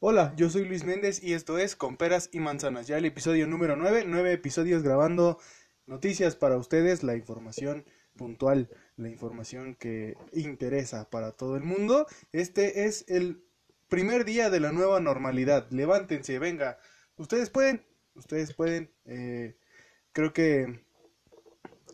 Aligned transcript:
Hola, 0.00 0.32
yo 0.36 0.48
soy 0.48 0.64
Luis 0.64 0.84
Méndez 0.84 1.20
y 1.24 1.32
esto 1.32 1.58
es 1.58 1.74
Con 1.74 1.96
Peras 1.96 2.30
y 2.32 2.38
Manzanas, 2.38 2.86
ya 2.86 2.98
el 2.98 3.04
episodio 3.04 3.48
número 3.48 3.74
9, 3.74 4.04
nueve 4.06 4.32
episodios 4.32 4.84
grabando 4.84 5.40
noticias 5.86 6.36
para 6.36 6.56
ustedes, 6.56 7.02
la 7.02 7.16
información 7.16 7.84
puntual, 8.16 8.70
la 8.94 9.08
información 9.08 9.74
que 9.74 10.14
interesa 10.32 11.10
para 11.10 11.32
todo 11.32 11.56
el 11.56 11.64
mundo. 11.64 12.06
Este 12.30 12.84
es 12.84 13.06
el 13.08 13.42
primer 13.88 14.24
día 14.24 14.50
de 14.50 14.60
la 14.60 14.70
nueva 14.70 15.00
normalidad, 15.00 15.66
levántense, 15.70 16.38
venga, 16.38 16.78
ustedes 17.16 17.50
pueden, 17.50 17.84
ustedes 18.14 18.54
pueden, 18.54 18.92
eh, 19.04 19.56
creo 20.12 20.32
que 20.32 20.80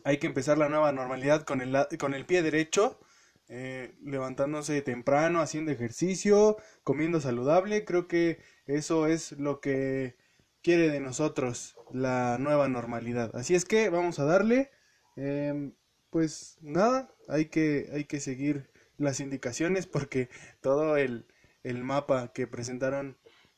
hay 0.03 0.19
que 0.19 0.27
empezar 0.27 0.59
la 0.59 0.69
nueva 0.69 0.91
normalidad 0.91 1.41
con 1.41 1.59
el, 1.59 1.75
con 1.97 2.13
el 2.13 2.27
pie 2.27 2.43
derecho 2.43 2.99
eh, 3.47 3.95
levantándose 4.01 4.81
temprano, 4.81 5.41
haciendo 5.41 5.71
ejercicio, 5.71 6.57
comiendo 6.83 7.21
saludable. 7.21 7.85
Creo 7.85 8.07
que 8.07 8.39
eso 8.65 9.07
es 9.07 9.33
lo 9.33 9.59
que 9.61 10.15
quiere 10.61 10.89
de 10.89 10.99
nosotros 10.99 11.75
la 11.93 12.37
nueva 12.39 12.67
normalidad. 12.67 13.35
Así 13.35 13.55
es 13.55 13.65
que 13.65 13.89
vamos 13.89 14.19
a 14.19 14.25
darle. 14.25 14.71
Em, 15.15 15.73
pues 16.09 16.57
nada, 16.61 17.13
hay 17.27 17.45
que, 17.45 17.89
hay 17.93 18.05
que 18.05 18.19
seguir 18.19 18.69
las 18.97 19.19
indicaciones 19.19 19.85
porque 19.87 20.29
todo 20.61 20.97
el, 20.97 21.27
el 21.63 21.83
mapa 21.83 22.31
que 22.33 22.47
presentaron 22.47 23.17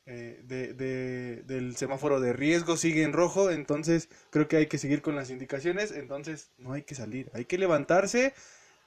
eh, 0.09 0.41
de, 0.45 0.73
de, 0.73 1.43
del 1.43 1.75
semáforo 1.75 2.21
de 2.21 2.31
riesgo 2.31 2.77
sigue 2.77 3.03
en 3.03 3.11
rojo, 3.11 3.51
entonces 3.51 4.09
creo 4.29 4.47
que 4.47 4.55
hay 4.55 4.67
que 4.67 4.77
seguir 4.77 5.01
con 5.01 5.15
las 5.15 5.29
indicaciones, 5.29 5.91
entonces 5.91 6.51
no 6.57 6.71
hay 6.71 6.83
que 6.83 6.95
salir, 6.95 7.29
hay 7.33 7.43
que 7.43 7.57
levantarse, 7.57 8.33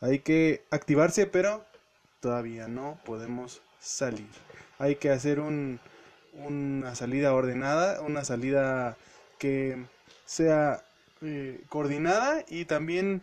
hay 0.01 0.21
que 0.21 0.65
activarse, 0.71 1.27
pero 1.27 1.65
todavía 2.21 2.69
no 2.69 2.99
podemos 3.05 3.63
salir. 3.81 4.29
Hay 4.79 4.97
que 4.97 5.11
hacer 5.11 5.41
un, 5.41 5.81
una 6.35 6.95
salida 6.95 7.35
ordenada, 7.35 8.01
una 8.01 8.25
salida 8.25 8.97
que 9.39 9.85
sea 10.25 10.85
eh, 11.23 11.61
coordinada 11.69 12.45
y 12.49 12.65
también 12.65 13.23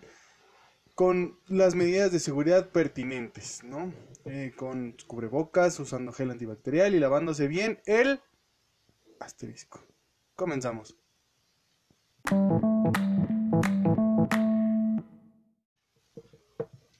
con 0.94 1.38
las 1.48 1.75
medidas 1.75 2.11
de 2.11 2.20
seguridad 2.20 2.70
pertinentes, 2.70 3.64
¿no? 3.64 3.94
Eh, 4.25 4.53
con 4.55 4.95
cubrebocas, 5.05 5.80
usando 5.80 6.11
gel 6.11 6.31
antibacterial 6.31 6.95
y 6.95 7.00
lavándose 7.00 7.48
bien 7.48 7.80
el 7.86 8.20
asterisco. 9.20 9.80
Comenzamos. 10.36 10.98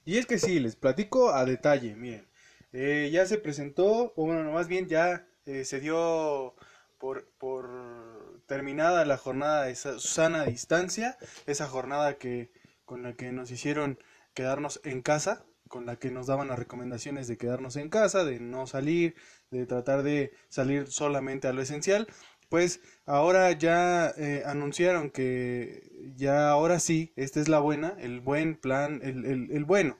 Y 0.08 0.16
es 0.16 0.24
que 0.24 0.38
sí, 0.38 0.58
les 0.58 0.74
platico 0.74 1.34
a 1.34 1.44
detalle, 1.44 1.94
miren. 1.94 2.26
Eh, 2.72 3.10
ya 3.12 3.26
se 3.26 3.36
presentó, 3.36 4.14
o 4.16 4.24
bueno, 4.24 4.50
más 4.52 4.66
bien 4.66 4.88
ya 4.88 5.28
eh, 5.44 5.66
se 5.66 5.80
dio 5.80 6.54
por, 6.96 7.28
por 7.36 8.40
terminada 8.46 9.04
la 9.04 9.18
jornada 9.18 9.64
de 9.64 9.74
sana 9.74 10.46
distancia, 10.46 11.18
esa 11.44 11.66
jornada 11.66 12.16
que 12.16 12.50
con 12.86 13.02
la 13.02 13.12
que 13.16 13.32
nos 13.32 13.50
hicieron 13.50 13.98
quedarnos 14.32 14.80
en 14.82 15.02
casa, 15.02 15.44
con 15.68 15.84
la 15.84 15.96
que 15.96 16.10
nos 16.10 16.26
daban 16.26 16.48
las 16.48 16.58
recomendaciones 16.58 17.28
de 17.28 17.36
quedarnos 17.36 17.76
en 17.76 17.90
casa, 17.90 18.24
de 18.24 18.40
no 18.40 18.66
salir, 18.66 19.14
de 19.50 19.66
tratar 19.66 20.02
de 20.04 20.32
salir 20.48 20.86
solamente 20.86 21.48
a 21.48 21.52
lo 21.52 21.60
esencial, 21.60 22.08
pues 22.48 22.80
ahora 23.06 23.52
ya 23.52 24.10
eh, 24.16 24.42
anunciaron 24.46 25.10
que 25.10 26.12
ya 26.16 26.50
ahora 26.50 26.80
sí, 26.80 27.12
esta 27.16 27.40
es 27.40 27.48
la 27.48 27.60
buena, 27.60 27.94
el 27.98 28.20
buen 28.20 28.56
plan, 28.56 29.00
el, 29.02 29.24
el, 29.26 29.50
el 29.50 29.64
bueno, 29.64 29.98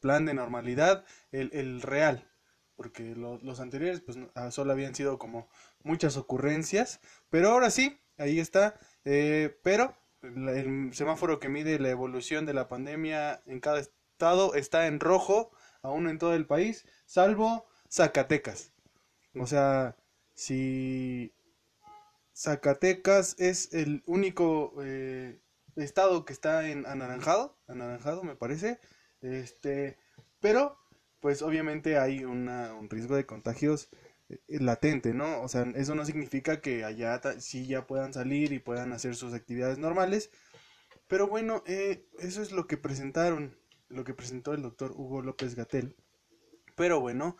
plan 0.00 0.26
de 0.26 0.34
normalidad, 0.34 1.04
el, 1.32 1.50
el 1.52 1.82
real, 1.82 2.30
porque 2.76 3.14
los 3.14 3.60
anteriores 3.60 4.00
pues 4.00 4.18
ah, 4.34 4.50
solo 4.50 4.72
habían 4.72 4.94
sido 4.94 5.18
como 5.18 5.48
muchas 5.82 6.16
ocurrencias, 6.16 7.00
pero 7.30 7.50
ahora 7.50 7.70
sí, 7.70 8.00
ahí 8.18 8.40
está, 8.40 8.78
eh, 9.04 9.58
pero 9.62 9.96
el 10.22 10.90
semáforo 10.94 11.38
que 11.38 11.48
mide 11.48 11.78
la 11.78 11.90
evolución 11.90 12.46
de 12.46 12.54
la 12.54 12.68
pandemia 12.68 13.42
en 13.46 13.60
cada 13.60 13.80
estado 13.80 14.54
está 14.54 14.86
en 14.86 15.00
rojo, 15.00 15.52
aún 15.82 16.08
en 16.08 16.18
todo 16.18 16.34
el 16.34 16.46
país, 16.46 16.86
salvo 17.06 17.66
Zacatecas. 17.90 18.72
O 19.34 19.46
sea, 19.46 19.96
si 20.34 21.33
Zacatecas 22.34 23.36
es 23.38 23.72
el 23.72 24.02
único 24.06 24.74
eh, 24.82 25.40
estado 25.76 26.24
que 26.24 26.32
está 26.32 26.68
en 26.68 26.86
anaranjado, 26.86 27.58
anaranjado 27.68 28.24
me 28.24 28.36
parece, 28.36 28.80
este, 29.20 29.96
pero 30.40 30.76
pues 31.20 31.42
obviamente 31.42 31.98
hay 31.98 32.24
una, 32.24 32.74
un 32.74 32.90
riesgo 32.90 33.16
de 33.16 33.26
contagios 33.26 33.88
eh, 34.28 34.38
latente, 34.48 35.14
¿no? 35.14 35.42
O 35.42 35.48
sea, 35.48 35.62
eso 35.76 35.94
no 35.94 36.04
significa 36.04 36.60
que 36.60 36.84
allá 36.84 37.20
sí 37.38 37.66
ya 37.66 37.86
puedan 37.86 38.12
salir 38.12 38.52
y 38.52 38.58
puedan 38.58 38.92
hacer 38.92 39.14
sus 39.14 39.32
actividades 39.32 39.78
normales, 39.78 40.30
pero 41.06 41.28
bueno, 41.28 41.62
eh, 41.66 42.08
eso 42.18 42.42
es 42.42 42.52
lo 42.52 42.66
que 42.66 42.76
presentaron, 42.76 43.56
lo 43.88 44.04
que 44.04 44.14
presentó 44.14 44.54
el 44.54 44.62
doctor 44.62 44.92
Hugo 44.92 45.22
López 45.22 45.54
Gatel. 45.54 45.96
Pero 46.76 47.00
bueno, 47.00 47.36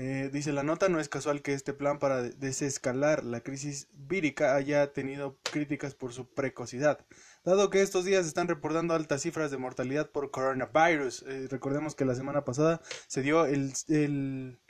eh, 0.00 0.30
dice 0.32 0.52
la 0.52 0.62
nota, 0.62 0.88
no 0.88 1.00
es 1.00 1.08
casual 1.08 1.42
que 1.42 1.54
este 1.54 1.74
plan 1.74 1.98
para 1.98 2.22
desescalar 2.22 3.24
la 3.24 3.40
crisis 3.40 3.88
vírica 3.94 4.54
haya 4.54 4.92
tenido 4.92 5.40
críticas 5.42 5.96
por 5.96 6.12
su 6.12 6.32
precocidad, 6.32 7.04
dado 7.44 7.68
que 7.68 7.82
estos 7.82 8.04
días 8.04 8.24
están 8.24 8.46
reportando 8.46 8.94
altas 8.94 9.22
cifras 9.22 9.50
de 9.50 9.56
mortalidad 9.56 10.08
por 10.12 10.30
coronavirus. 10.30 11.24
Eh, 11.26 11.48
recordemos 11.50 11.96
que 11.96 12.04
la 12.04 12.14
semana 12.14 12.44
pasada 12.44 12.80
se 13.08 13.22
dio 13.22 13.44
el, 13.44 13.72
el 13.88 14.60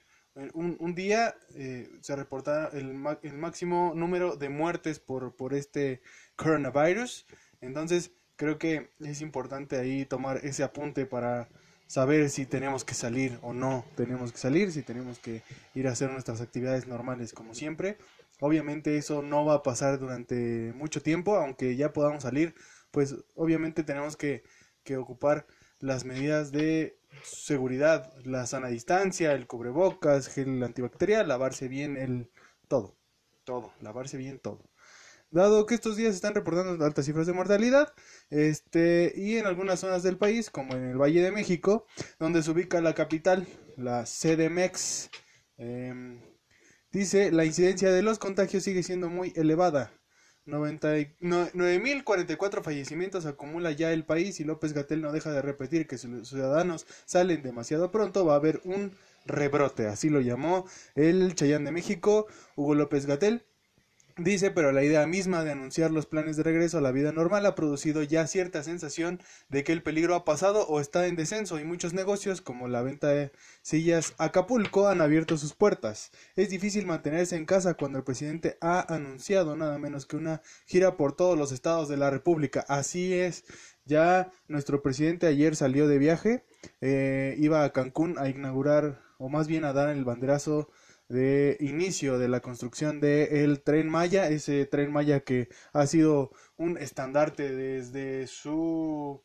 un, 0.55 0.79
un, 0.81 0.95
día, 0.95 1.35
eh, 1.55 1.91
se 2.01 2.17
reportaba 2.17 2.71
el, 2.73 2.97
el, 3.23 3.35
máximo 3.35 3.93
número 3.95 4.35
de 4.37 4.49
muertes 4.49 4.99
por, 4.99 5.37
por 5.37 5.53
este 5.53 6.01
coronavirus. 6.37 7.27
Entonces, 7.61 8.13
creo 8.37 8.57
que 8.57 8.89
es 9.01 9.21
importante 9.21 9.77
ahí 9.77 10.07
tomar 10.07 10.39
ese 10.43 10.63
apunte 10.63 11.05
para 11.05 11.51
saber 11.89 12.29
si 12.31 12.47
tenemos 12.47 12.85
que 12.85 12.95
salir 12.95 13.39
o 13.43 13.53
no 13.53 13.85
tenemos 13.97 14.31
que 14.31 14.39
salir, 14.39 14.71
si 14.71 14.83
tenemos 14.83 15.19
que 15.19 15.43
ir 15.75 15.89
a 15.89 15.93
hacer 15.93 16.11
nuestras 16.13 16.41
actividades 16.41 16.87
normales 16.87 17.33
como 17.33 17.55
siempre. 17.55 17.99
Obviamente 18.41 18.97
eso 18.97 19.23
no 19.23 19.45
va 19.45 19.55
a 19.55 19.63
pasar 19.65 19.99
durante 19.99 20.73
mucho 20.77 21.03
tiempo, 21.03 21.35
aunque 21.37 21.75
ya 21.77 21.93
podamos 21.93 22.23
salir, 22.23 22.55
pues 22.93 23.17
obviamente 23.35 23.83
tenemos 23.83 24.17
que, 24.17 24.45
que 24.85 24.97
ocupar 24.97 25.47
las 25.81 26.05
medidas 26.05 26.53
de 26.53 26.99
seguridad, 27.25 28.13
la 28.25 28.47
sana 28.47 28.69
distancia, 28.69 29.33
el 29.33 29.47
cubrebocas, 29.47 30.29
gel 30.29 30.63
antibacterial, 30.63 31.27
lavarse 31.27 31.69
bien 31.69 31.97
el 31.97 32.31
todo, 32.69 32.97
todo, 33.45 33.73
lavarse 33.81 34.19
bien 34.19 34.39
todo 34.39 34.68
dado 35.31 35.67
que 35.67 35.75
estos 35.75 35.97
días 35.97 36.15
están 36.15 36.35
reportando 36.35 36.85
altas 36.85 37.07
cifras 37.07 37.27
de 37.27 37.33
mortalidad, 37.33 37.93
este, 38.31 39.13
y 39.17 39.37
en 39.37 39.47
algunas 39.47 39.81
zonas 39.81 40.03
del 40.03 40.17
país, 40.17 40.51
como 40.51 40.75
en 40.75 40.85
el 40.91 40.99
Valle 40.99 41.23
de 41.23 41.33
México, 41.33 41.87
donde 42.19 42.43
se 42.43 42.51
ubica 42.51 42.81
la 42.81 42.95
capital, 42.95 43.47
la 43.77 44.05
CDMX, 44.05 45.11
eh, 45.59 46.21
dice, 46.93 47.31
la 47.33 47.45
incidencia 47.45 47.91
de 47.93 48.03
los 48.03 48.19
contagios 48.19 48.65
sigue 48.65 48.83
siendo 48.83 49.11
muy 49.11 49.33
elevada. 49.37 49.93
9.044 50.49 52.63
fallecimientos 52.63 53.27
acumula 53.27 53.71
ya 53.73 53.93
el 53.93 54.07
país 54.07 54.41
y 54.41 54.45
López 54.45 54.73
Gatel 54.73 55.03
no 55.03 55.13
deja 55.13 55.31
de 55.31 55.43
repetir 55.43 55.87
que 55.87 55.99
si 55.99 56.09
los 56.09 56.31
ciudadanos 56.31 56.87
salen 57.05 57.43
demasiado 57.43 57.91
pronto 57.91 58.25
va 58.25 58.33
a 58.33 58.37
haber 58.37 58.63
un 58.65 58.97
rebrote, 59.27 59.89
así 59.89 60.09
lo 60.09 60.23
llamó 60.23 60.65
el 60.95 61.35
Chayán 61.35 61.65
de 61.65 61.73
México, 61.73 62.27
Hugo 62.57 62.75
López 62.75 63.05
Gatel, 63.05 63.45
Dice, 64.19 64.51
pero 64.51 64.73
la 64.73 64.83
idea 64.83 65.07
misma 65.07 65.45
de 65.45 65.53
anunciar 65.53 65.93
los 65.93 66.07
planes 66.07 66.37
de 66.37 66.43
regreso 66.43 66.79
a 66.79 66.81
la 66.81 66.91
vida 66.91 67.13
normal 67.13 67.47
ha 67.47 67.55
producido 67.55 68.03
ya 68.03 68.27
cierta 68.27 68.65
sensación 68.65 69.21
de 69.49 69.63
que 69.63 69.71
el 69.71 69.85
peligro 69.85 70.17
ha 70.17 70.25
pasado 70.25 70.67
o 70.67 70.81
está 70.81 71.07
en 71.07 71.15
descenso 71.15 71.61
y 71.61 71.65
muchos 71.65 71.95
negocios 71.95 72.41
como 72.41 72.67
la 72.67 72.83
venta 72.83 73.11
de 73.11 73.31
sillas 73.63 74.15
Acapulco 74.19 74.89
han 74.89 75.03
abierto 75.03 75.37
sus 75.37 75.55
puertas. 75.55 76.11
Es 76.35 76.51
difícil 76.51 76.85
mantenerse 76.85 77.37
en 77.37 77.47
casa 77.47 77.75
cuando 77.75 77.99
el 77.99 78.05
presidente 78.05 78.59
ha 78.61 78.93
anunciado 78.93 79.55
nada 79.55 79.79
menos 79.79 80.05
que 80.05 80.17
una 80.17 80.43
gira 80.67 80.97
por 80.97 81.15
todos 81.15 81.39
los 81.39 81.53
estados 81.53 81.89
de 81.89 81.97
la 81.97 82.11
República. 82.11 82.65
Así 82.67 83.15
es, 83.15 83.45
ya 83.85 84.33
nuestro 84.49 84.83
presidente 84.83 85.29
ayer 85.29 85.55
salió 85.55 85.87
de 85.87 85.99
viaje, 85.99 86.45
eh, 86.81 87.37
iba 87.39 87.63
a 87.63 87.73
Cancún 87.73 88.19
a 88.19 88.29
inaugurar 88.29 89.01
o 89.19 89.29
más 89.29 89.47
bien 89.47 89.65
a 89.65 89.73
dar 89.73 89.91
el 89.91 90.05
banderazo 90.05 90.71
de 91.09 91.57
inicio 91.61 92.19
de 92.19 92.29
la 92.29 92.41
construcción 92.41 93.01
del 93.01 93.63
tren 93.63 93.89
Maya, 93.89 94.29
ese 94.29 94.67
tren 94.67 94.93
Maya 94.93 95.21
que 95.21 95.49
ha 95.73 95.87
sido 95.87 96.33
un 96.57 96.77
estandarte 96.79 97.55
desde 97.55 98.27
su 98.27 99.23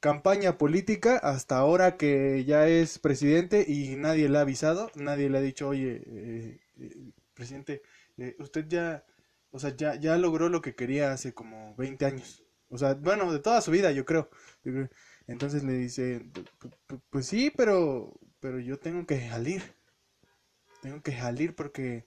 campaña 0.00 0.58
política 0.58 1.18
hasta 1.18 1.58
ahora 1.58 1.96
que 1.96 2.44
ya 2.44 2.66
es 2.68 2.98
presidente 2.98 3.64
y 3.68 3.96
nadie 3.96 4.28
le 4.28 4.38
ha 4.38 4.42
avisado, 4.42 4.90
nadie 4.96 5.30
le 5.30 5.38
ha 5.38 5.42
dicho, 5.42 5.68
oye, 5.68 6.02
eh, 6.06 6.60
eh, 6.78 7.12
presidente, 7.34 7.82
eh, 8.18 8.36
usted 8.38 8.66
ya, 8.68 9.04
o 9.50 9.58
sea, 9.58 9.76
ya, 9.76 9.94
ya 9.96 10.16
logró 10.16 10.48
lo 10.48 10.62
que 10.62 10.74
quería 10.74 11.12
hace 11.12 11.34
como 11.34 11.74
20 11.76 12.06
años. 12.06 12.44
O 12.70 12.78
sea, 12.78 12.94
bueno, 12.94 13.32
de 13.32 13.40
toda 13.40 13.60
su 13.60 13.70
vida, 13.72 13.90
yo 13.92 14.04
creo. 14.04 14.30
Entonces 15.26 15.64
le 15.64 15.74
dice, 15.74 16.24
pues 17.10 17.26
sí, 17.26 17.52
pero, 17.56 18.18
pero 18.40 18.60
yo 18.60 18.78
tengo 18.78 19.06
que 19.06 19.28
salir 19.28 19.62
tengo 20.80 21.02
que 21.02 21.16
salir 21.16 21.54
porque, 21.54 22.06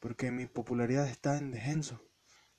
porque 0.00 0.30
mi 0.30 0.46
popularidad 0.46 1.08
está 1.08 1.38
en 1.38 1.50
descenso. 1.50 2.00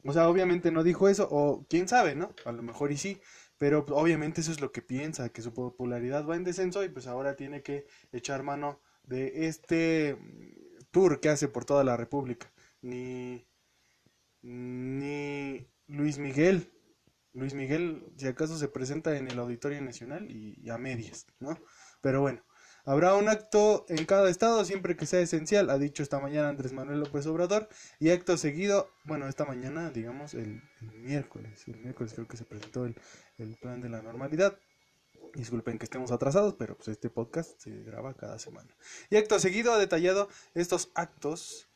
O 0.04 0.14
sea, 0.14 0.30
obviamente 0.30 0.72
no 0.72 0.84
dijo 0.84 1.10
eso, 1.10 1.28
o 1.32 1.66
quién 1.68 1.88
sabe, 1.88 2.16
¿no? 2.16 2.34
A 2.46 2.52
lo 2.52 2.62
mejor 2.62 2.92
y 2.92 2.98
sí, 2.98 3.20
pero 3.58 3.86
obviamente 3.90 4.42
eso 4.42 4.52
es 4.52 4.62
lo 4.62 4.72
que 4.72 4.82
piensa, 4.82 5.30
que 5.30 5.42
su 5.42 5.54
popularidad 5.54 6.26
va 6.26 6.36
en 6.36 6.44
descenso 6.44 6.84
y 6.84 6.90
pues 6.90 7.08
ahora 7.08 7.36
tiene 7.36 7.64
que 7.64 7.88
echar 8.12 8.44
mano 8.44 8.82
de 9.04 9.48
este 9.48 10.18
tour 10.92 11.20
que 11.20 11.30
hace 11.30 11.48
por 11.48 11.66
toda 11.66 11.84
la 11.84 11.98
República. 11.98 12.52
Ni, 12.82 13.48
ni 14.42 15.68
Luis 15.88 16.20
Miguel, 16.20 16.72
Luis 17.34 17.54
Miguel, 17.54 18.06
si 18.16 18.28
acaso 18.28 18.58
se 18.58 18.70
presenta 18.70 19.18
en 19.18 19.30
el 19.30 19.40
Auditorio 19.40 19.82
Nacional 19.82 20.32
y, 20.32 20.70
a 20.70 20.78
medias, 20.78 21.28
¿no? 21.40 21.60
Pero 22.02 22.22
bueno, 22.22 22.44
habrá 22.86 23.16
un 23.16 23.28
acto 23.30 23.86
en 23.90 24.06
cada 24.06 24.30
estado 24.30 24.64
siempre 24.66 24.96
que 24.96 25.06
sea 25.06 25.20
esencial, 25.20 25.70
ha 25.70 25.78
dicho 25.78 26.04
esta 26.04 26.20
mañana 26.20 26.50
Andrés 26.50 26.74
Manuel 26.74 27.00
López 27.00 27.26
Obrador, 27.28 27.68
y 28.00 28.12
acto 28.12 28.38
seguido, 28.38 28.90
bueno, 29.04 29.28
esta 29.28 29.46
mañana, 29.46 29.90
digamos, 29.90 30.34
el, 30.34 30.62
miércoles, 30.94 31.68
el 31.68 31.78
miércoles 31.78 32.14
creo 32.14 32.28
que 32.28 32.38
se 32.38 32.46
presentó 32.46 32.86
el, 32.86 32.96
el 33.38 33.56
plan 33.58 33.82
de 33.82 33.90
la 33.90 34.02
normalidad. 34.02 34.58
Disculpen 35.34 35.78
que 35.78 35.86
estemos 35.86 36.12
atrasados, 36.12 36.54
pero 36.54 36.76
pues 36.76 36.88
este 36.88 37.10
podcast 37.10 37.60
se 37.60 37.84
graba 37.84 38.14
cada 38.14 38.40
semana. 38.40 38.74
Y 39.10 39.18
acto 39.18 39.38
seguido 39.40 39.74
ha 39.74 39.78
detallado 39.78 40.30
estos 40.54 40.92
actos 40.94 41.68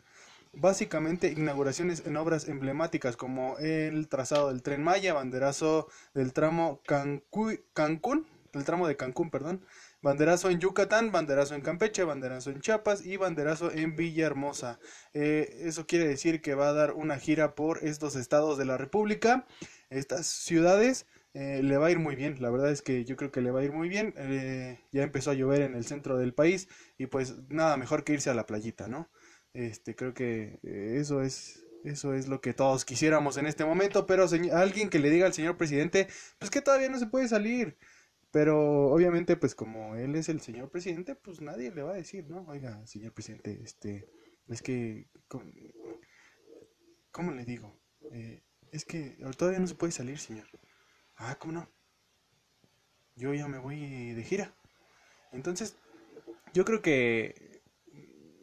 básicamente 0.53 1.31
inauguraciones 1.31 2.03
en 2.05 2.17
obras 2.17 2.47
emblemáticas 2.47 3.15
como 3.15 3.57
el 3.59 4.07
trazado 4.07 4.49
del 4.49 4.63
tren 4.63 4.83
Maya, 4.83 5.13
banderazo 5.13 5.87
del 6.13 6.33
tramo 6.33 6.81
Cancún, 6.85 8.27
el 8.53 8.63
tramo 8.63 8.87
de 8.87 8.95
Cancún, 8.95 9.29
perdón, 9.29 9.63
banderazo 10.01 10.49
en 10.49 10.59
Yucatán, 10.59 11.11
banderazo 11.11 11.55
en 11.55 11.61
Campeche, 11.61 12.03
banderazo 12.03 12.51
en 12.51 12.61
Chiapas 12.61 13.05
y 13.05 13.17
banderazo 13.17 13.71
en 13.71 13.95
Villahermosa. 13.95 14.79
Eh, 15.13 15.61
eso 15.63 15.85
quiere 15.87 16.07
decir 16.07 16.41
que 16.41 16.55
va 16.55 16.69
a 16.69 16.73
dar 16.73 16.93
una 16.93 17.17
gira 17.17 17.55
por 17.55 17.83
estos 17.83 18.15
estados 18.15 18.57
de 18.57 18.65
la 18.65 18.77
República, 18.77 19.45
estas 19.89 20.27
ciudades. 20.27 21.05
Eh, 21.35 21.61
le 21.61 21.77
va 21.77 21.87
a 21.87 21.91
ir 21.91 21.99
muy 21.99 22.15
bien, 22.15 22.37
la 22.41 22.49
verdad 22.49 22.71
es 22.71 22.81
que 22.81 23.05
yo 23.05 23.15
creo 23.15 23.31
que 23.31 23.41
le 23.41 23.51
va 23.51 23.59
a 23.59 23.63
ir 23.63 23.71
muy 23.71 23.87
bien. 23.87 24.13
Eh, 24.17 24.79
ya 24.91 25.03
empezó 25.03 25.31
a 25.31 25.35
llover 25.35 25.61
en 25.61 25.75
el 25.75 25.85
centro 25.85 26.17
del 26.17 26.33
país 26.33 26.67
y 26.97 27.05
pues 27.05 27.35
nada 27.49 27.77
mejor 27.77 28.03
que 28.03 28.13
irse 28.13 28.29
a 28.29 28.33
la 28.33 28.45
playita, 28.45 28.87
¿no? 28.87 29.09
Este, 29.53 29.95
creo 29.95 30.13
que 30.13 30.59
eh, 30.63 30.97
eso 30.99 31.21
es 31.21 31.65
eso 31.83 32.13
es 32.13 32.27
lo 32.27 32.41
que 32.41 32.53
todos 32.53 32.83
quisiéramos 32.83 33.37
en 33.37 33.45
este 33.45 33.63
momento, 33.63 34.05
pero 34.05 34.25
alguien 34.53 34.89
que 34.89 34.99
le 34.99 35.09
diga 35.09 35.25
al 35.27 35.33
señor 35.33 35.57
presidente, 35.57 36.07
pues 36.37 36.51
que 36.51 36.61
todavía 36.61 36.89
no 36.89 36.99
se 36.99 37.07
puede 37.07 37.27
salir. 37.27 37.77
Pero 38.31 38.87
obviamente, 38.91 39.37
pues 39.37 39.55
como 39.55 39.95
él 39.95 40.15
es 40.15 40.29
el 40.29 40.41
señor 40.41 40.69
presidente, 40.69 41.15
pues 41.15 41.41
nadie 41.41 41.71
le 41.71 41.81
va 41.81 41.91
a 41.91 41.95
decir, 41.95 42.29
¿no? 42.29 42.45
Oiga, 42.47 42.85
señor 42.85 43.13
presidente, 43.13 43.59
este, 43.63 44.07
es 44.47 44.61
que, 44.61 45.07
¿cómo, 47.11 47.31
le 47.31 47.45
digo? 47.45 47.79
Eh, 48.11 48.43
es 48.71 48.85
que 48.85 49.17
todavía 49.37 49.59
no 49.59 49.67
se 49.67 49.75
puede 49.75 49.91
salir, 49.91 50.19
señor. 50.19 50.47
Ah, 51.15 51.37
¿cómo 51.39 51.53
no? 51.53 51.69
Yo 53.15 53.33
ya 53.33 53.47
me 53.47 53.57
voy 53.57 54.13
de 54.13 54.23
gira. 54.23 54.53
Entonces, 55.31 55.75
yo 56.53 56.65
creo 56.65 56.81
que 56.81 57.61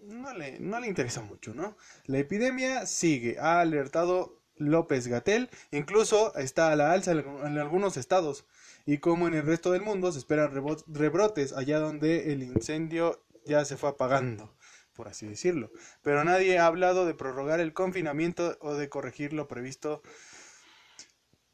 no 0.03 0.35
le, 0.35 0.59
no 0.61 0.81
le 0.81 0.89
interesa 0.89 1.23
mucho, 1.23 1.55
¿no? 1.55 1.77
La 2.07 2.19
epidemia 2.19 2.87
sigue, 2.87 3.39
ha 3.39 3.61
alertado 3.61 4.43
López 4.57 5.07
Gatel, 5.07 5.51
incluso 5.71 6.35
está 6.37 6.73
a 6.73 6.77
la 6.77 6.93
alza 6.93 7.13
en 7.13 7.59
algunos 7.59 7.97
estados, 7.97 8.47
y 8.87 8.99
como 8.99 9.27
en 9.27 9.35
el 9.35 9.45
resto 9.45 9.73
del 9.73 9.83
mundo 9.83 10.13
se 10.13 10.21
esperan 10.21 10.53
rebrotes 10.87 11.53
allá 11.53 11.81
donde 11.81 12.33
el 12.33 12.43
incendio 12.43 13.21
ya 13.45 13.65
se 13.65 13.77
fue 13.77 13.91
apagando, 13.91 14.57
por 14.95 15.09
así 15.09 15.27
decirlo. 15.27 15.71
Pero 16.03 16.25
nadie 16.25 16.59
ha 16.59 16.67
hablado 16.67 17.05
de 17.05 17.15
prorrogar 17.15 17.61
el 17.61 17.75
confinamiento 17.75 18.57
o 18.61 18.75
de 18.75 18.89
corregir 18.89 19.33
lo 19.33 19.49
previsto 19.49 20.03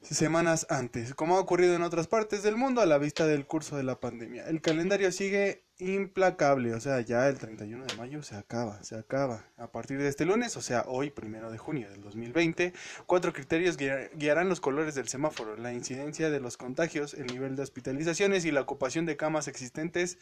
semanas 0.02 0.66
antes, 0.68 1.14
como 1.14 1.36
ha 1.36 1.40
ocurrido 1.40 1.74
en 1.74 1.82
otras 1.82 2.06
partes 2.06 2.42
del 2.42 2.56
mundo 2.56 2.80
a 2.80 2.86
la 2.86 2.98
vista 2.98 3.26
del 3.26 3.46
curso 3.46 3.76
de 3.76 3.84
la 3.84 3.98
pandemia. 3.98 4.46
El 4.48 4.60
calendario 4.60 5.10
sigue 5.12 5.61
implacable, 5.78 6.74
o 6.74 6.80
sea, 6.80 7.00
ya 7.00 7.28
el 7.28 7.38
31 7.38 7.84
de 7.86 7.96
mayo 7.96 8.22
se 8.22 8.36
acaba, 8.36 8.82
se 8.84 8.96
acaba. 8.96 9.44
A 9.56 9.72
partir 9.72 9.98
de 9.98 10.08
este 10.08 10.24
lunes, 10.24 10.56
o 10.56 10.62
sea, 10.62 10.84
hoy, 10.86 11.10
primero 11.10 11.50
de 11.50 11.58
junio 11.58 11.90
del 11.90 12.02
2020, 12.02 12.72
cuatro 13.06 13.32
criterios 13.32 13.76
guiarán 13.76 14.48
los 14.48 14.60
colores 14.60 14.94
del 14.94 15.08
semáforo, 15.08 15.56
la 15.56 15.72
incidencia 15.72 16.30
de 16.30 16.40
los 16.40 16.56
contagios, 16.56 17.14
el 17.14 17.26
nivel 17.26 17.56
de 17.56 17.62
hospitalizaciones 17.62 18.44
y 18.44 18.52
la 18.52 18.60
ocupación 18.60 19.06
de 19.06 19.16
camas 19.16 19.48
existentes 19.48 20.18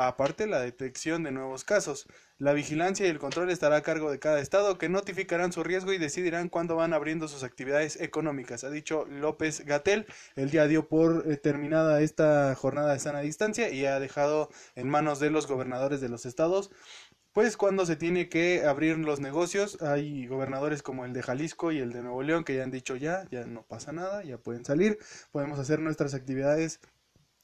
Aparte, 0.00 0.46
la 0.46 0.60
detección 0.60 1.24
de 1.24 1.32
nuevos 1.32 1.64
casos. 1.64 2.06
La 2.38 2.52
vigilancia 2.52 3.04
y 3.04 3.08
el 3.08 3.18
control 3.18 3.50
estará 3.50 3.74
a 3.74 3.82
cargo 3.82 4.12
de 4.12 4.20
cada 4.20 4.38
estado 4.38 4.78
que 4.78 4.88
notificarán 4.88 5.52
su 5.52 5.64
riesgo 5.64 5.92
y 5.92 5.98
decidirán 5.98 6.50
cuándo 6.50 6.76
van 6.76 6.92
abriendo 6.92 7.26
sus 7.26 7.42
actividades 7.42 8.00
económicas, 8.00 8.62
ha 8.62 8.70
dicho 8.70 9.06
López 9.06 9.64
Gatel. 9.64 10.06
El 10.36 10.50
día 10.50 10.68
dio 10.68 10.86
por 10.88 11.24
eh, 11.26 11.36
terminada 11.36 12.00
esta 12.00 12.54
jornada 12.54 12.92
de 12.92 13.00
sana 13.00 13.22
distancia 13.22 13.70
y 13.70 13.86
ha 13.86 13.98
dejado 13.98 14.50
en 14.76 14.88
manos 14.88 15.18
de 15.18 15.30
los 15.30 15.48
gobernadores 15.48 16.00
de 16.00 16.08
los 16.08 16.26
estados 16.26 16.70
pues 17.32 17.56
cuando 17.56 17.86
se 17.86 17.94
tiene 17.94 18.28
que 18.28 18.64
abrir 18.64 18.98
los 18.98 19.20
negocios, 19.20 19.80
hay 19.80 20.26
gobernadores 20.26 20.82
como 20.82 21.04
el 21.04 21.12
de 21.12 21.22
Jalisco 21.22 21.70
y 21.70 21.78
el 21.78 21.92
de 21.92 22.02
Nuevo 22.02 22.22
León 22.24 22.42
que 22.42 22.56
ya 22.56 22.64
han 22.64 22.72
dicho 22.72 22.96
ya, 22.96 23.28
ya 23.30 23.44
no 23.46 23.62
pasa 23.62 23.92
nada, 23.92 24.24
ya 24.24 24.38
pueden 24.38 24.64
salir, 24.64 24.98
podemos 25.30 25.60
hacer 25.60 25.78
nuestras 25.78 26.14
actividades 26.14 26.80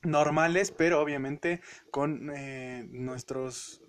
normales, 0.05 0.71
pero 0.71 1.01
obviamente 1.01 1.61
con 1.91 2.31
eh, 2.35 2.87
nuestros 2.91 3.81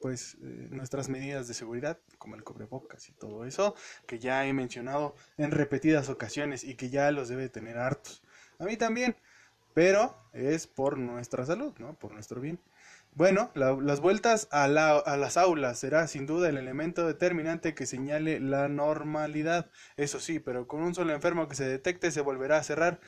pues 0.00 0.34
eh, 0.34 0.68
nuestras 0.70 1.08
medidas 1.08 1.48
de 1.48 1.54
seguridad 1.54 1.98
como 2.18 2.36
el 2.36 2.44
cubrebocas 2.44 3.08
y 3.08 3.12
todo 3.12 3.44
eso 3.44 3.74
que 4.06 4.18
ya 4.18 4.46
he 4.46 4.52
mencionado 4.52 5.16
en 5.36 5.50
repetidas 5.50 6.08
ocasiones 6.08 6.62
y 6.62 6.76
que 6.76 6.88
ya 6.88 7.10
los 7.10 7.28
debe 7.28 7.48
tener 7.48 7.78
hartos. 7.78 8.22
A 8.58 8.64
mí 8.64 8.76
también 8.76 9.16
pero 9.74 10.16
es 10.32 10.66
por 10.66 10.98
nuestra 10.98 11.44
salud 11.46 11.74
no 11.78 11.94
por 11.94 12.12
nuestro 12.12 12.40
bien. 12.40 12.60
Bueno, 13.14 13.50
las 13.54 14.00
vueltas 14.00 14.46
a, 14.52 14.64
a, 14.64 15.16
las 15.16 15.36
aulas 15.36 15.80
será 15.80 16.06
sin 16.06 16.26
duda 16.26 16.48
el 16.48 16.56
elemento 16.56 17.04
determinante 17.04 17.74
que 17.74 17.84
señale 17.84 18.38
la 18.38 18.68
normalidad. 18.68 19.70
Eso 19.96 20.20
sí, 20.20 20.38
pero 20.38 20.68
con 20.68 20.82
un 20.82 20.94
solo 20.94 21.12
enfermo 21.12 21.48
que 21.48 21.56
se 21.56 21.68
detecte 21.68 22.12
se 22.12 22.20
volverá 22.20 22.58
a 22.58 22.62
cerrar 22.62 23.00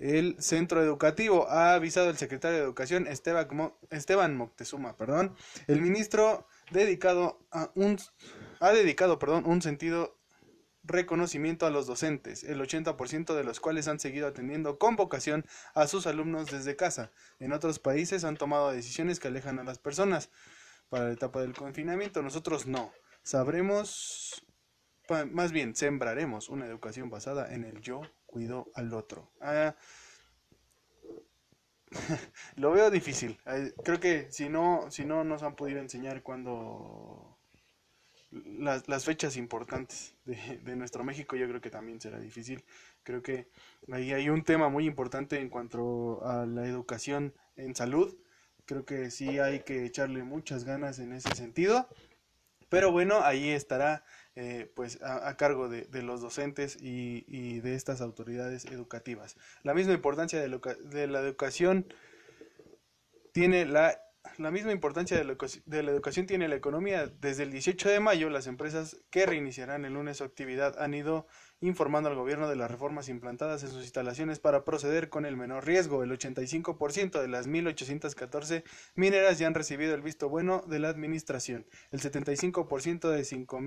el 0.00 0.36
centro 0.38 0.82
educativo, 0.82 1.48
ha 1.48 1.74
avisado 1.74 2.10
el 2.10 2.16
secretario 2.16 2.58
de 2.58 2.64
Educación 2.64 3.06
Esteban 3.06 4.36
Moctezuma, 4.36 4.96
perdón. 4.96 5.34
El 5.66 5.80
ministro 5.80 6.46
dedicado 6.70 7.40
a 7.50 7.70
un, 7.74 7.98
ha 8.60 8.70
dedicado 8.70 9.18
perdón, 9.18 9.44
un 9.46 9.62
sentido 9.62 10.16
reconocimiento 10.84 11.66
a 11.66 11.70
los 11.70 11.86
docentes, 11.86 12.44
el 12.44 12.60
80% 12.60 13.34
de 13.34 13.44
los 13.44 13.60
cuales 13.60 13.88
han 13.88 14.00
seguido 14.00 14.26
atendiendo 14.26 14.78
con 14.78 14.96
vocación 14.96 15.44
a 15.74 15.86
sus 15.86 16.06
alumnos 16.06 16.50
desde 16.50 16.76
casa. 16.76 17.12
En 17.40 17.52
otros 17.52 17.78
países 17.78 18.24
han 18.24 18.36
tomado 18.36 18.70
decisiones 18.70 19.20
que 19.20 19.28
alejan 19.28 19.58
a 19.58 19.64
las 19.64 19.78
personas 19.78 20.30
para 20.88 21.04
la 21.04 21.12
etapa 21.12 21.42
del 21.42 21.54
confinamiento. 21.54 22.22
Nosotros 22.22 22.66
no. 22.66 22.92
Sabremos, 23.22 24.46
más 25.30 25.52
bien, 25.52 25.74
sembraremos 25.74 26.48
una 26.48 26.66
educación 26.66 27.10
basada 27.10 27.52
en 27.52 27.64
el 27.64 27.80
yo 27.82 28.02
cuido 28.28 28.70
al 28.74 28.94
otro. 28.94 29.32
Ah, 29.40 29.74
lo 32.56 32.70
veo 32.70 32.90
difícil. 32.90 33.38
Creo 33.82 33.98
que 33.98 34.30
si 34.30 34.48
no, 34.48 34.90
si 34.90 35.04
no 35.04 35.24
nos 35.24 35.42
han 35.42 35.56
podido 35.56 35.80
enseñar 35.80 36.22
cuando 36.22 37.38
las, 38.30 38.86
las 38.88 39.04
fechas 39.04 39.36
importantes 39.36 40.14
de, 40.24 40.60
de, 40.62 40.76
nuestro 40.76 41.02
México, 41.02 41.34
yo 41.34 41.48
creo 41.48 41.60
que 41.60 41.70
también 41.70 42.00
será 42.00 42.20
difícil. 42.20 42.64
Creo 43.02 43.22
que 43.22 43.48
ahí 43.90 44.12
hay 44.12 44.28
un 44.28 44.44
tema 44.44 44.68
muy 44.68 44.86
importante 44.86 45.40
en 45.40 45.48
cuanto 45.48 46.24
a 46.24 46.44
la 46.46 46.66
educación 46.66 47.34
en 47.56 47.74
salud. 47.74 48.14
Creo 48.66 48.84
que 48.84 49.10
sí 49.10 49.38
hay 49.38 49.60
que 49.60 49.86
echarle 49.86 50.22
muchas 50.22 50.64
ganas 50.64 50.98
en 50.98 51.14
ese 51.14 51.34
sentido. 51.34 51.88
Pero 52.68 52.92
bueno, 52.92 53.22
ahí 53.22 53.48
estará 53.48 54.04
eh, 54.40 54.70
pues 54.76 55.02
a, 55.02 55.36
cargo 55.36 55.68
de, 55.68 56.02
los 56.02 56.20
docentes 56.20 56.78
y, 56.80 57.58
de 57.58 57.74
estas 57.74 58.00
autoridades 58.00 58.66
educativas. 58.66 59.36
La 59.64 59.74
misma 59.74 59.94
importancia 59.94 60.40
de, 60.40 60.60
de 60.84 61.06
la 61.08 61.18
educación 61.18 61.92
tiene 63.32 63.66
la 63.66 64.00
la 64.36 64.50
misma 64.50 64.72
importancia 64.72 65.16
de 65.16 65.24
la, 65.24 65.36
de 65.64 65.82
la, 65.82 65.90
educación 65.90 66.26
tiene 66.26 66.48
la 66.48 66.54
economía. 66.54 67.06
Desde 67.06 67.44
el 67.44 67.50
18 67.50 67.88
de 67.88 68.00
mayo, 68.00 68.30
las 68.30 68.46
empresas 68.46 68.96
que 69.10 69.26
reiniciarán 69.26 69.84
el 69.84 69.94
lunes 69.94 70.18
su 70.18 70.24
actividad 70.24 70.80
han 70.80 70.94
ido 70.94 71.26
informando 71.60 72.08
al 72.08 72.14
gobierno 72.14 72.48
de 72.48 72.56
las 72.56 72.70
reformas 72.70 73.08
implantadas 73.08 73.62
en 73.62 73.70
sus 73.70 73.82
instalaciones 73.82 74.38
para 74.38 74.64
proceder 74.64 75.08
con 75.08 75.26
el 75.26 75.36
menor 75.36 75.66
riesgo. 75.66 76.02
El 76.02 76.10
85% 76.12 77.20
de 77.20 77.28
las 77.28 77.48
1.814 77.48 78.62
mineras 78.94 79.38
ya 79.38 79.46
han 79.46 79.54
recibido 79.54 79.94
el 79.94 80.02
visto 80.02 80.28
bueno 80.28 80.62
de 80.66 80.78
la 80.78 80.88
administración. 80.88 81.66
El 81.90 82.00
75% 82.00 83.08
de, 83.10 83.24
5, 83.24 83.60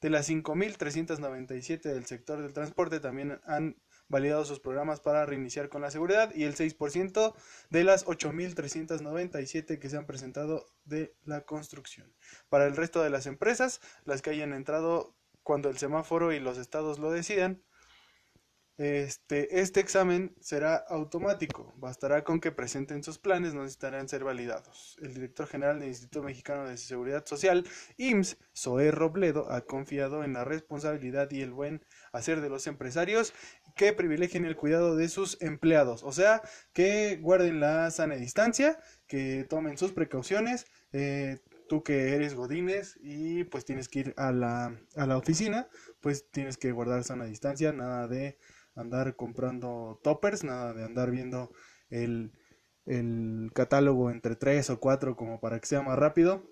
de 0.00 0.10
las 0.10 0.30
5.397 0.30 1.82
del 1.82 2.06
sector 2.06 2.40
del 2.40 2.52
transporte 2.52 3.00
también 3.00 3.40
han 3.44 3.76
validado 4.08 4.44
sus 4.44 4.60
programas 4.60 5.00
para 5.00 5.24
reiniciar 5.24 5.68
con 5.68 5.82
la 5.82 5.90
seguridad 5.90 6.34
y 6.34 6.44
el 6.44 6.56
6% 6.56 7.34
de 7.70 7.84
las 7.84 8.04
8.397 8.06 9.78
que 9.78 9.88
se 9.88 9.96
han 9.96 10.06
presentado 10.06 10.66
de 10.84 11.14
la 11.24 11.42
construcción. 11.42 12.12
Para 12.48 12.66
el 12.66 12.76
resto 12.76 13.02
de 13.02 13.10
las 13.10 13.26
empresas, 13.26 13.80
las 14.04 14.20
que 14.20 14.30
hayan 14.30 14.52
entrado 14.52 15.14
cuando 15.50 15.68
el 15.68 15.78
semáforo 15.78 16.32
y 16.32 16.38
los 16.38 16.58
estados 16.58 17.00
lo 17.00 17.10
decidan, 17.10 17.60
este, 18.76 19.60
este 19.60 19.80
examen 19.80 20.32
será 20.40 20.76
automático, 20.76 21.74
bastará 21.76 22.22
con 22.22 22.38
que 22.38 22.52
presenten 22.52 23.02
sus 23.02 23.18
planes, 23.18 23.52
no 23.52 23.62
necesitarán 23.62 24.08
ser 24.08 24.22
validados. 24.22 24.96
El 25.02 25.12
director 25.12 25.48
general 25.48 25.80
del 25.80 25.88
Instituto 25.88 26.22
Mexicano 26.22 26.68
de 26.68 26.76
Seguridad 26.76 27.26
Social, 27.26 27.66
IMSS, 27.96 28.38
Zoé 28.56 28.92
Robledo, 28.92 29.50
ha 29.50 29.62
confiado 29.62 30.22
en 30.22 30.34
la 30.34 30.44
responsabilidad 30.44 31.28
y 31.32 31.40
el 31.40 31.50
buen 31.50 31.84
hacer 32.12 32.42
de 32.42 32.48
los 32.48 32.68
empresarios 32.68 33.34
que 33.74 33.92
privilegien 33.92 34.44
el 34.44 34.54
cuidado 34.54 34.94
de 34.94 35.08
sus 35.08 35.36
empleados, 35.42 36.04
o 36.04 36.12
sea, 36.12 36.42
que 36.72 37.16
guarden 37.16 37.58
la 37.58 37.90
sana 37.90 38.14
distancia, 38.14 38.78
que 39.08 39.44
tomen 39.50 39.76
sus 39.78 39.90
precauciones, 39.90 40.66
eh, 40.92 41.40
tú 41.70 41.84
que 41.84 42.16
eres 42.16 42.34
godines 42.34 42.98
y 43.00 43.44
pues 43.44 43.64
tienes 43.64 43.88
que 43.88 44.00
ir 44.00 44.14
a 44.16 44.32
la, 44.32 44.76
a 44.96 45.06
la 45.06 45.16
oficina, 45.16 45.68
pues 46.00 46.28
tienes 46.32 46.56
que 46.56 46.72
guardar 46.72 47.04
sana 47.04 47.26
distancia, 47.26 47.72
nada 47.72 48.08
de 48.08 48.38
andar 48.74 49.14
comprando 49.14 50.00
toppers, 50.02 50.42
nada 50.42 50.74
de 50.74 50.82
andar 50.82 51.12
viendo 51.12 51.52
el, 51.88 52.32
el 52.86 53.52
catálogo 53.54 54.10
entre 54.10 54.34
tres 54.34 54.68
o 54.68 54.80
cuatro 54.80 55.14
como 55.14 55.38
para 55.38 55.60
que 55.60 55.68
sea 55.68 55.80
más 55.82 55.96
rápido. 55.96 56.42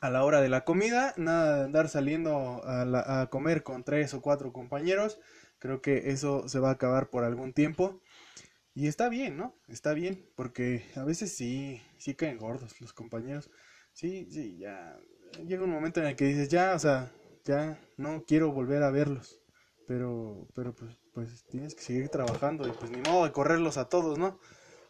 A 0.00 0.10
la 0.10 0.24
hora 0.24 0.40
de 0.40 0.48
la 0.48 0.64
comida, 0.64 1.14
nada 1.16 1.58
de 1.58 1.64
andar 1.64 1.88
saliendo 1.88 2.60
a, 2.64 3.20
a 3.22 3.30
comer 3.30 3.62
con 3.62 3.84
tres 3.84 4.12
o 4.12 4.20
cuatro 4.20 4.52
compañeros. 4.52 5.20
Creo 5.60 5.80
que 5.82 6.10
eso 6.10 6.48
se 6.48 6.58
va 6.58 6.70
a 6.70 6.72
acabar 6.72 7.10
por 7.10 7.22
algún 7.22 7.52
tiempo. 7.52 8.00
Y 8.74 8.88
está 8.88 9.08
bien, 9.08 9.36
¿no? 9.36 9.54
Está 9.68 9.92
bien, 9.94 10.26
porque 10.34 10.84
a 10.96 11.04
veces 11.04 11.32
sí, 11.36 11.80
sí 11.96 12.16
caen 12.16 12.38
gordos 12.38 12.80
los 12.80 12.92
compañeros. 12.92 13.50
Sí, 13.98 14.28
sí, 14.30 14.56
ya 14.58 14.96
llega 15.44 15.64
un 15.64 15.72
momento 15.72 15.98
en 15.98 16.06
el 16.06 16.14
que 16.14 16.26
dices, 16.26 16.48
ya, 16.48 16.72
o 16.76 16.78
sea, 16.78 17.10
ya 17.44 17.80
no 17.96 18.22
quiero 18.24 18.52
volver 18.52 18.84
a 18.84 18.92
verlos. 18.92 19.40
Pero, 19.88 20.46
pero 20.54 20.72
pues 20.72 20.96
pues 21.12 21.44
tienes 21.46 21.74
que 21.74 21.82
seguir 21.82 22.08
trabajando 22.08 22.68
y 22.68 22.70
pues 22.70 22.92
ni 22.92 22.98
modo 22.98 23.24
de 23.24 23.32
correrlos 23.32 23.76
a 23.76 23.88
todos, 23.88 24.16
¿no? 24.16 24.38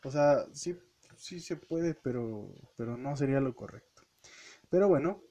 O 0.04 0.10
sea, 0.10 0.44
sí, 0.52 0.78
sí 1.16 1.40
se 1.40 1.56
puede, 1.56 1.94
pero, 1.94 2.52
pero 2.76 2.98
no 2.98 3.16
sería 3.16 3.40
lo 3.40 3.54
correcto. 3.54 4.02
Pero 4.68 4.88
bueno, 4.88 5.22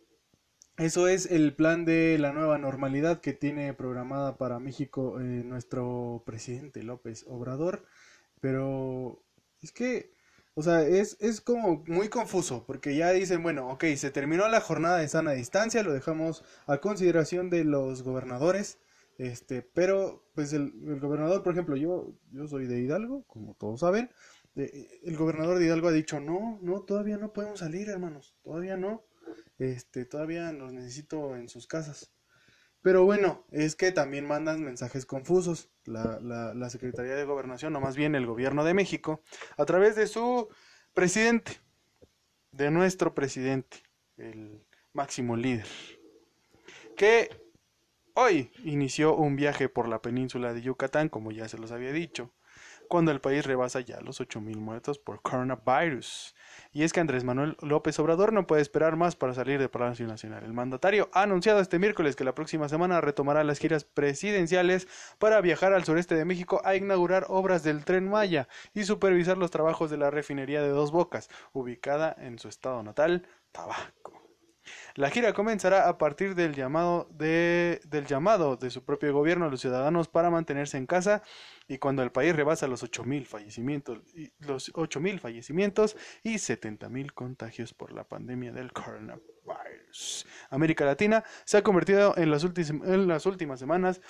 eso 0.78 1.08
es 1.08 1.28
el 1.30 1.56
plan 1.56 1.86
de 1.86 2.18
la 2.18 2.34
nueva 2.34 2.58
normalidad 2.58 3.22
que 3.22 3.34
tiene 3.34 3.76
programada 3.76 4.40
para 4.40 4.58
México 4.58 5.20
eh, 5.20 5.24
nuestro 5.24 6.24
presidente 6.26 6.82
López 6.82 7.26
Obrador. 7.28 7.86
Pero 8.42 9.24
es 9.62 9.72
que, 9.72 10.17
o 10.58 10.62
sea, 10.62 10.82
es, 10.82 11.18
es 11.20 11.40
como 11.40 11.84
muy 11.88 12.10
confuso, 12.10 12.66
porque 12.66 12.96
ya 12.96 13.12
dicen, 13.12 13.44
bueno, 13.44 13.70
ok, 13.70 13.86
se 13.96 14.12
terminó 14.12 14.48
la 14.50 14.60
jornada 14.60 14.98
de 14.98 15.08
sana 15.08 15.32
distancia, 15.32 15.84
lo 15.84 15.94
dejamos 15.94 16.44
a 16.66 16.80
consideración 16.80 17.50
de 17.50 17.64
los 17.64 18.04
gobernadores 18.04 18.80
este, 19.18 19.64
pero, 19.64 20.24
pues 20.36 20.54
el, 20.54 20.72
gobernador, 21.00 21.44
por 21.44 21.54
ejemplo, 21.54 21.76
yo, 21.76 22.14
yo 22.32 22.48
soy 22.48 22.68
de 22.68 22.80
Hidalgo, 22.80 23.24
como 23.28 23.56
todos 23.56 23.80
saben. 23.80 24.12
el 24.56 25.18
gobernador 25.18 25.60
de 25.60 25.66
Hidalgo 25.66 25.88
ha 25.88 25.92
dicho, 25.92 26.20
no, 26.20 26.60
no, 26.62 26.82
todavía 26.84 27.18
no 27.18 27.34
podemos 27.34 27.60
salir, 27.60 27.90
hermanos, 27.90 28.36
todavía 28.44 28.78
no. 28.78 29.04
Este, 29.60 30.06
todavía 30.06 30.52
los 30.52 30.72
necesito 30.74 31.36
en 31.36 31.50
sus 31.50 31.68
casas. 31.68 32.12
Pero 32.88 33.04
bueno, 33.04 33.44
es 33.52 33.76
que 33.76 33.92
también 33.92 34.26
mandan 34.26 34.64
mensajes 34.64 35.06
confusos. 35.06 35.70
La, 35.84 36.22
la, 36.22 36.70
Secretaría 36.70 37.16
de 37.16 37.26
Gobernación, 37.26 37.76
o 37.76 37.82
más 37.82 37.98
bien 37.98 38.16
el 38.16 38.26
gobierno 38.26 38.64
de 38.64 38.74
México, 38.74 39.22
a 39.58 39.66
través 39.66 39.98
de 39.98 40.08
su 40.08 40.48
presidente, 40.94 41.52
de 42.54 42.72
nuestro 42.72 43.14
presidente, 43.14 43.84
el 44.16 44.66
máximo 44.94 45.36
líder, 45.36 45.68
que 46.96 47.30
Hoy 48.20 48.52
inició 48.64 49.16
un 49.16 49.36
viaje 49.36 49.70
por 49.70 49.88
la 49.88 50.02
península 50.02 50.52
de 50.52 50.64
Yucatán, 50.64 51.08
como 51.10 51.32
ya 51.32 51.48
se 51.48 51.60
los 51.60 51.72
había 51.72 51.92
dicho, 51.92 52.34
cuando 52.88 53.12
el 53.12 53.22
país 53.22 53.46
rebasa 53.46 53.82
ya 53.82 54.02
los 54.02 54.22
8.000 54.22 54.58
muertos 54.58 55.00
por 55.00 55.22
coronavirus. 55.22 56.36
Y 56.74 56.84
es 56.84 56.94
que 56.94 57.00
Andrés 57.00 57.24
Manuel 57.24 57.58
López 57.62 57.98
Obrador 58.00 58.34
no 58.34 58.48
puede 58.48 58.62
esperar 58.62 58.96
más 58.96 59.16
para 59.16 59.34
salir 59.34 59.60
de 59.60 59.70
Palacio 59.70 60.08
Nacional. 60.08 60.44
El 60.44 60.54
mandatario 60.54 61.10
ha 61.14 61.24
anunciado 61.24 61.60
este 61.60 61.80
miércoles 61.80 62.16
que 62.16 62.24
la 62.24 62.36
próxima 62.36 62.70
semana 62.70 63.02
retomará 63.02 63.44
las 63.44 63.60
giras 63.60 63.84
presidenciales 63.84 64.88
para 65.20 65.42
viajar 65.42 65.74
al 65.74 65.86
sureste 65.86 66.16
de 66.16 66.26
México 66.26 66.62
a 66.64 66.76
inaugurar 66.76 67.26
obras 67.30 67.64
del 67.64 67.86
tren 67.86 68.10
Maya 68.10 68.48
y 68.74 68.84
supervisar 68.84 69.38
los 69.38 69.52
trabajos 69.52 69.90
de 69.90 69.98
la 69.98 70.12
refinería 70.12 70.62
de 70.62 70.70
Dos 70.70 70.92
Bocas, 70.92 71.30
ubicada 71.54 72.16
en 72.20 72.40
su 72.40 72.48
estado 72.48 72.84
natal, 72.84 73.28
Tabasco. 73.52 74.27
La 74.96 75.10
gira 75.10 75.34
comenzará 75.34 75.88
a 75.88 75.98
partir 75.98 76.36
del 76.36 76.54
llamado 76.54 77.10
de, 77.12 77.82
del 77.86 78.06
llamado 78.06 78.58
de 78.58 78.70
su 78.70 78.84
propio 78.84 79.14
gobierno 79.14 79.46
a 79.46 79.50
los 79.50 79.62
ciudadanos 79.62 80.08
para 80.08 80.30
mantenerse 80.30 80.78
en 80.78 80.86
casa 80.86 81.24
y 81.68 81.78
cuando 81.78 82.04
el 82.04 82.12
país 82.12 82.36
rebasa 82.36 82.68
los 82.68 82.84
8.000 82.84 83.26
fallecimientos, 83.26 84.00
los 84.40 84.74
8.000 84.74 85.20
fallecimientos 85.20 85.98
y 86.24 86.36
70.000 86.36 87.12
contagios 87.14 87.74
por 87.74 87.92
la 87.92 88.04
pandemia 88.04 88.52
del 88.52 88.72
coronavirus. 88.74 90.26
América 90.50 90.86
Latina 90.86 91.24
se 91.46 91.58
ha 91.58 91.64
convertido 91.64 92.16
en 92.18 92.32
las, 92.32 92.44
en 92.44 93.08
las 93.08 93.26
últimas 93.26 93.60
semanas 93.60 94.02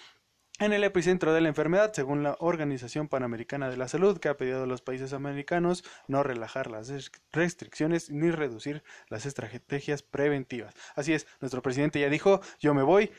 en 0.60 0.74
el 0.74 0.84
epicentro 0.84 1.34
de 1.34 1.42
la 1.42 1.50
enfermedad, 1.50 1.94
según 1.94 2.24
la 2.24 2.36
Organización 2.40 3.08
Panamericana 3.08 3.70
de 3.70 3.78
la 3.78 3.88
Salud, 3.88 4.18
que 4.18 4.30
ha 4.30 4.38
pedido 4.38 4.64
a 4.64 4.68
los 4.68 4.82
países 4.82 5.14
americanos 5.14 5.84
no 6.08 6.24
relajar 6.24 6.72
las 6.72 6.92
restricciones 7.32 8.10
ni 8.10 8.32
reducir 8.32 8.84
las 9.10 9.26
estrategias 9.26 10.02
preventivas. 10.02 10.74
Así 10.96 11.14
es, 11.14 11.28
nuestro 11.42 11.62
presidente 11.62 12.00
ya 12.00 12.10
dijo, 12.10 12.42
yo 12.60 12.74
me 12.74 12.82
voy. 12.82 13.12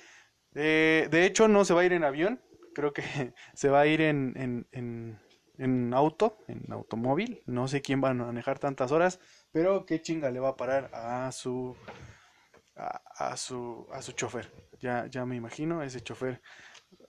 Eh, 0.54 1.06
de 1.10 1.24
hecho, 1.26 1.46
no 1.46 1.64
se 1.64 1.74
va 1.74 1.82
a 1.82 1.84
ir 1.84 1.92
en 1.92 2.02
avión, 2.02 2.40
creo 2.74 2.92
que 2.92 3.02
se 3.54 3.68
va 3.68 3.80
a 3.80 3.86
ir 3.86 4.00
en, 4.00 4.66
en, 4.72 5.18
en, 5.58 5.94
auto, 5.94 6.38
en 6.48 6.72
automóvil. 6.72 7.42
No 7.46 7.68
sé 7.68 7.82
quién 7.82 8.02
va 8.02 8.10
a 8.10 8.14
manejar 8.14 8.58
tantas 8.58 8.90
horas, 8.90 9.20
pero 9.52 9.86
qué 9.86 10.02
chinga 10.02 10.30
le 10.32 10.40
va 10.40 10.50
a 10.50 10.56
parar 10.56 10.90
a 10.92 11.30
su, 11.30 11.76
a, 12.74 13.00
a 13.16 13.36
su, 13.36 13.86
a 13.92 14.02
su 14.02 14.10
chofer. 14.12 14.50
Ya, 14.80 15.06
ya 15.06 15.24
me 15.24 15.36
imagino, 15.36 15.82
ese 15.82 16.00
chofer 16.00 16.40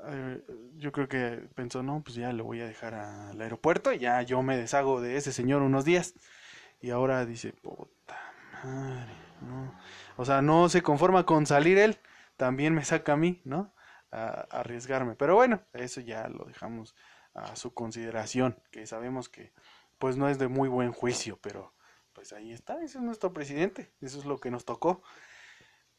eh, 0.05 0.41
yo 0.77 0.91
creo 0.91 1.07
que 1.07 1.47
pensó, 1.55 1.83
no, 1.83 2.01
pues 2.03 2.15
ya 2.15 2.31
lo 2.31 2.43
voy 2.43 2.61
a 2.61 2.65
dejar 2.65 2.93
al 2.93 3.39
aeropuerto 3.41 3.91
y 3.91 3.99
ya 3.99 4.21
yo 4.21 4.41
me 4.41 4.57
deshago 4.57 5.01
de 5.01 5.17
ese 5.17 5.31
señor 5.31 5.61
unos 5.61 5.85
días. 5.85 6.13
Y 6.81 6.91
ahora 6.91 7.25
dice, 7.25 7.51
puta 7.53 8.17
madre, 8.63 9.11
no. 9.41 9.73
O 10.15 10.25
sea, 10.25 10.41
no 10.41 10.69
se 10.69 10.81
conforma 10.81 11.25
con 11.25 11.45
salir 11.45 11.77
él, 11.77 11.97
también 12.37 12.73
me 12.73 12.85
saca 12.85 13.13
a 13.13 13.17
mí, 13.17 13.41
¿no? 13.43 13.73
A, 14.11 14.47
arriesgarme. 14.51 15.15
Pero 15.15 15.35
bueno, 15.35 15.61
eso 15.73 16.01
ya 16.01 16.27
lo 16.29 16.45
dejamos 16.45 16.95
a 17.33 17.55
su 17.55 17.73
consideración, 17.73 18.57
que 18.71 18.85
sabemos 18.85 19.29
que 19.29 19.53
pues 19.97 20.15
no 20.15 20.29
es 20.29 20.39
de 20.39 20.47
muy 20.47 20.69
buen 20.69 20.93
juicio, 20.93 21.37
pero 21.41 21.73
pues 22.13 22.33
ahí 22.33 22.51
está, 22.51 22.75
ese 22.81 22.97
es 22.97 23.03
nuestro 23.03 23.33
presidente, 23.33 23.91
eso 24.01 24.17
es 24.17 24.25
lo 24.25 24.39
que 24.39 24.49
nos 24.51 24.65
tocó. 24.65 25.03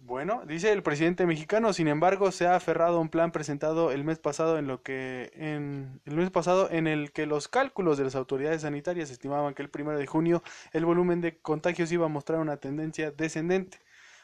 Bueno, 0.02 0.42
dice 0.46 0.72
el 0.72 0.82
presidente 0.82 1.26
mexicano, 1.26 1.74
sin 1.74 1.86
embargo, 1.86 2.32
se 2.32 2.46
ha 2.46 2.56
aferrado 2.56 2.96
a 2.96 3.00
un 3.00 3.10
plan 3.10 3.32
presentado 3.32 3.92
el 3.92 4.02
mes 4.02 4.18
pasado 4.18 4.58
en 4.58 4.66
lo 4.66 4.82
que 4.82 5.30
en 5.34 6.00
el 6.06 6.16
mes 6.16 6.30
pasado 6.30 6.70
en 6.70 6.86
el 6.86 7.12
que 7.12 7.26
los 7.26 7.48
cálculos 7.48 7.98
de 7.98 8.04
las 8.04 8.14
autoridades 8.14 8.62
sanitarias 8.62 9.10
estimaban 9.10 9.52
que 9.52 9.62
el 9.62 9.68
primero 9.68 9.98
de 9.98 10.06
junio 10.06 10.42
el 10.72 10.86
volumen 10.86 11.20
de 11.20 11.36
contagios 11.38 11.92
iba 11.92 12.06
a 12.06 12.08
mostrar 12.08 12.40
una 12.40 12.56
tendencia 12.56 13.10
descendente, 13.10 13.78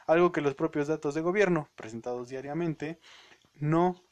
algo 0.06 0.32
que 0.32 0.40
los 0.40 0.54
propios 0.54 0.88
datos 0.88 1.14
de 1.14 1.20
gobierno 1.20 1.68
presentados 1.76 2.30
diariamente 2.30 2.98
no 3.56 4.02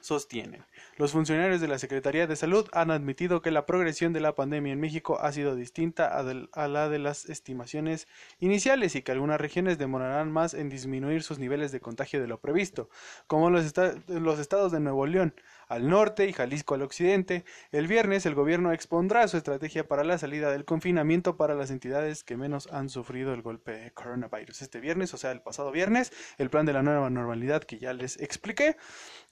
sostienen. 0.00 0.64
Los 0.96 1.12
funcionarios 1.12 1.60
de 1.60 1.68
la 1.68 1.78
Secretaría 1.78 2.26
de 2.26 2.36
Salud 2.36 2.68
han 2.72 2.90
admitido 2.90 3.42
que 3.42 3.50
la 3.50 3.66
progresión 3.66 4.12
de 4.12 4.20
la 4.20 4.34
pandemia 4.34 4.72
en 4.72 4.80
México 4.80 5.18
ha 5.20 5.32
sido 5.32 5.54
distinta 5.54 6.18
a, 6.18 6.68
la 6.68 6.88
de 6.88 6.98
las 6.98 7.28
estimaciones 7.28 8.08
iniciales 8.40 8.94
y 8.94 9.02
que 9.02 9.12
algunas 9.12 9.40
regiones 9.40 9.78
demorarán 9.78 10.32
más 10.32 10.54
en 10.54 10.68
disminuir 10.68 11.22
sus 11.22 11.38
niveles 11.38 11.72
de 11.72 11.80
contagio 11.80 12.20
de 12.20 12.26
lo 12.26 12.40
previsto, 12.40 12.88
como 13.26 13.50
los, 13.50 13.64
estados 13.64 14.72
de 14.72 14.80
Nuevo 14.80 15.06
León, 15.06 15.34
al 15.68 15.88
norte 15.88 16.26
y 16.26 16.32
Jalisco 16.32 16.74
al 16.74 16.82
occidente. 16.82 17.44
El 17.70 17.86
viernes 17.86 18.26
el 18.26 18.34
gobierno 18.34 18.72
expondrá 18.72 19.28
su 19.28 19.36
estrategia 19.36 19.86
para 19.86 20.04
la 20.04 20.18
salida 20.18 20.50
del 20.50 20.64
confinamiento 20.64 21.36
para 21.36 21.54
las 21.54 21.70
entidades 21.70 22.24
que 22.24 22.36
menos 22.36 22.68
han 22.72 22.88
sufrido 22.88 23.34
el 23.34 23.42
golpe 23.42 23.72
de 23.72 23.90
coronavirus. 23.92 24.62
Este 24.62 24.80
viernes, 24.80 25.14
o 25.14 25.18
sea, 25.18 25.30
el 25.30 25.42
pasado 25.42 25.70
viernes, 25.70 26.12
el 26.38 26.50
plan 26.50 26.66
de 26.66 26.72
la 26.72 26.82
nueva 26.82 27.10
normalidad 27.10 27.62
que 27.62 27.78
ya 27.78 27.92
les 27.92 28.18
expliqué, 28.20 28.76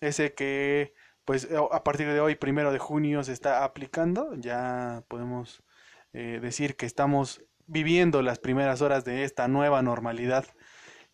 ese 0.00 0.34
que 0.34 0.94
pues 1.24 1.48
a 1.72 1.82
partir 1.82 2.06
de 2.06 2.20
hoy, 2.20 2.36
primero 2.36 2.70
de 2.70 2.78
junio, 2.78 3.24
se 3.24 3.32
está 3.32 3.64
aplicando. 3.64 4.34
Ya 4.36 5.02
podemos 5.08 5.64
eh, 6.12 6.38
decir 6.40 6.76
que 6.76 6.86
estamos 6.86 7.44
viviendo 7.66 8.22
las 8.22 8.38
primeras 8.38 8.80
horas 8.80 9.04
de 9.04 9.24
esta 9.24 9.48
nueva 9.48 9.82
normalidad 9.82 10.46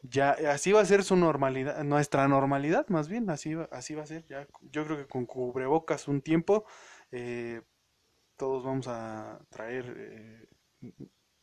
ya 0.03 0.33
así 0.51 0.73
va 0.73 0.81
a 0.81 0.85
ser 0.85 1.05
su 1.05 1.17
normalidad, 1.17 1.83
nuestra 1.85 2.27
normalidad 2.29 2.87
más 2.89 3.09
bien, 3.09 3.31
así, 3.31 3.57
así 3.71 3.95
va 3.95 4.03
a 4.03 4.07
ser. 4.07 4.25
Ya, 4.27 4.47
yo 4.63 4.85
creo 4.85 4.97
que 4.97 5.07
con 5.07 5.27
cubrebocas 5.27 6.09
un 6.09 6.21
tiempo, 6.23 6.65
eh, 7.13 7.63
todos 8.37 8.65
vamos 8.65 8.89
a 8.89 9.41
traer 9.51 9.95
eh, 9.97 10.49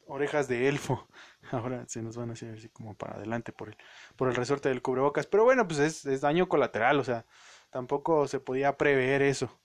orejas 0.08 0.48
de 0.48 0.68
elfo. 0.68 1.08
Ahora 1.52 1.86
se 1.88 2.02
nos 2.02 2.18
van 2.18 2.32
a 2.32 2.34
hacer 2.34 2.56
así 2.56 2.70
como 2.70 2.96
para 2.96 3.16
adelante 3.16 3.54
por 3.54 3.70
el, 3.70 3.78
por 4.18 4.28
el 4.30 4.36
resorte 4.36 4.70
del 4.70 4.82
cubrebocas. 4.82 5.28
Pero 5.28 5.46
bueno, 5.46 5.68
pues 5.68 5.80
es, 5.80 6.06
es 6.06 6.22
daño 6.22 6.50
colateral, 6.50 7.00
o 7.00 7.04
sea, 7.04 7.26
tampoco 7.70 8.28
se 8.28 8.40
podía 8.40 8.78
prever 8.78 9.22
eso. 9.22 9.60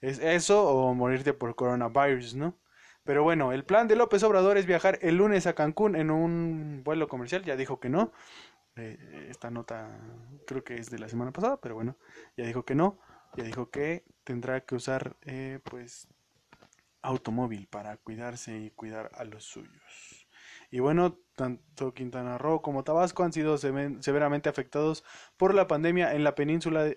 Es 0.00 0.18
eso 0.18 0.68
o 0.68 0.94
morirte 0.94 1.34
por 1.34 1.54
coronavirus, 1.54 2.34
¿no? 2.34 2.58
Pero 3.04 3.22
bueno, 3.22 3.52
el 3.52 3.64
plan 3.64 3.88
de 3.88 3.96
López 3.96 4.22
Obrador 4.22 4.58
es 4.58 4.66
viajar 4.66 4.98
el 5.02 5.16
lunes 5.16 5.46
a 5.46 5.54
Cancún 5.54 5.96
en 5.96 6.10
un 6.10 6.82
vuelo 6.84 7.08
comercial. 7.08 7.44
Ya 7.44 7.56
dijo 7.56 7.80
que 7.80 7.88
no. 7.88 8.12
Eh, 8.76 9.26
esta 9.30 9.50
nota 9.50 9.98
creo 10.46 10.62
que 10.64 10.76
es 10.76 10.90
de 10.90 10.98
la 10.98 11.08
semana 11.08 11.32
pasada, 11.32 11.58
pero 11.60 11.74
bueno, 11.74 11.96
ya 12.36 12.46
dijo 12.46 12.64
que 12.64 12.74
no. 12.74 12.98
Ya 13.36 13.44
dijo 13.44 13.70
que 13.70 14.04
tendrá 14.24 14.60
que 14.60 14.74
usar 14.74 15.16
eh, 15.22 15.60
pues 15.64 16.08
automóvil 17.02 17.66
para 17.68 17.96
cuidarse 17.96 18.58
y 18.58 18.70
cuidar 18.70 19.10
a 19.14 19.24
los 19.24 19.44
suyos. 19.44 20.26
Y 20.70 20.80
bueno, 20.80 21.18
tanto 21.34 21.94
Quintana 21.94 22.38
Roo 22.38 22.62
como 22.62 22.84
Tabasco 22.84 23.24
han 23.24 23.32
sido 23.32 23.58
severamente 23.58 24.48
afectados 24.48 25.04
por 25.36 25.54
la 25.54 25.66
pandemia 25.66 26.14
en 26.14 26.22
la 26.22 26.34
península 26.34 26.92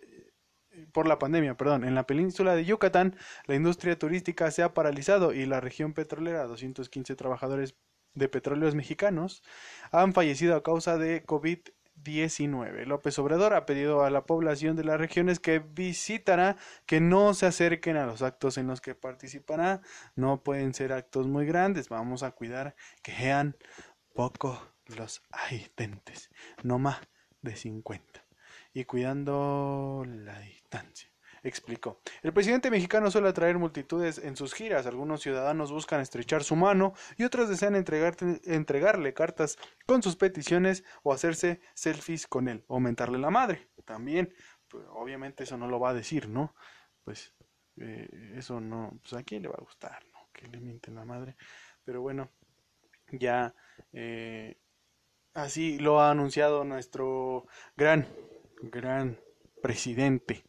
por 0.92 1.08
la 1.08 1.20
pandemia, 1.20 1.56
perdón, 1.56 1.84
en 1.84 1.96
la 1.96 2.06
península 2.08 2.56
de 2.56 2.66
Yucatán, 2.66 3.16
la 3.46 3.56
industria 3.56 3.98
turística 3.98 4.50
se 4.52 4.64
ha 4.64 4.74
paralizado 4.74 5.34
y 5.34 5.46
la 5.46 5.62
región 5.62 5.94
petrolera, 5.94 6.44
215 6.46 7.16
trabajadores 7.16 7.76
de 8.14 8.30
petróleos 8.30 8.76
mexicanos, 8.76 9.44
han 9.92 10.14
fallecido 10.14 10.56
a 10.56 10.64
causa 10.64 10.98
de 10.98 11.26
COVID-19. 11.26 12.86
López 12.86 13.18
Obrador 13.20 13.54
ha 13.54 13.66
pedido 13.66 14.04
a 14.04 14.10
la 14.10 14.26
población 14.26 14.76
de 14.76 14.84
las 14.84 15.00
regiones 15.00 15.40
que 15.40 15.60
visitará 15.60 16.58
que 16.86 17.02
no 17.02 17.34
se 17.34 17.46
acerquen 17.46 17.98
a 17.98 18.06
los 18.06 18.22
actos 18.22 18.58
en 18.58 18.68
los 18.68 18.82
que 18.82 18.96
participará. 18.96 19.82
No 20.16 20.44
pueden 20.44 20.74
ser 20.74 20.94
actos 20.94 21.28
muy 21.28 21.46
grandes. 21.46 21.90
Vamos 21.90 22.24
a 22.24 22.32
cuidar 22.32 22.76
que 23.02 23.14
sean 23.14 23.58
poco 24.14 24.62
los 24.86 25.24
asistentes, 25.32 26.30
no 26.62 26.78
más 26.78 27.00
de 27.42 27.56
50 27.56 28.24
y 28.74 28.86
cuidando 28.86 30.04
la 30.08 30.40
distancia. 30.40 31.10
Explicó. 31.46 32.00
El 32.22 32.32
presidente 32.32 32.72
mexicano 32.72 33.12
suele 33.12 33.28
atraer 33.28 33.58
multitudes 33.58 34.18
en 34.18 34.38
sus 34.38 34.54
giras. 34.54 34.86
Algunos 34.86 35.22
ciudadanos 35.22 35.74
buscan 35.74 36.00
estrechar 36.00 36.42
su 36.46 36.56
mano 36.56 36.94
y 37.18 37.26
otros 37.26 37.50
desean 37.50 37.76
entregarle 37.76 39.14
cartas 39.14 39.58
con 39.86 40.02
sus 40.02 40.16
peticiones 40.16 40.86
o 41.04 41.12
hacerse 41.12 41.60
selfies 41.74 42.28
con 42.28 42.48
él 42.48 42.64
o 42.68 42.80
mentarle 42.80 43.18
la 43.18 43.30
madre. 43.30 43.68
También, 43.84 44.34
pues, 44.70 44.86
obviamente 44.92 45.44
eso 45.44 45.58
no 45.58 45.68
lo 45.68 45.82
va 45.82 45.90
a 45.90 45.94
decir, 45.94 46.30
¿no? 46.30 46.56
Pues 47.04 47.36
eh, 47.76 48.08
eso 48.38 48.62
no, 48.62 48.98
pues 49.02 49.14
a 49.14 49.24
quién 49.24 49.42
le 49.42 49.50
va 49.50 49.56
a 49.56 49.64
gustar, 49.64 50.02
¿no? 50.14 50.30
Que 50.32 50.48
le 50.48 50.62
mienten 50.62 50.96
la 50.96 51.04
madre. 51.04 51.36
Pero 51.84 52.02
bueno, 52.02 52.32
ya 53.12 53.54
eh, 53.92 54.58
así 55.34 55.78
lo 55.78 56.00
ha 56.00 56.10
anunciado 56.12 56.64
nuestro 56.64 57.48
gran 57.76 58.08
gran 58.70 59.20
presidente 59.62 60.44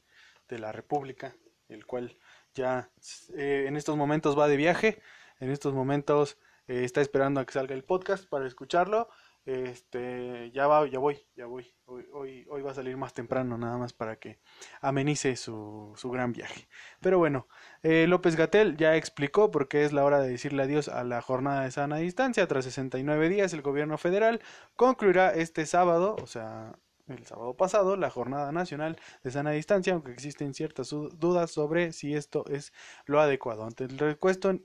de 0.49 0.59
la 0.59 0.73
República, 0.73 1.37
el 1.69 1.87
cual 1.87 2.17
ya 2.55 2.91
eh, 3.37 3.65
en 3.67 3.77
estos 3.77 3.97
momentos 3.97 4.39
va 4.39 4.49
de 4.49 4.57
viaje, 4.57 5.01
en 5.41 5.51
estos 5.51 5.75
momentos 5.75 6.39
eh, 6.67 6.85
está 6.85 7.01
esperando 7.01 7.41
a 7.41 7.47
que 7.47 7.53
salga 7.53 7.75
el 7.75 7.85
podcast 7.85 8.29
para 8.29 8.47
escucharlo. 8.47 9.09
Este, 9.47 10.51
ya 10.53 10.67
va, 10.67 10.89
ya 10.89 10.99
voy, 10.99 11.27
ya 11.37 11.45
voy. 11.45 11.75
Hoy, 11.85 12.47
hoy, 12.49 12.63
va 12.63 12.71
a 12.71 12.75
salir 12.75 12.97
más 12.97 13.13
temprano, 13.13 13.59
nada 13.59 13.77
más 13.77 13.93
para 13.93 14.17
que 14.17 14.39
amenice 14.81 15.37
su, 15.37 15.93
su 15.97 16.11
gran 16.11 16.33
viaje. 16.33 16.67
Pero 17.01 17.19
bueno, 17.19 17.47
eh, 17.83 18.07
López 18.09 18.37
Gatel 18.37 18.79
ya 18.79 18.97
explicó 18.97 19.51
por 19.51 19.69
qué 19.69 19.85
es 19.85 19.93
la 19.93 20.05
hora 20.05 20.21
de 20.21 20.31
decirle 20.31 20.63
adiós 20.63 20.89
a 20.89 21.05
la 21.05 21.21
jornada 21.21 21.65
de 21.65 21.71
sana 21.73 21.99
distancia. 21.99 22.47
Tras 22.49 22.65
69 22.65 23.29
días, 23.29 23.53
el 23.53 23.61
gobierno 23.61 23.99
federal 23.99 24.41
concluirá 24.77 25.35
este 25.35 25.67
sábado, 25.67 26.17
o 26.23 26.27
sea, 26.27 26.79
el 27.07 27.27
sábado 27.27 27.55
pasado 27.55 27.97
la 27.97 28.11
Jornada 28.11 28.51
Nacional 28.53 28.97
de 29.23 29.31
Sana 29.31 29.51
Distancia, 29.51 29.93
aunque 29.93 30.13
existen 30.13 30.55
ciertas 30.55 30.91
dudas 30.91 31.51
sobre 31.51 31.93
si 31.93 32.15
esto 32.15 32.45
es 32.49 32.73
lo 33.07 33.21
adecuado. 33.21 33.65
Ante 33.65 33.85
el, 33.85 34.01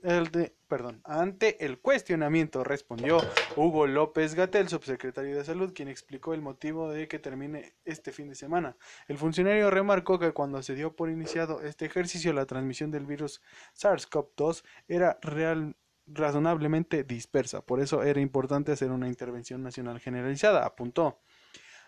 el 0.02 0.30
de, 0.30 0.54
perdón, 0.66 1.00
ante 1.04 1.64
el 1.64 1.78
cuestionamiento 1.80 2.64
respondió 2.64 3.20
Hugo 3.56 3.86
López 3.86 4.34
Gatel, 4.34 4.68
subsecretario 4.68 5.36
de 5.36 5.44
Salud, 5.44 5.72
quien 5.74 5.88
explicó 5.88 6.32
el 6.34 6.42
motivo 6.42 6.90
de 6.90 7.08
que 7.08 7.18
termine 7.18 7.74
este 7.84 8.12
fin 8.12 8.28
de 8.28 8.34
semana. 8.34 8.76
El 9.08 9.18
funcionario 9.18 9.70
remarcó 9.70 10.18
que 10.18 10.32
cuando 10.32 10.62
se 10.62 10.74
dio 10.74 10.96
por 10.96 11.10
iniciado 11.10 11.60
este 11.60 11.86
ejercicio, 11.86 12.32
la 12.32 12.46
transmisión 12.46 12.90
del 12.90 13.06
virus 13.06 13.42
SARS-CoV-2 13.74 14.64
era 14.88 15.18
real 15.22 15.76
razonablemente 16.06 17.04
dispersa, 17.04 17.60
por 17.64 17.80
eso 17.80 18.02
era 18.02 18.20
importante 18.20 18.72
hacer 18.72 18.90
una 18.90 19.06
intervención 19.06 19.62
nacional 19.62 20.00
generalizada, 20.00 20.64
apuntó. 20.64 21.20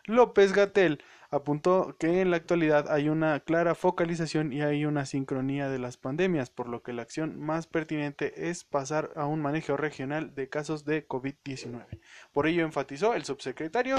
López 0.07 0.53
Gatel 0.53 1.03
apuntó 1.31 1.97
que 1.99 2.21
en 2.21 2.31
la 2.31 2.37
actualidad 2.37 2.91
hay 2.91 3.09
una 3.09 3.41
clara 3.41 3.75
focalización 3.75 4.53
y 4.53 4.61
hay 4.61 4.85
una 4.85 5.07
sincronía 5.07 5.69
de 5.69 5.79
las 5.79 5.97
pandemias, 5.97 6.51
por 6.51 6.69
lo 6.69 6.83
que 6.83 6.93
la 6.93 7.03
acción 7.03 7.41
más 7.41 7.67
pertinente 7.67 8.51
es 8.51 8.65
pasar 8.65 9.13
a 9.17 9.27
un 9.27 9.41
manejo 9.41 9.77
regional 9.77 10.35
de 10.35 10.49
casos 10.49 10.85
de 10.85 11.07
COVID-19. 11.07 12.01
Por 12.33 12.47
ello 12.47 12.65
enfatizó 12.65 13.15
el 13.15 13.25
subsecretario, 13.25 13.97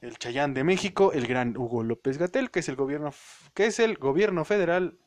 el 0.00 0.18
Chayán 0.18 0.54
de 0.54 0.64
México, 0.64 1.12
el 1.12 1.26
gran 1.26 1.56
Hugo 1.56 1.84
López 1.84 2.18
Gatel, 2.18 2.50
que 2.50 2.60
es 2.60 2.68
el 2.68 2.76
gobierno, 2.76 3.12
que 3.54 3.66
es 3.66 3.78
el 3.78 3.96
gobierno 3.96 4.44
federal 4.44 4.98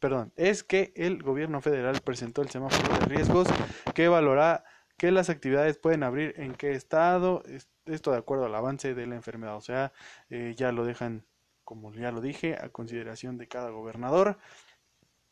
perdón, 0.00 0.32
es 0.34 0.64
que 0.64 0.92
el 0.96 1.22
gobierno 1.22 1.60
federal 1.60 2.00
presentó 2.02 2.42
el 2.42 2.50
semáforo 2.50 2.92
de 2.98 3.06
riesgos 3.06 3.46
que 3.94 4.08
valora 4.08 4.64
que 4.96 5.12
las 5.12 5.30
actividades 5.30 5.78
pueden 5.78 6.02
abrir 6.02 6.34
en 6.38 6.54
qué 6.54 6.72
estado, 6.72 7.44
esto 7.86 8.12
de 8.12 8.18
acuerdo 8.18 8.46
al 8.46 8.54
avance 8.54 8.94
de 8.94 9.06
la 9.06 9.16
enfermedad. 9.16 9.56
O 9.56 9.60
sea, 9.60 9.92
eh, 10.30 10.54
ya 10.56 10.72
lo 10.72 10.84
dejan, 10.84 11.26
como 11.64 11.92
ya 11.92 12.12
lo 12.12 12.20
dije, 12.20 12.56
a 12.60 12.70
consideración 12.70 13.38
de 13.38 13.48
cada 13.48 13.70
gobernador. 13.70 14.38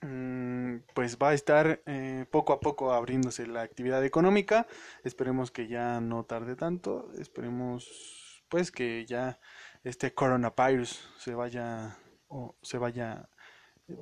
Mm, 0.02 0.78
pues 0.94 1.18
va 1.18 1.30
a 1.30 1.34
estar 1.34 1.82
eh, 1.86 2.24
poco 2.30 2.52
a 2.54 2.60
poco 2.60 2.92
abriéndose 2.92 3.46
la 3.46 3.62
actividad 3.62 4.04
económica. 4.04 4.66
Esperemos 5.04 5.50
que 5.50 5.68
ya 5.68 6.00
no 6.00 6.24
tarde 6.24 6.56
tanto. 6.56 7.10
Esperemos 7.18 8.42
pues 8.48 8.72
que 8.72 9.06
ya 9.06 9.38
este 9.84 10.12
coronavirus 10.14 11.08
se 11.18 11.34
vaya 11.34 11.96
o 12.28 12.56
se 12.62 12.78
vaya 12.78 13.28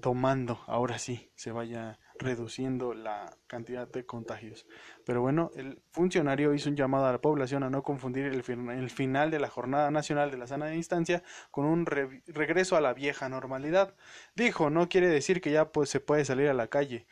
tomando, 0.00 0.60
ahora 0.66 0.98
sí, 0.98 1.30
se 1.34 1.50
vaya 1.50 1.98
reduciendo 2.18 2.94
la 2.94 3.36
cantidad 3.46 3.88
de 3.88 4.04
contagios. 4.06 4.66
Pero 5.04 5.20
bueno, 5.20 5.50
el 5.56 5.80
funcionario 5.90 6.54
hizo 6.54 6.68
un 6.68 6.76
llamado 6.76 7.06
a 7.06 7.12
la 7.12 7.20
población 7.20 7.62
a 7.62 7.70
no 7.70 7.82
confundir 7.82 8.26
el, 8.26 8.42
el 8.70 8.90
final 8.90 9.30
de 9.30 9.40
la 9.40 9.48
Jornada 9.48 9.90
Nacional 9.90 10.30
de 10.30 10.38
la 10.38 10.46
Sana 10.46 10.66
Distancia 10.66 11.22
con 11.50 11.64
un 11.64 11.86
regreso 11.86 12.76
a 12.76 12.80
la 12.80 12.94
vieja 12.94 13.28
normalidad. 13.28 13.94
Dijo, 14.34 14.70
no 14.70 14.88
quiere 14.88 15.08
decir 15.08 15.40
que 15.40 15.50
ya 15.50 15.72
pues, 15.72 15.90
se 15.90 16.00
puede 16.00 16.24
salir 16.24 16.48
a 16.48 16.54
la 16.54 16.68
calle, 16.68 17.06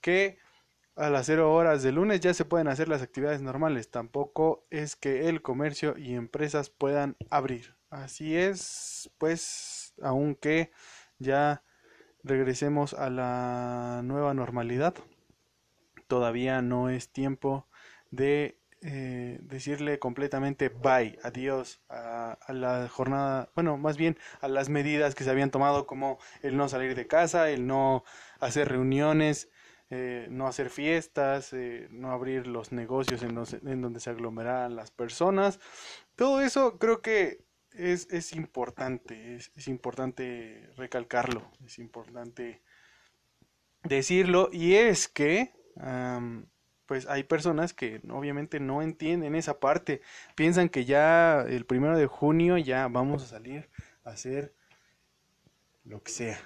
que 0.00 0.38
a 0.96 1.08
las 1.08 1.26
cero 1.26 1.54
horas 1.54 1.82
de 1.82 1.92
lunes 1.92 2.20
ya 2.20 2.34
se 2.34 2.44
pueden 2.44 2.68
hacer 2.68 2.88
las 2.88 3.02
actividades 3.02 3.40
normales, 3.40 3.90
tampoco 3.90 4.66
es 4.70 4.96
que 4.96 5.28
el 5.28 5.40
comercio 5.40 5.96
y 5.96 6.14
empresas 6.14 6.68
puedan 6.68 7.16
abrir. 7.30 7.76
Así 7.88 8.36
es, 8.36 9.10
pues, 9.18 9.94
aunque 10.02 10.70
ya 11.18 11.62
regresemos 12.24 12.94
a 12.94 13.10
la 13.10 14.02
nueva 14.04 14.34
normalidad. 14.34 14.94
Todavía 16.06 16.62
no 16.62 16.90
es 16.90 17.12
tiempo 17.12 17.66
de 18.10 18.60
eh, 18.82 19.38
decirle 19.42 19.98
completamente 19.98 20.70
bye, 20.70 21.18
adiós 21.22 21.82
a, 21.90 22.38
la 22.48 22.88
jornada, 22.88 23.50
bueno, 23.54 23.76
más 23.76 23.98
bien 23.98 24.16
a 24.40 24.48
las 24.48 24.70
medidas 24.70 25.14
que 25.14 25.22
se 25.22 25.30
habían 25.30 25.50
tomado 25.50 25.86
como 25.86 26.18
el 26.42 26.56
no 26.56 26.66
salir 26.68 26.94
de 26.94 27.06
casa, 27.06 27.50
el 27.50 27.66
no 27.66 28.04
hacer 28.40 28.68
reuniones, 28.68 29.50
eh, 29.90 30.28
no 30.30 30.46
hacer 30.46 30.70
fiestas, 30.70 31.52
eh, 31.52 31.88
no 31.90 32.10
abrir 32.12 32.46
los 32.46 32.72
negocios 32.72 33.22
en, 33.22 33.38
en 33.68 33.82
donde 33.82 34.00
se 34.00 34.10
aglomeraran 34.10 34.76
las 34.76 34.90
personas. 34.90 35.60
Todo 36.16 36.40
eso 36.40 36.78
creo 36.78 37.02
que 37.02 37.44
es, 37.74 38.08
es 38.10 38.32
importante, 38.32 39.36
es, 39.36 39.52
es, 39.56 39.68
importante 39.68 40.68
recalcarlo, 40.76 41.50
es 41.64 41.78
importante 41.78 42.62
decirlo, 43.84 44.50
y 44.52 44.74
es 44.74 45.08
que 45.08 45.52
pues 46.86 47.06
hay 47.06 47.22
personas 47.22 47.72
que 47.72 48.00
obviamente 48.10 48.60
no 48.60 48.82
entienden 48.82 49.34
esa 49.34 49.60
parte, 49.60 50.02
piensan 50.34 50.68
que 50.68 50.84
ya 50.84 51.42
el 51.42 51.64
primero 51.64 51.96
de 51.96 52.06
junio 52.06 52.58
ya 52.58 52.88
vamos 52.88 53.22
a 53.22 53.26
salir 53.26 53.70
a 54.04 54.10
hacer 54.10 54.54
lo 55.84 56.02
que 56.02 56.10
sea. 56.10 56.38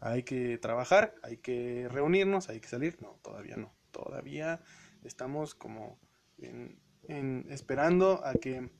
Hay 0.00 0.22
que 0.22 0.58
trabajar, 0.58 1.14
hay 1.22 1.36
que 1.36 1.88
reunirnos, 1.90 2.48
hay 2.48 2.60
que 2.60 2.68
salir. 2.68 2.96
No, 3.02 3.18
todavía 3.22 3.56
no. 3.56 3.72
Todavía 3.90 4.60
estamos 5.02 5.54
como 5.54 5.98
en 6.38 6.80
en, 7.08 7.46
esperando 7.50 8.24
a 8.24 8.34
que 8.34 8.70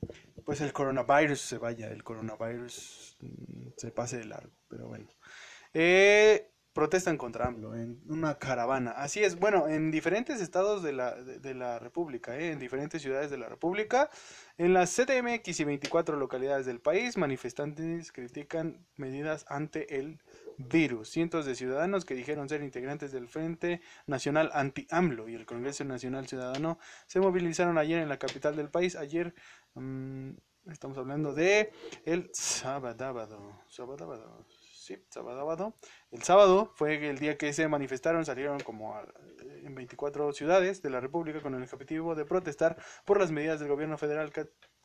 pues 0.45 0.61
el 0.61 0.73
coronavirus 0.73 1.41
se 1.41 1.59
vaya, 1.59 1.89
el 1.89 2.03
coronavirus 2.03 3.17
mm, 3.21 3.69
se 3.77 3.91
pase 3.91 4.19
de 4.19 4.25
largo, 4.27 4.53
pero 4.69 4.89
bueno. 4.89 5.09
Eh, 5.75 6.53
protestan 6.73 7.19
contra 7.19 7.47
AMLO 7.47 7.75
en 7.75 8.01
una 8.09 8.39
caravana. 8.39 8.93
Así 8.93 9.23
es, 9.23 9.39
bueno, 9.39 9.69
en 9.69 9.91
diferentes 9.91 10.41
estados 10.41 10.83
de 10.83 10.93
la, 10.93 11.15
de, 11.15 11.55
la 11.55 11.79
República, 11.79 12.39
¿eh? 12.39 12.53
en 12.53 12.59
diferentes 12.59 13.03
ciudades 13.03 13.31
de 13.31 13.37
la 13.37 13.49
República, 13.49 14.09
en 14.57 14.73
las 14.73 14.95
CDMX 14.95 15.61
y 15.61 15.65
24 15.65 16.17
localidades 16.17 16.65
del 16.65 16.81
país, 16.81 17.19
manifestantes 17.19 18.11
critican 18.11 18.87
medidas 18.97 19.45
ante 19.49 19.99
el 19.99 20.21
virus. 20.57 21.11
Cientos 21.11 21.45
de 21.45 21.55
ciudadanos 21.55 22.05
que 22.05 22.15
dijeron 22.15 22.49
ser 22.49 22.63
integrantes 22.63 23.13
del 23.13 23.29
Frente 23.29 23.81
Nacional 24.07 24.51
Anti-AMLO 24.55 25.29
y 25.29 25.35
el 25.35 25.47
Congreso 25.47 25.85
Nacional 25.85 26.27
Ciudadano 26.27 26.79
se 27.07 27.21
movilizaron 27.21 27.77
ayer 27.77 28.01
en 28.01 28.09
la 28.09 28.19
capital 28.19 28.57
del 28.57 28.71
país. 28.71 28.97
Ayer 28.97 29.35
mm, 29.75 30.31
estamos 30.71 30.97
hablando 30.99 31.35
de 31.35 31.73
el 32.05 32.31
sábado, 32.33 32.99
sábado, 33.69 34.47
sí, 34.73 34.97
sábado. 35.09 35.75
El 36.11 36.23
sábado 36.23 36.73
fue 36.75 37.09
el 37.09 37.19
día 37.19 37.37
que 37.37 37.53
se 37.53 37.69
manifestaron, 37.69 38.25
salieron 38.25 38.61
como 38.61 39.01
en 39.41 39.75
24 39.75 40.33
ciudades 40.33 40.83
de 40.83 40.91
la 40.91 41.01
República 41.01 41.41
con 41.41 41.55
el 41.55 41.63
objetivo 41.63 42.15
de 42.15 42.25
protestar 42.25 42.77
por 43.05 43.19
las 43.19 43.31
medidas 43.31 43.61
del 43.61 43.69
gobierno 43.69 43.99
federal 43.99 44.33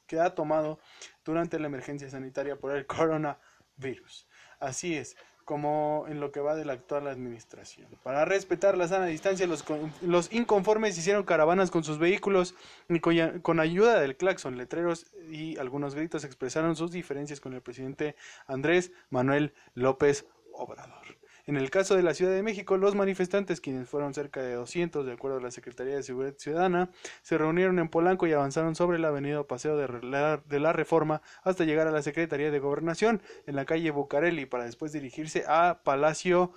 que 0.08 0.20
ha 0.20 0.36
tomado 0.36 0.80
durante 1.26 1.60
la 1.60 1.68
emergencia 1.68 2.10
sanitaria 2.10 2.58
por 2.58 2.76
el 2.76 2.86
coronavirus. 2.86 4.28
Así 4.60 4.96
es, 4.96 5.16
como 5.48 6.04
en 6.10 6.20
lo 6.20 6.34
que 6.34 6.42
va 6.42 6.56
de 6.56 6.66
la 6.66 6.74
actual 6.74 7.08
administración. 7.08 7.88
Para 8.04 8.26
respetar 8.26 8.78
la 8.78 8.90
sana 8.90 9.06
distancia, 9.06 9.48
los, 9.48 9.64
los 10.02 10.34
inconformes 10.34 10.98
hicieron 10.98 11.24
caravanas 11.24 11.72
con 11.72 11.86
sus 11.86 12.00
vehículos 12.00 12.54
y 12.90 13.00
con, 13.00 13.40
con, 13.40 13.62
ayuda 13.62 14.02
del 14.02 14.18
claxon, 14.18 14.58
letreros 14.58 15.06
y 15.32 15.58
algunos 15.58 15.96
gritos 15.96 16.26
expresaron 16.26 16.76
sus 16.76 16.92
diferencias 16.92 17.40
con 17.40 17.54
el 17.54 17.62
presidente 17.62 18.18
Andrés 18.46 18.92
Manuel 19.10 19.54
López 19.74 20.26
Obrador. 20.52 21.18
En 21.48 21.56
el 21.56 21.70
caso 21.70 21.96
de 21.96 22.04
la 22.04 22.14
Ciudad 22.14 22.34
de 22.34 22.44
México, 22.44 22.76
los 22.76 22.94
manifestantes, 22.94 23.62
quienes 23.62 23.88
fueron 23.88 24.14
cerca 24.14 24.42
de 24.42 24.56
200 24.56 25.06
de 25.06 25.14
acuerdo 25.14 25.38
a 25.38 25.42
la 25.42 25.50
Secretaría 25.50 25.96
de 25.96 26.04
Seguridad 26.04 26.34
Ciudadana, 26.38 26.90
se 27.22 27.38
reunieron 27.38 27.80
en 27.80 27.88
Polanco 27.88 28.28
y 28.28 28.34
avanzaron 28.34 28.76
sobre 28.76 29.00
la 29.00 29.08
avenida 29.08 29.42
Paseo 29.44 29.78
de 29.78 29.88
la, 30.06 30.42
de 30.46 30.60
la 30.60 30.74
Reforma 30.74 31.22
hasta 31.44 31.64
llegar 31.64 31.88
a 31.88 31.92
la 31.92 32.02
Secretaría 32.02 32.52
de 32.52 32.60
Gobernación 32.60 33.22
en 33.46 33.56
la 33.56 33.64
calle 33.64 33.92
Bucareli 33.92 34.46
para 34.46 34.66
después 34.66 34.92
dirigirse 34.92 35.46
a 35.48 35.80
Palacio 35.86 36.52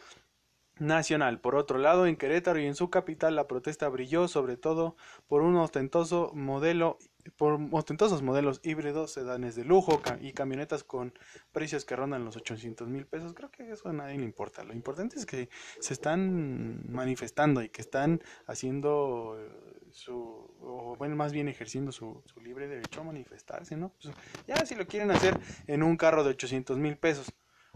Nacional. 0.80 1.40
Por 1.40 1.54
otro 1.56 1.78
lado, 1.78 2.06
en 2.06 2.16
Querétaro 2.16 2.58
y 2.58 2.66
en 2.66 2.74
su 2.74 2.90
capital 2.90 3.36
la 3.36 3.46
protesta 3.46 3.88
brilló 3.88 4.28
sobre 4.28 4.56
todo 4.56 4.96
por 5.28 5.42
un 5.42 5.56
ostentoso 5.56 6.32
modelo 6.34 6.98
por 7.36 7.60
ostentosos 7.72 8.22
modelos 8.22 8.60
híbridos, 8.64 9.12
sedanes 9.12 9.54
de 9.54 9.64
lujo 9.64 10.00
y 10.20 10.32
camionetas 10.32 10.84
con 10.84 11.12
precios 11.52 11.84
que 11.84 11.96
rondan 11.96 12.24
los 12.24 12.36
800 12.36 12.88
mil 12.88 13.06
pesos. 13.06 13.34
Creo 13.34 13.50
que 13.50 13.70
eso 13.70 13.88
a 13.88 13.92
nadie 13.92 14.18
le 14.18 14.24
importa. 14.24 14.64
Lo 14.64 14.72
importante 14.72 15.16
es 15.16 15.26
que 15.26 15.48
se 15.80 15.92
están 15.92 16.90
manifestando 16.90 17.62
y 17.62 17.68
que 17.68 17.82
están 17.82 18.22
haciendo 18.46 19.36
eh, 19.38 19.90
su, 19.90 20.14
o 20.60 20.96
bueno, 20.96 21.16
más 21.16 21.32
bien 21.32 21.48
ejerciendo 21.48 21.92
su, 21.92 22.22
su 22.24 22.40
libre 22.40 22.68
derecho 22.68 23.02
a 23.02 23.04
manifestarse, 23.04 23.76
¿no? 23.76 23.92
Pues, 24.00 24.14
ya 24.46 24.64
si 24.64 24.74
lo 24.74 24.86
quieren 24.86 25.10
hacer 25.10 25.38
en 25.66 25.82
un 25.82 25.96
carro 25.96 26.24
de 26.24 26.30
800 26.30 26.78
mil 26.78 26.96
pesos 26.96 27.32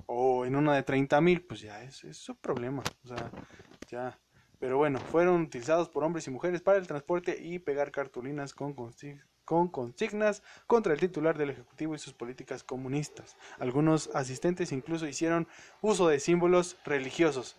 o 0.06 0.44
en 0.44 0.56
uno 0.56 0.72
de 0.72 0.82
30 0.82 1.20
mil, 1.20 1.42
pues 1.42 1.60
ya 1.60 1.82
es, 1.82 2.04
es 2.04 2.26
problema. 2.40 2.82
O 3.04 3.08
sea, 3.08 3.30
ya 3.88 4.18
pero 4.64 4.78
bueno, 4.78 4.98
fueron 4.98 5.42
utilizados 5.42 5.90
por 5.90 6.04
hombres 6.04 6.26
y 6.26 6.30
mujeres 6.30 6.62
para 6.62 6.78
el 6.78 6.86
transporte 6.86 7.36
y 7.38 7.58
pegar 7.58 7.90
cartulinas 7.90 8.54
con, 8.54 8.74
con 9.44 9.68
consignas 9.68 10.42
contra 10.66 10.94
el 10.94 11.00
titular 11.00 11.36
del 11.36 11.50
Ejecutivo 11.50 11.94
y 11.94 11.98
sus 11.98 12.14
políticas 12.14 12.64
comunistas. 12.64 13.36
Algunos 13.58 14.08
asistentes 14.14 14.72
incluso 14.72 15.06
hicieron 15.06 15.48
uso 15.82 16.08
de 16.08 16.18
símbolos 16.18 16.78
religiosos. 16.86 17.58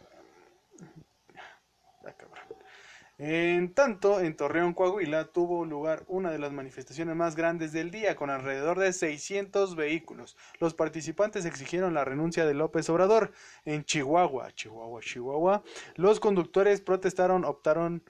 En 3.17 3.73
tanto, 3.73 4.19
en 4.19 4.35
Torreón, 4.35 4.73
Coahuila, 4.73 5.31
tuvo 5.31 5.63
lugar 5.63 6.03
una 6.07 6.31
de 6.31 6.39
las 6.39 6.51
manifestaciones 6.51 7.15
más 7.15 7.37
grandes 7.37 7.71
del 7.71 7.89
día, 7.89 8.17
con 8.17 8.29
alrededor 8.29 8.77
de 8.77 8.91
600 8.91 9.77
vehículos. 9.77 10.35
Los 10.59 10.73
participantes 10.73 11.45
exigieron 11.45 11.93
la 11.93 12.03
renuncia 12.03 12.45
de 12.45 12.53
López 12.53 12.89
Obrador. 12.89 13.31
En 13.63 13.85
Chihuahua, 13.85 14.51
Chihuahua, 14.51 14.99
Chihuahua, 14.99 15.63
los 15.95 16.19
conductores 16.19 16.81
protestaron, 16.81 17.45
optaron 17.45 18.03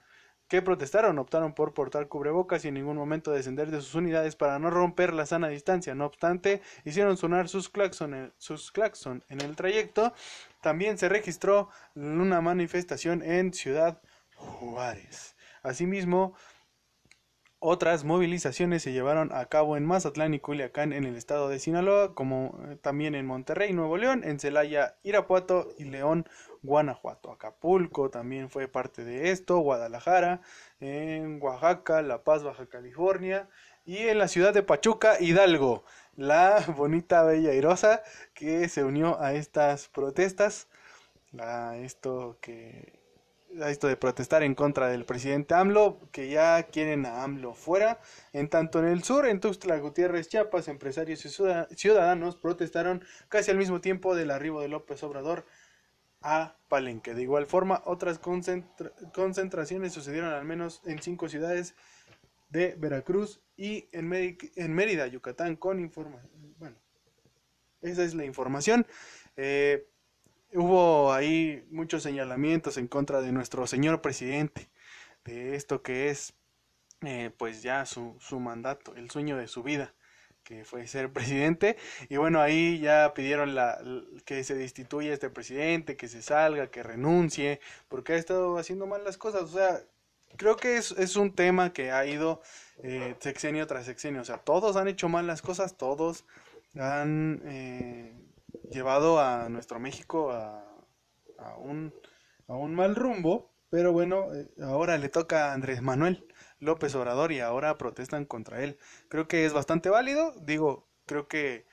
que 0.48 0.62
protestaron 0.62 1.18
optaron 1.18 1.54
por 1.54 1.74
portar 1.74 2.06
cubrebocas 2.08 2.64
y 2.64 2.68
en 2.68 2.74
ningún 2.74 2.96
momento 2.96 3.32
descender 3.32 3.70
de 3.70 3.80
sus 3.80 3.96
unidades 3.96 4.36
para 4.36 4.58
no 4.58 4.70
romper 4.70 5.12
la 5.12 5.26
sana 5.26 5.48
distancia. 5.48 5.94
No 5.94 6.06
obstante, 6.06 6.62
hicieron 6.84 7.16
sonar 7.16 7.48
sus 7.48 7.68
claxon, 7.68 8.32
sus 8.38 8.70
claxon 8.70 9.24
en 9.28 9.40
el 9.40 9.56
trayecto. 9.56 10.12
También 10.60 10.98
se 10.98 11.08
registró 11.08 11.68
una 11.94 12.40
manifestación 12.40 13.22
en 13.22 13.52
Ciudad 13.52 14.00
Juárez. 14.36 15.36
Asimismo, 15.62 16.34
otras 17.58 18.04
movilizaciones 18.04 18.82
se 18.82 18.92
llevaron 18.92 19.32
a 19.32 19.46
cabo 19.46 19.76
en 19.76 19.86
Mazatlán 19.86 20.34
y 20.34 20.40
Culiacán 20.40 20.92
en 20.92 21.04
el 21.04 21.16
estado 21.16 21.48
de 21.48 21.58
Sinaloa, 21.58 22.14
como 22.14 22.60
eh, 22.68 22.76
también 22.76 23.14
en 23.14 23.26
Monterrey, 23.26 23.72
Nuevo 23.72 23.96
León, 23.96 24.22
en 24.24 24.38
Celaya, 24.38 24.96
Irapuato 25.02 25.74
y 25.78 25.84
León, 25.84 26.28
Guanajuato. 26.62 27.32
Acapulco 27.32 28.10
también 28.10 28.50
fue 28.50 28.68
parte 28.68 29.04
de 29.04 29.30
esto, 29.30 29.58
Guadalajara, 29.58 30.42
en 30.80 31.42
Oaxaca, 31.42 32.02
La 32.02 32.22
Paz, 32.24 32.44
Baja 32.44 32.66
California 32.66 33.48
y 33.86 33.98
en 33.98 34.18
la 34.18 34.28
ciudad 34.28 34.52
de 34.52 34.62
Pachuca, 34.62 35.16
Hidalgo. 35.18 35.84
La 36.14 36.62
bonita, 36.76 37.22
bella 37.22 37.54
y 37.54 37.62
que 38.34 38.68
se 38.68 38.84
unió 38.84 39.20
a 39.20 39.32
estas 39.32 39.88
protestas, 39.88 40.68
esto 41.78 42.38
que 42.40 43.05
a 43.62 43.70
esto 43.70 43.88
de 43.88 43.96
protestar 43.96 44.42
en 44.42 44.54
contra 44.54 44.88
del 44.88 45.04
presidente 45.04 45.54
AMLO, 45.54 46.00
que 46.12 46.28
ya 46.28 46.62
quieren 46.64 47.06
a 47.06 47.22
AMLO 47.22 47.54
fuera. 47.54 48.00
En 48.32 48.48
tanto 48.48 48.78
en 48.78 48.86
el 48.86 49.02
sur, 49.02 49.26
en 49.26 49.40
Tuxtla 49.40 49.78
Gutiérrez, 49.78 50.28
Chiapas, 50.28 50.68
empresarios 50.68 51.24
y 51.24 51.76
ciudadanos 51.76 52.36
protestaron 52.36 53.04
casi 53.28 53.50
al 53.50 53.58
mismo 53.58 53.80
tiempo 53.80 54.14
del 54.14 54.30
arribo 54.30 54.60
de 54.60 54.68
López 54.68 55.02
Obrador 55.02 55.46
a 56.22 56.56
Palenque. 56.68 57.14
De 57.14 57.22
igual 57.22 57.46
forma, 57.46 57.82
otras 57.84 58.18
concentraciones 58.18 59.92
sucedieron 59.92 60.32
al 60.32 60.44
menos 60.44 60.82
en 60.84 61.00
cinco 61.00 61.28
ciudades 61.28 61.74
de 62.48 62.74
Veracruz 62.78 63.40
y 63.56 63.88
en, 63.92 64.08
Mérida, 64.08 65.06
Yucatán, 65.06 65.56
con 65.56 65.80
información. 65.80 66.54
Bueno, 66.58 66.76
esa 67.80 68.04
es 68.04 68.14
la 68.14 68.24
información. 68.24 68.86
Eh, 69.36 69.88
hubo 70.52 71.12
ahí 71.12 71.64
muchos 71.70 72.02
señalamientos 72.02 72.76
en 72.78 72.88
contra 72.88 73.20
de 73.20 73.32
nuestro 73.32 73.66
señor 73.66 74.00
presidente, 74.02 74.68
de 75.24 75.56
esto 75.56 75.82
que 75.82 76.10
es 76.10 76.34
eh, 77.02 77.30
pues 77.36 77.62
ya 77.62 77.86
su, 77.86 78.16
su 78.20 78.40
mandato, 78.40 78.94
el 78.96 79.10
sueño 79.10 79.36
de 79.36 79.48
su 79.48 79.62
vida 79.62 79.94
que 80.46 80.64
fue 80.64 80.86
ser 80.86 81.12
presidente. 81.12 81.76
Y 82.08 82.16
bueno 82.16 82.40
ahí 82.40 82.78
ya 82.80 83.12
pidieron 83.14 83.54
la, 83.54 83.78
que 84.24 84.44
se 84.44 84.54
destituya 84.54 85.12
este 85.12 85.28
presidente 85.28 85.96
que 85.96 86.08
se 86.08 86.22
salga 86.22 86.70
que 86.70 86.82
renuncie 86.82 87.60
porque 87.88 88.14
ha 88.14 88.16
estado 88.16 88.56
haciendo 88.58 88.86
mal 88.86 89.04
las 89.04 89.18
cosas. 89.18 89.42
O 89.42 89.48
sea 89.48 89.82
creo 90.36 90.56
que 90.56 90.76
es, 90.76 90.92
es 90.92 91.16
un 91.16 91.34
tema 91.34 91.72
que 91.72 91.90
ha 91.92 92.06
ido 92.06 92.42
eh, 92.82 93.16
sexenio 93.20 93.66
tras 93.66 93.86
sexenio. 93.86 94.22
O 94.22 94.24
sea 94.24 94.38
todos 94.38 94.76
han 94.76 94.88
hecho 94.88 95.08
mal 95.08 95.26
las 95.26 95.42
cosas 95.42 95.76
todos 95.76 96.24
han 96.78 97.42
eh, 97.46 98.12
llevado 98.70 99.20
a 99.20 99.48
nuestro 99.48 99.78
México 99.78 100.30
a, 100.30 100.64
un, 101.58 101.92
a 102.48 102.54
un 102.54 102.74
mal 102.74 102.96
rumbo 102.96 103.52
pero 103.70 103.92
bueno 103.92 104.32
eh, 104.34 104.48
ahora 104.62 104.96
le 104.98 105.08
toca 105.08 105.50
a 105.50 105.52
Andrés 105.52 105.82
Manuel 105.82 106.26
López 106.60 106.94
Obrador 106.94 107.32
y 107.32 107.40
ahora 107.40 107.76
protestan 107.76 108.24
contra 108.24 108.62
él. 108.62 108.78
Creo 109.08 109.28
que 109.28 109.44
es 109.44 109.52
bastante 109.52 109.90
válido, 109.90 110.34
digo, 110.40 110.86
creo 111.06 111.28
que 111.28 111.66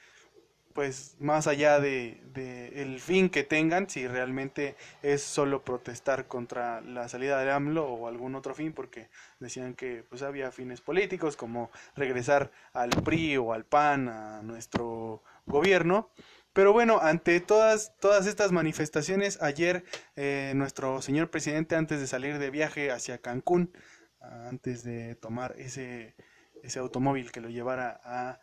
pues 0.74 1.16
más 1.20 1.46
allá 1.46 1.80
de, 1.80 2.20
de, 2.34 2.82
el 2.82 3.00
fin 3.00 3.30
que 3.30 3.44
tengan, 3.44 3.88
si 3.90 4.08
realmente 4.08 4.76
es 5.04 5.22
solo 5.22 5.64
protestar 5.64 6.28
contra 6.28 6.82
la 6.82 7.08
salida 7.10 7.40
de 7.40 7.52
AMLO 7.52 7.86
o 7.86 8.08
algún 8.08 8.34
otro 8.34 8.56
fin, 8.56 8.74
porque 8.74 9.10
decían 9.40 9.76
que 9.76 10.04
pues 10.10 10.24
había 10.24 10.52
fines 10.52 10.82
políticos 10.82 11.38
como 11.38 11.70
regresar 11.96 12.52
al 12.74 12.90
PRI 12.90 13.38
o 13.38 13.54
al 13.54 13.66
PAN 13.66 14.10
a 14.10 14.42
nuestro 14.42 15.22
gobierno. 15.46 16.10
Pero 16.54 16.72
bueno, 16.72 17.00
ante 17.02 17.40
todas, 17.40 17.98
todas 18.00 18.28
estas 18.28 18.52
manifestaciones, 18.52 19.42
ayer 19.42 19.84
eh, 20.16 20.54
nuestro 20.56 21.02
señor 21.02 21.30
presidente, 21.30 21.76
antes 21.76 22.00
de 22.00 22.08
salir 22.08 22.38
de 22.38 22.52
viaje 22.52 22.92
hacia 22.92 23.18
Cancún, 23.18 23.76
antes 24.20 24.84
de 24.84 25.16
tomar 25.16 25.56
ese, 25.58 26.16
ese 26.62 26.80
automóvil 26.80 27.32
que 27.32 27.42
lo 27.42 27.50
llevara 27.50 28.40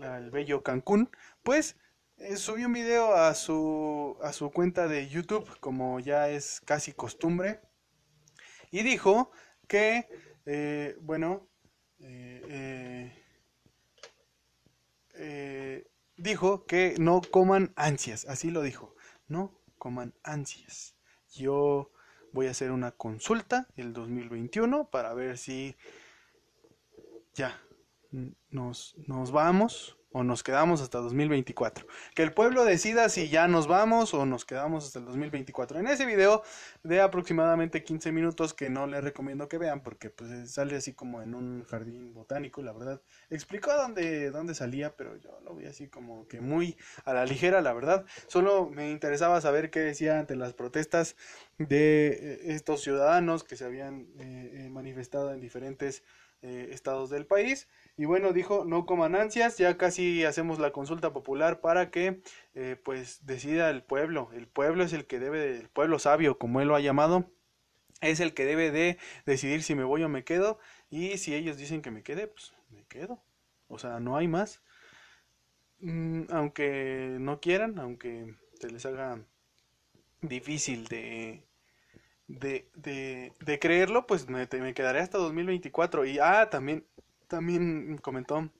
al 0.00 0.30
bello 0.30 0.62
Cancún, 0.62 1.10
pues 1.42 1.76
eh, 2.18 2.36
subió 2.36 2.66
un 2.66 2.74
video 2.74 3.14
a 3.14 3.34
su, 3.34 4.16
a 4.22 4.32
su 4.32 4.50
cuenta 4.50 4.86
de 4.86 5.08
YouTube, 5.08 5.48
como 5.60 5.98
ya 6.00 6.28
es 6.28 6.60
casi 6.60 6.92
costumbre, 6.92 7.60
y 8.70 8.82
dijo 8.82 9.30
que, 9.66 10.08
eh, 10.46 10.96
bueno, 11.00 11.48
eh, 12.00 13.12
eh, 15.14 15.86
dijo 16.22 16.66
que 16.66 16.94
no 16.98 17.20
coman 17.20 17.72
ansias, 17.76 18.26
así 18.28 18.50
lo 18.50 18.62
dijo, 18.62 18.94
no 19.26 19.60
coman 19.76 20.14
ansias. 20.22 20.94
Yo 21.34 21.90
voy 22.32 22.46
a 22.46 22.52
hacer 22.52 22.70
una 22.70 22.92
consulta 22.92 23.66
el 23.76 23.92
2021 23.92 24.88
para 24.90 25.12
ver 25.14 25.36
si 25.36 25.76
ya 27.34 27.60
nos, 28.50 28.94
nos 29.06 29.32
vamos 29.32 29.98
o 30.12 30.22
nos 30.22 30.42
quedamos 30.42 30.80
hasta 30.80 30.98
2024. 30.98 31.86
Que 32.14 32.22
el 32.22 32.32
pueblo 32.32 32.64
decida 32.64 33.08
si 33.08 33.28
ya 33.28 33.48
nos 33.48 33.66
vamos 33.66 34.14
o 34.14 34.26
nos 34.26 34.44
quedamos 34.44 34.86
hasta 34.86 34.98
el 34.98 35.06
2024. 35.06 35.78
En 35.78 35.86
ese 35.86 36.06
video 36.06 36.42
de 36.82 37.00
aproximadamente 37.00 37.82
15 37.82 38.12
minutos 38.12 38.54
que 38.54 38.70
no 38.70 38.86
les 38.86 39.02
recomiendo 39.02 39.48
que 39.48 39.58
vean 39.58 39.82
porque 39.82 40.10
pues 40.10 40.50
sale 40.50 40.76
así 40.76 40.92
como 40.92 41.22
en 41.22 41.34
un 41.34 41.64
jardín 41.64 42.12
botánico, 42.14 42.62
la 42.62 42.72
verdad. 42.72 43.00
Explicó 43.30 43.72
dónde, 43.74 44.30
dónde 44.30 44.54
salía, 44.54 44.96
pero 44.96 45.16
yo 45.16 45.38
lo 45.44 45.54
vi 45.54 45.66
así 45.66 45.88
como 45.88 46.26
que 46.28 46.40
muy 46.40 46.76
a 47.04 47.12
la 47.14 47.24
ligera, 47.24 47.60
la 47.60 47.72
verdad. 47.72 48.04
Solo 48.26 48.70
me 48.70 48.90
interesaba 48.90 49.40
saber 49.40 49.70
qué 49.70 49.80
decía 49.80 50.18
ante 50.18 50.36
las 50.36 50.52
protestas 50.52 51.16
de 51.58 52.08
eh, 52.08 52.40
estos 52.54 52.82
ciudadanos 52.82 53.44
que 53.44 53.56
se 53.56 53.64
habían 53.64 54.06
eh, 54.18 54.50
eh, 54.54 54.68
manifestado 54.70 55.32
en 55.32 55.40
diferentes 55.40 56.02
estados 56.44 57.08
del 57.08 57.24
país 57.24 57.68
y 58.02 58.04
bueno, 58.04 58.32
dijo, 58.32 58.64
no 58.64 58.84
coman 58.84 59.14
ansias, 59.14 59.58
ya 59.58 59.76
casi 59.78 60.24
hacemos 60.24 60.58
la 60.58 60.72
consulta 60.72 61.12
popular 61.12 61.60
para 61.60 61.92
que 61.92 62.20
eh, 62.52 62.74
pues 62.82 63.24
decida 63.26 63.70
el 63.70 63.84
pueblo. 63.84 64.28
El 64.32 64.48
pueblo 64.48 64.82
es 64.82 64.92
el 64.92 65.06
que 65.06 65.20
debe, 65.20 65.56
el 65.60 65.68
pueblo 65.68 66.00
sabio, 66.00 66.36
como 66.36 66.60
él 66.60 66.66
lo 66.66 66.74
ha 66.74 66.80
llamado, 66.80 67.30
es 68.00 68.18
el 68.18 68.34
que 68.34 68.44
debe 68.44 68.72
de 68.72 68.98
decidir 69.24 69.62
si 69.62 69.76
me 69.76 69.84
voy 69.84 70.02
o 70.02 70.08
me 70.08 70.24
quedo. 70.24 70.58
Y 70.90 71.16
si 71.18 71.32
ellos 71.32 71.56
dicen 71.56 71.80
que 71.80 71.92
me 71.92 72.02
quede, 72.02 72.26
pues 72.26 72.52
me 72.70 72.84
quedo. 72.86 73.22
O 73.68 73.78
sea, 73.78 74.00
no 74.00 74.16
hay 74.16 74.26
más. 74.26 74.64
Mm, 75.78 76.22
aunque 76.30 77.18
no 77.20 77.38
quieran, 77.38 77.78
aunque 77.78 78.34
se 78.60 78.68
les 78.68 78.84
haga 78.84 79.24
difícil 80.22 80.88
de, 80.88 81.44
de, 82.26 82.68
de, 82.74 83.32
de 83.38 83.58
creerlo, 83.60 84.08
pues 84.08 84.28
me, 84.28 84.48
me 84.50 84.74
quedaré 84.74 84.98
hasta 84.98 85.18
2024. 85.18 86.04
Y, 86.04 86.18
ah, 86.18 86.50
también 86.50 86.84
también 87.32 87.96
comentó 87.98 88.50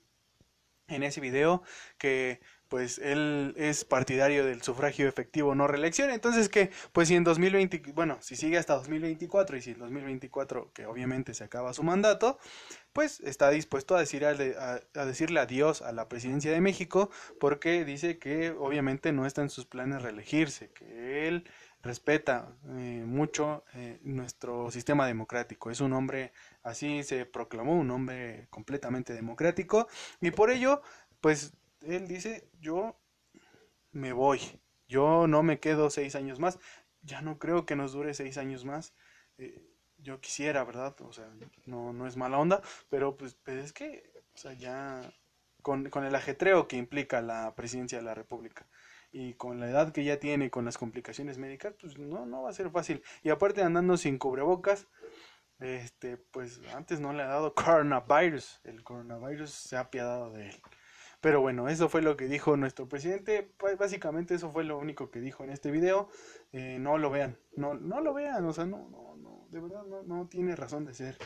en 0.87 1.03
ese 1.03 1.21
video 1.21 1.61
que 1.97 2.41
pues 2.67 2.97
él 2.97 3.53
es 3.55 3.85
partidario 3.85 4.43
del 4.45 4.63
sufragio 4.63 5.07
efectivo 5.07 5.53
no 5.53 5.67
reelección, 5.67 6.09
entonces 6.09 6.49
que 6.49 6.71
pues 6.91 7.07
si 7.07 7.15
en 7.15 7.23
2020, 7.23 7.83
bueno, 7.93 8.17
si 8.19 8.35
sigue 8.35 8.57
hasta 8.57 8.73
2024 8.73 9.57
y 9.57 9.61
si 9.61 9.71
en 9.71 9.79
2024 9.79 10.71
que 10.73 10.87
obviamente 10.87 11.35
se 11.35 11.43
acaba 11.43 11.73
su 11.73 11.83
mandato, 11.83 12.39
pues 12.93 13.19
está 13.19 13.51
dispuesto 13.51 13.95
a, 13.95 13.99
a 13.99 15.05
decirle 15.05 15.39
adiós 15.39 15.83
a 15.83 15.91
la 15.91 16.09
presidencia 16.09 16.51
de 16.51 16.61
México 16.61 17.11
porque 17.39 17.85
dice 17.85 18.17
que 18.17 18.49
obviamente 18.49 19.11
no 19.11 19.27
está 19.27 19.43
en 19.43 19.51
sus 19.51 19.67
planes 19.67 20.01
reelegirse, 20.01 20.71
que 20.71 21.27
él 21.27 21.47
respeta 21.83 22.55
eh, 22.69 23.03
mucho 23.05 23.65
eh, 23.73 23.99
nuestro 24.03 24.71
sistema 24.71 25.05
democrático. 25.05 25.69
Es 25.69 25.81
un 25.81 25.93
hombre, 25.93 26.31
así 26.63 27.03
se 27.03 27.25
proclamó, 27.25 27.73
un 27.77 27.91
hombre 27.91 28.47
completamente 28.49 29.13
democrático. 29.13 29.87
Y 30.21 30.31
por 30.31 30.49
ello, 30.49 30.81
pues 31.21 31.53
él 31.81 32.07
dice, 32.07 32.49
yo 32.61 32.95
me 33.91 34.13
voy, 34.13 34.39
yo 34.87 35.27
no 35.27 35.43
me 35.43 35.59
quedo 35.59 35.89
seis 35.89 36.15
años 36.15 36.39
más. 36.39 36.57
Ya 37.01 37.21
no 37.21 37.37
creo 37.37 37.65
que 37.65 37.75
nos 37.75 37.91
dure 37.91 38.13
seis 38.13 38.37
años 38.37 38.63
más. 38.65 38.93
Eh, 39.37 39.69
yo 39.97 40.21
quisiera, 40.21 40.63
¿verdad? 40.63 40.95
O 41.01 41.11
sea, 41.13 41.29
no, 41.65 41.93
no 41.93 42.07
es 42.07 42.17
mala 42.17 42.37
onda, 42.39 42.61
pero 42.89 43.17
pues, 43.17 43.35
pues 43.35 43.57
es 43.65 43.73
que, 43.73 44.11
o 44.33 44.37
sea, 44.37 44.53
ya 44.53 45.13
con, 45.61 45.89
con 45.89 46.05
el 46.05 46.15
ajetreo 46.15 46.67
que 46.67 46.77
implica 46.77 47.21
la 47.21 47.55
presidencia 47.55 47.97
de 47.97 48.05
la 48.05 48.15
República 48.15 48.67
y 49.13 49.35
con 49.35 49.59
la 49.59 49.69
edad 49.69 49.93
que 49.93 50.03
ya 50.03 50.19
tiene, 50.19 50.49
con 50.49 50.65
las 50.65 50.77
complicaciones 50.77 51.37
médicas, 51.37 51.75
pues 51.79 51.97
no, 51.99 52.25
no 52.25 52.41
va 52.41 52.49
a 52.49 52.53
ser 52.53 52.71
fácil. 52.71 53.03
Y 53.21 53.29
aparte 53.29 53.61
andando 53.61 53.95
sin 53.95 54.17
cubrebocas, 54.17 54.87
este, 55.59 56.17
pues 56.17 56.59
antes 56.75 56.99
no 56.99 57.13
le 57.13 57.21
ha 57.21 57.27
dado 57.27 57.53
coronavirus, 57.53 58.59
el 58.63 58.83
coronavirus 58.83 59.51
se 59.51 59.77
ha 59.77 59.81
apiadado 59.81 60.31
de 60.31 60.49
él. 60.49 60.61
Pero 61.21 61.39
bueno, 61.39 61.69
eso 61.69 61.87
fue 61.87 62.01
lo 62.01 62.17
que 62.17 62.27
dijo 62.27 62.57
nuestro 62.57 62.89
presidente. 62.89 63.49
Pues 63.57 63.77
básicamente 63.77 64.35
eso 64.35 64.51
fue 64.51 64.65
lo 64.65 64.77
único 64.77 65.09
que 65.09 65.21
dijo 65.21 65.45
en 65.45 65.51
este 65.51 65.71
video. 65.71 66.09
Eh, 66.51 66.79
no 66.81 66.97
lo 66.97 67.09
vean, 67.11 67.37
no, 67.55 67.75
no 67.75 68.01
lo 68.01 68.13
vean, 68.13 68.43
o 68.43 68.51
sea, 68.51 68.65
no, 68.65 68.89
no, 68.89 69.15
no, 69.15 69.47
de 69.49 69.61
verdad 69.61 69.85
no, 69.85 70.03
no 70.03 70.27
tiene 70.27 70.53
razón 70.55 70.83
de 70.83 70.93
ser 70.93 71.17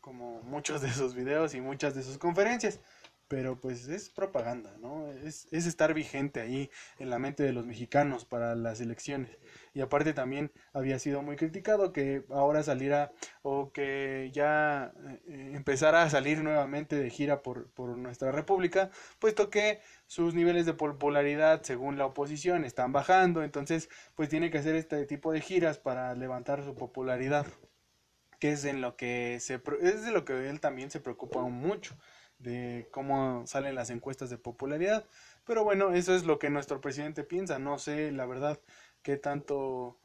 como 0.00 0.42
muchos 0.42 0.80
de 0.80 0.90
sus 0.90 1.14
videos 1.14 1.54
y 1.54 1.60
muchas 1.60 1.94
de 1.94 2.02
sus 2.02 2.18
conferencias 2.18 2.80
pero 3.28 3.60
pues 3.60 3.88
es 3.88 4.10
propaganda, 4.10 4.76
¿no? 4.80 5.10
Es, 5.12 5.46
es, 5.50 5.66
estar 5.66 5.94
vigente 5.94 6.40
ahí 6.40 6.70
en 6.98 7.10
la 7.10 7.18
mente 7.18 7.42
de 7.42 7.52
los 7.52 7.66
mexicanos 7.66 8.24
para 8.24 8.54
las 8.54 8.80
elecciones. 8.80 9.38
Y 9.72 9.80
aparte 9.80 10.12
también 10.12 10.52
había 10.72 10.98
sido 10.98 11.22
muy 11.22 11.36
criticado 11.36 11.92
que 11.92 12.24
ahora 12.30 12.62
saliera 12.62 13.12
o 13.42 13.72
que 13.72 14.30
ya 14.32 14.92
eh, 15.26 15.52
empezara 15.54 16.02
a 16.02 16.10
salir 16.10 16.42
nuevamente 16.42 16.96
de 16.96 17.10
gira 17.10 17.42
por, 17.42 17.70
por 17.70 17.96
nuestra 17.96 18.30
república, 18.32 18.90
puesto 19.18 19.50
que 19.50 19.80
sus 20.06 20.34
niveles 20.34 20.66
de 20.66 20.74
popularidad 20.74 21.62
según 21.62 21.98
la 21.98 22.06
oposición 22.06 22.64
están 22.64 22.92
bajando, 22.92 23.42
entonces 23.42 23.88
pues 24.14 24.28
tiene 24.28 24.50
que 24.50 24.58
hacer 24.58 24.76
este 24.76 25.06
tipo 25.06 25.32
de 25.32 25.40
giras 25.40 25.78
para 25.78 26.14
levantar 26.14 26.64
su 26.64 26.74
popularidad 26.74 27.46
que 28.38 28.52
es 28.52 28.64
en 28.64 28.80
lo 28.80 28.96
que 28.96 29.38
se 29.40 29.60
es 29.80 30.04
de 30.04 30.12
lo 30.12 30.24
que 30.24 30.50
él 30.50 30.60
también 30.60 30.90
se 30.90 31.00
preocupa 31.00 31.40
mucho 31.42 31.96
de 32.44 32.88
cómo 32.92 33.46
salen 33.46 33.74
las 33.74 33.90
encuestas 33.90 34.30
de 34.30 34.38
popularidad. 34.38 35.06
Pero 35.44 35.64
bueno, 35.64 35.92
eso 35.92 36.14
es 36.14 36.24
lo 36.24 36.38
que 36.38 36.50
nuestro 36.50 36.80
presidente 36.80 37.24
piensa. 37.24 37.58
No 37.58 37.78
sé, 37.78 38.12
la 38.12 38.26
verdad, 38.26 38.60
qué 39.02 39.16
tanto 39.16 39.98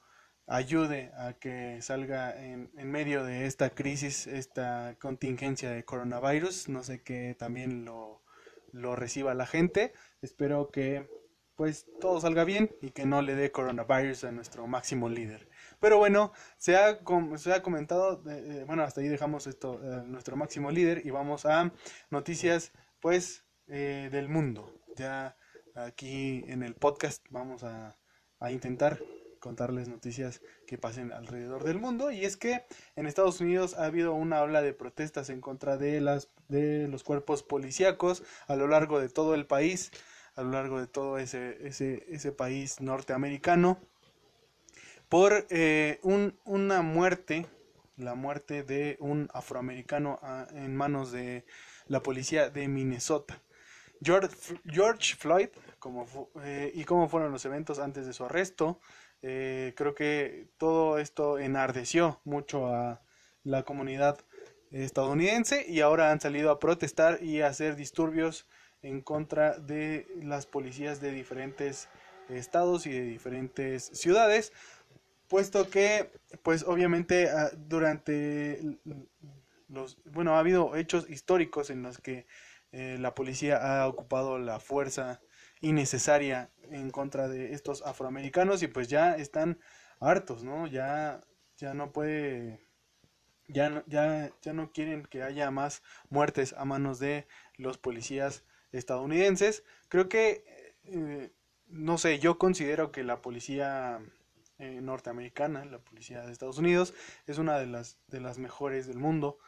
ayude 0.48 1.12
a 1.16 1.34
que 1.34 1.80
salga 1.82 2.36
en, 2.44 2.72
en 2.76 2.90
medio 2.92 3.24
de 3.24 3.46
esta 3.46 3.70
crisis, 3.70 4.26
esta 4.26 4.96
contingencia 5.00 5.70
de 5.70 5.86
coronavirus. 5.86 6.70
No 6.70 6.84
sé 6.84 7.04
que 7.04 7.36
también 7.38 7.86
lo, 7.86 8.24
lo 8.72 8.96
reciba 8.96 9.34
la 9.34 9.46
gente. 9.46 9.94
Espero 10.22 10.70
que 10.72 11.08
pues 11.56 11.86
todo 12.00 12.22
salga 12.22 12.46
bien 12.46 12.72
y 12.82 12.92
que 12.92 13.06
no 13.06 13.22
le 13.22 13.36
dé 13.36 13.52
coronavirus 13.52 14.24
a 14.24 14.32
nuestro 14.32 14.66
máximo 14.66 15.10
líder. 15.10 15.50
Pero 15.80 15.98
bueno, 15.98 16.34
se 16.58 16.76
ha, 16.76 17.00
se 17.38 17.54
ha 17.54 17.62
comentado, 17.62 18.22
eh, 18.30 18.64
bueno, 18.68 18.84
hasta 18.84 19.02
ahí 19.02 19.08
dejamos 19.08 19.48
esto, 19.48 19.80
eh, 19.84 20.04
nuestro 20.06 20.36
máximo 20.36 20.72
líder 20.72 21.06
y 21.06 21.10
vamos 21.10 21.46
a 21.46 21.72
noticias, 22.10 22.72
pues, 23.00 23.46
eh, 23.68 24.10
del 24.12 24.30
mundo. 24.30 24.74
Ya 24.96 25.38
aquí 25.76 26.44
en 26.48 26.64
el 26.64 26.76
podcast 26.76 27.26
vamos 27.30 27.64
a, 27.64 27.98
a 28.40 28.52
intentar 28.52 29.00
contarles 29.40 29.88
noticias 29.88 30.42
que 30.68 30.78
pasen 30.78 31.14
alrededor 31.14 31.64
del 31.64 31.80
mundo 31.80 32.12
y 32.12 32.26
es 32.26 32.38
que 32.38 32.66
en 32.96 33.08
Estados 33.08 33.40
Unidos 33.40 33.76
ha 33.78 33.86
habido 33.86 34.14
una 34.14 34.42
ola 34.42 34.62
de 34.62 34.74
protestas 34.74 35.30
en 35.30 35.40
contra 35.40 35.78
de 35.78 36.02
las 36.02 36.30
de 36.50 36.88
los 36.88 37.04
cuerpos 37.04 37.44
policíacos 37.44 38.24
a 38.48 38.56
lo 38.56 38.68
largo 38.68 39.00
de 39.00 39.08
todo 39.08 39.36
el 39.36 39.46
país 39.46 39.92
a 40.36 40.44
lo 40.44 40.52
largo 40.52 40.80
de 40.80 40.88
todo 40.88 41.18
ese 41.18 41.66
ese, 41.66 42.06
ese 42.10 42.32
país 42.34 42.82
norteamericano 42.82 43.80
por 45.10 45.48
eh, 45.50 46.00
un, 46.04 46.40
una 46.46 46.84
muerte, 46.84 47.48
la 47.98 48.14
muerte 48.14 48.64
de 48.64 48.96
un 49.00 49.28
afroamericano 49.34 50.20
ah, 50.22 50.48
en 50.54 50.76
manos 50.76 51.12
de 51.12 51.46
la 51.88 52.02
policía 52.02 52.50
de 52.50 52.68
Minnesota. 52.68 53.42
George, 54.02 54.30
George 54.66 55.16
Floyd, 55.16 55.50
como, 55.80 56.30
eh, 56.44 56.72
y 56.74 56.86
cómo 56.86 57.10
fueron 57.10 57.32
los 57.32 57.44
eventos 57.44 57.80
antes 57.80 58.06
de 58.06 58.14
su 58.14 58.24
arresto, 58.24 58.80
eh, 59.22 59.74
creo 59.76 59.96
que 59.96 60.48
todo 60.58 61.00
esto 61.00 61.40
enardeció 61.40 62.22
mucho 62.24 62.68
a 62.68 63.02
la 63.44 63.64
comunidad 63.64 64.20
estadounidense 64.72 65.66
y 65.68 65.82
ahora 65.82 66.12
han 66.12 66.22
salido 66.22 66.52
a 66.52 66.60
protestar 66.60 67.22
y 67.24 67.42
a 67.42 67.48
hacer 67.48 67.76
disturbios 67.76 68.48
en 68.82 69.02
contra 69.02 69.58
de 69.58 70.08
las 70.22 70.46
policías 70.46 71.02
de 71.02 71.12
diferentes 71.12 71.90
estados 72.30 72.86
y 72.86 72.92
de 72.92 73.02
diferentes 73.02 73.86
ciudades 73.94 74.54
puesto 75.30 75.70
que, 75.70 76.12
pues 76.44 76.64
obviamente 76.64 77.30
ah, 77.30 77.52
durante 77.56 78.60
los, 79.70 79.98
bueno, 80.06 80.36
ha 80.36 80.40
habido 80.40 80.76
hechos 80.76 81.10
históricos 81.10 81.70
en 81.70 81.84
los 81.84 82.00
que 82.00 82.26
eh, 82.72 82.98
la 83.00 83.16
policía 83.16 83.58
ha 83.58 83.88
ocupado 83.88 84.38
la 84.40 84.60
fuerza 84.60 85.22
innecesaria 85.62 86.52
en 86.64 86.90
contra 86.92 87.28
de 87.28 87.54
estos 87.54 87.82
afroamericanos 87.84 88.62
y 88.64 88.68
pues 88.68 88.88
ya 88.90 89.16
están 89.16 89.60
hartos, 90.00 90.44
¿no? 90.44 90.68
Ya, 90.68 91.24
ya 91.58 91.74
no 91.74 91.92
puede, 91.92 92.60
ya 93.48 93.84
ya, 93.88 94.32
ya 94.42 94.54
no 94.54 94.72
quieren 94.72 95.06
que 95.06 95.24
haya 95.24 95.52
más 95.52 95.84
muertes 96.10 96.54
a 96.54 96.66
manos 96.66 97.00
de 97.00 97.28
los 97.56 97.78
policías 97.78 98.44
estadounidenses. 98.72 99.64
Creo 99.90 100.10
que, 100.10 100.44
eh, 100.86 101.32
no 101.68 101.98
sé, 101.98 102.20
yo 102.20 102.38
considero 102.38 102.92
que 102.92 103.04
la 103.04 103.22
policía 103.22 104.00
norteamericana, 104.60 105.66
la 105.66 105.80
policía 105.80 106.22
de 106.22 106.32
Estados 106.32 106.58
Unidos, 106.58 106.94
es 107.28 107.38
una 107.38 107.58
de 107.58 107.68
las, 107.68 107.98
de 108.08 108.20
las 108.20 108.38
mejores 108.38 108.88
del 108.88 108.98
mundo 108.98 109.40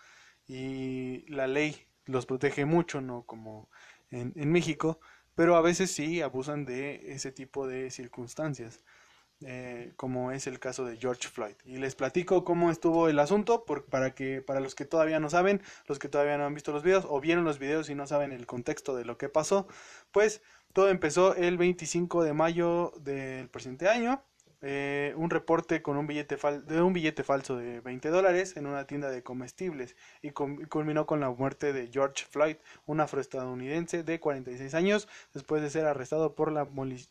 y 0.48 1.26
la 1.28 1.48
ley 1.48 1.88
los 2.06 2.26
protege 2.26 2.66
mucho, 2.66 3.02
no 3.02 3.24
como 3.24 3.70
en, 4.10 4.34
en 4.36 4.52
México, 4.52 5.00
pero 5.36 5.56
a 5.56 5.62
veces 5.62 5.92
sí 5.92 6.22
abusan 6.22 6.66
de 6.66 7.14
ese 7.14 7.32
tipo 7.32 7.68
de 7.68 7.92
circunstancias. 7.92 8.84
Eh, 9.44 9.94
como 9.96 10.32
es 10.32 10.46
el 10.46 10.60
caso 10.60 10.86
de 10.86 10.98
George 10.98 11.28
Floyd. 11.28 11.56
Y 11.66 11.78
les 11.78 11.96
platico 11.96 12.44
cómo 12.44 12.70
estuvo 12.70 13.10
el 13.10 13.18
asunto 13.18 13.66
por, 13.66 13.86
para 13.86 14.14
que 14.14 14.40
para 14.44 14.60
los 14.60 14.76
que 14.76 14.86
todavía 14.86 15.20
no 15.20 15.32
saben, 15.32 15.64
los 15.88 15.98
que 15.98 16.10
todavía 16.10 16.38
no 16.38 16.46
han 16.46 16.54
visto 16.54 16.72
los 16.72 16.84
videos 16.84 17.08
o 17.10 17.20
vieron 17.20 17.44
los 17.44 17.58
videos 17.58 17.90
y 17.90 17.96
no 17.96 18.06
saben 18.06 18.34
el 18.34 18.46
contexto 18.46 18.96
de 18.96 19.04
lo 19.04 19.18
que 19.18 19.30
pasó, 19.30 19.68
pues 20.12 20.44
todo 20.74 20.90
empezó 20.90 21.36
el 21.36 21.58
25 21.58 22.24
de 22.24 22.34
mayo 22.34 22.94
del 23.00 23.50
presente 23.50 23.90
año 23.90 24.24
eh, 24.64 25.14
un 25.18 25.32
reporte 25.32 25.82
con 25.82 25.98
un 25.98 26.06
billete 26.06 26.38
de 26.68 26.82
un 26.84 26.94
billete 26.94 27.24
falso 27.24 27.56
de 27.56 27.82
20 27.82 28.10
dólares 28.10 28.56
en 28.58 28.68
una 28.68 28.86
tienda 28.86 29.10
de 29.10 29.24
comestibles 29.24 29.96
y, 30.22 30.32
culminó 30.32 31.08
con 31.08 31.20
la 31.20 31.32
muerte 31.32 31.74
de 31.74 31.90
George 31.92 32.26
Floyd, 32.30 32.58
un 32.86 33.00
afroestadounidense 33.00 34.04
de 34.04 34.20
46 34.20 34.74
años, 34.76 35.08
después 35.34 35.64
de 35.64 35.72
ser 35.72 35.86
arrestado 35.86 36.36
por 36.36 36.52
la 36.52 36.68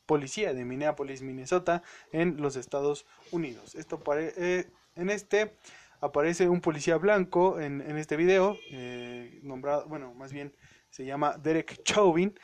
policía 0.06 0.54
de 0.54 0.64
Minneapolis, 0.64 1.22
Minnesota, 1.22 1.82
en 2.12 2.40
los 2.40 2.54
Estados 2.54 3.04
Unidos. 3.32 3.74
Esto 3.74 4.00
eh, 4.16 4.70
en 4.94 5.10
este 5.10 5.56
aparece 6.00 6.48
un 6.48 6.60
policía 6.60 6.98
blanco 6.98 7.60
en, 7.60 7.80
este 7.98 8.16
video, 8.16 8.56
eh, 8.70 9.40
nombrado, 9.42 9.86
bueno, 9.88 10.14
más 10.14 10.32
bien 10.32 10.54
se 10.90 11.04
llama 11.04 11.36
Derek 11.36 11.82
Chauvin, 11.82 12.38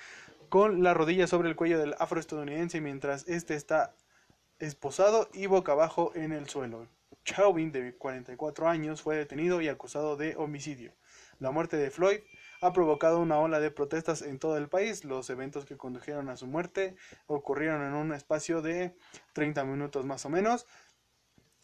con 0.49 0.83
la 0.83 0.95
rodilla 0.95 1.27
sobre 1.27 1.49
el 1.49 1.57
cuello 1.57 1.79
del 1.79 1.95
afroestadounidense 1.99 2.81
mientras 2.81 3.27
este 3.29 3.55
está 3.55 3.95
esposado 4.59 5.29
y 5.33 5.47
boca 5.47 5.73
abajo 5.73 6.13
en 6.15 6.33
el 6.33 6.49
suelo. 6.49 6.87
Chauvin, 7.25 7.73
de 7.73 7.95
44 7.97 8.69
años, 8.69 9.03
fue 9.03 9.17
detenido 9.17 9.61
y 9.61 9.69
acusado 9.69 10.17
de 10.17 10.37
homicidio. 10.37 10.93
La 11.39 11.51
muerte 11.51 11.77
de 11.77 11.91
Floyd 11.91 12.21
ha 12.63 12.73
provocado 12.73 13.19
una 13.21 13.39
ola 13.39 13.61
de 13.61 13.71
protestas 13.71 14.23
en 14.23 14.39
todo 14.39 14.57
el 14.57 14.69
país. 14.69 15.05
Los 15.05 15.29
eventos 15.29 15.65
que 15.65 15.77
condujeron 15.77 16.29
a 16.29 16.37
su 16.37 16.47
muerte 16.47 16.97
ocurrieron 17.27 17.83
en 17.83 17.95
un 17.95 18.13
espacio 18.13 18.63
de 18.63 18.95
30 19.35 19.65
minutos 19.65 20.07
más 20.07 20.25
o 20.25 20.31
menos. 20.31 20.67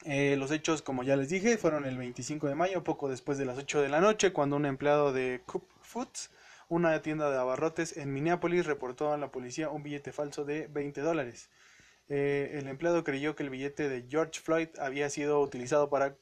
Eh, 0.04 0.36
los 0.36 0.50
hechos, 0.50 0.82
como 0.82 1.04
ya 1.04 1.16
les 1.16 1.28
dije, 1.28 1.56
fueron 1.56 1.84
el 1.84 1.96
25 1.96 2.48
de 2.48 2.56
mayo, 2.56 2.82
poco 2.82 3.08
después 3.08 3.38
de 3.38 3.44
las 3.44 3.56
8 3.56 3.82
de 3.82 3.88
la 3.88 4.00
noche, 4.00 4.32
cuando 4.32 4.56
un 4.56 4.66
empleado 4.66 5.12
de 5.12 5.42
Coop 5.46 5.64
Foods, 5.80 6.30
una 6.68 7.00
tienda 7.02 7.30
de 7.30 7.38
abarrotes 7.38 7.96
en 7.96 8.12
Minneapolis, 8.12 8.66
reportó 8.66 9.12
a 9.12 9.16
la 9.16 9.30
policía 9.30 9.70
un 9.70 9.84
billete 9.84 10.12
falso 10.12 10.44
de 10.44 10.66
20 10.66 11.00
dólares. 11.02 11.50
Eh, 12.08 12.58
el 12.58 12.68
empleado 12.68 13.04
creyó 13.04 13.34
que 13.34 13.42
el 13.42 13.50
billete 13.50 13.88
de 13.88 14.06
George 14.08 14.40
Floyd 14.40 14.68
había 14.78 15.08
sido 15.08 15.40
utilizado 15.40 15.88
para 15.88 16.16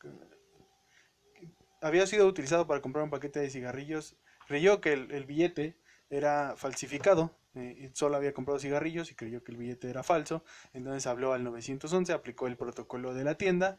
había 1.80 2.06
sido 2.06 2.26
utilizado 2.26 2.66
para 2.66 2.82
comprar 2.82 3.04
un 3.04 3.10
paquete 3.10 3.40
de 3.40 3.50
cigarrillos. 3.50 4.16
Creyó 4.46 4.80
que 4.80 4.92
el, 4.92 5.24
billete 5.24 5.76
era 6.10 6.54
falsificado 6.56 7.34
eh, 7.54 7.90
solo 7.94 8.16
había 8.16 8.32
comprado 8.32 8.60
cigarrillos 8.60 9.10
y 9.10 9.14
creyó 9.14 9.42
que 9.42 9.52
el 9.52 9.58
billete 9.58 9.90
era 9.90 10.02
falso. 10.02 10.44
Entonces 10.72 11.06
habló 11.06 11.32
al 11.32 11.44
911, 11.44 12.12
aplicó 12.12 12.46
el 12.46 12.56
protocolo 12.56 13.14
de 13.14 13.24
la 13.24 13.36
tienda. 13.36 13.78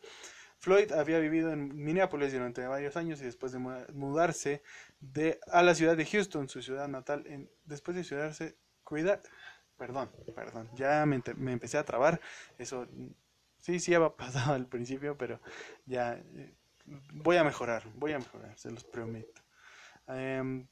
Floyd 0.58 0.92
había 0.92 1.20
vivido 1.20 1.52
en 1.52 1.76
Minneapolis 1.76 2.34
durante 2.34 2.66
varios 2.68 2.96
años 2.96 3.20
y 3.22 3.26
después 3.26 3.52
de 3.52 3.60
mudarse 3.60 4.62
de, 5.00 5.40
a 5.52 5.64
la 5.64 5.74
ciudad 5.74 5.98
de 5.98 6.06
Houston, 6.06 6.50
su 6.50 6.62
ciudad 6.62 6.88
natal, 6.88 7.26
en, 7.26 7.50
después 7.66 7.98
de 7.98 8.16
mudarse, 8.16 8.58
cuida, 8.84 9.22
Perdón, 9.82 10.12
perdón. 10.36 10.70
Ya 10.76 11.04
me, 11.08 11.24
empecé 11.52 11.80
a 11.80 11.84
trabar. 11.84 12.22
Eso 12.60 12.88
sí, 13.58 13.80
sí 13.80 13.96
había 13.96 14.10
pasado 14.16 14.54
al 14.54 14.68
principio, 14.68 15.18
pero 15.18 15.40
ya 15.88 16.14
eh, 16.36 16.54
voy 17.12 17.38
a 17.38 17.44
mejorar, 17.44 17.82
voy 17.96 18.12
a 18.12 18.20
mejorar, 18.20 18.56
se 18.60 18.70
los 18.70 18.84
prometo. 18.84 19.42
Em, 20.08 20.68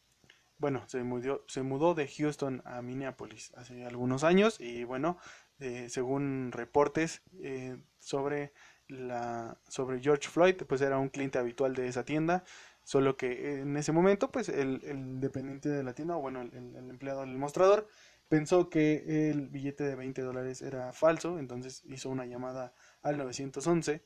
bueno, 0.60 0.88
se 0.88 1.02
mudó, 1.02 1.43
se 1.48 1.63
mudó 1.63 1.95
de 1.95 2.08
Houston 2.08 2.62
a 2.65 2.84
Minneapolis 2.84 3.52
hace 3.56 3.84
algunos 3.84 4.24
años 4.24 4.62
y 4.62 4.84
bueno, 4.84 5.17
eh, 5.58 5.88
según 5.89 6.52
reportes 6.52 7.24
eh, 7.41 7.80
sobre 7.98 8.54
la 8.89 9.58
sobre 9.67 10.02
George 10.02 10.30
Floyd, 10.30 10.56
pues 10.67 10.82
era 10.82 11.00
un 11.00 11.10
cliente 11.10 11.39
habitual 11.39 11.74
de 11.74 11.88
esa 11.88 12.06
tienda, 12.06 12.43
solo 12.89 13.17
que 13.17 13.60
en 13.60 13.78
ese 13.78 13.91
momento, 13.91 14.32
pues 14.32 14.49
el, 14.49 15.19
dependiente 15.19 15.69
de 15.69 15.84
la 15.84 15.93
tienda, 15.93 16.17
o 16.17 16.21
bueno, 16.21 16.41
el, 16.41 16.52
el 16.75 16.89
empleado 16.89 17.19
del 17.19 17.38
mostrador, 17.38 17.88
pensó 18.30 18.71
que 18.71 19.30
el 19.30 19.47
billete 19.49 19.84
de 19.84 19.93
20 19.93 20.23
dólares 20.23 20.63
era 20.63 20.91
falso, 20.91 21.38
entonces 21.38 21.84
hizo 21.86 22.10
una 22.10 22.25
llamada 22.25 22.73
al 23.04 23.19
911. 23.19 24.04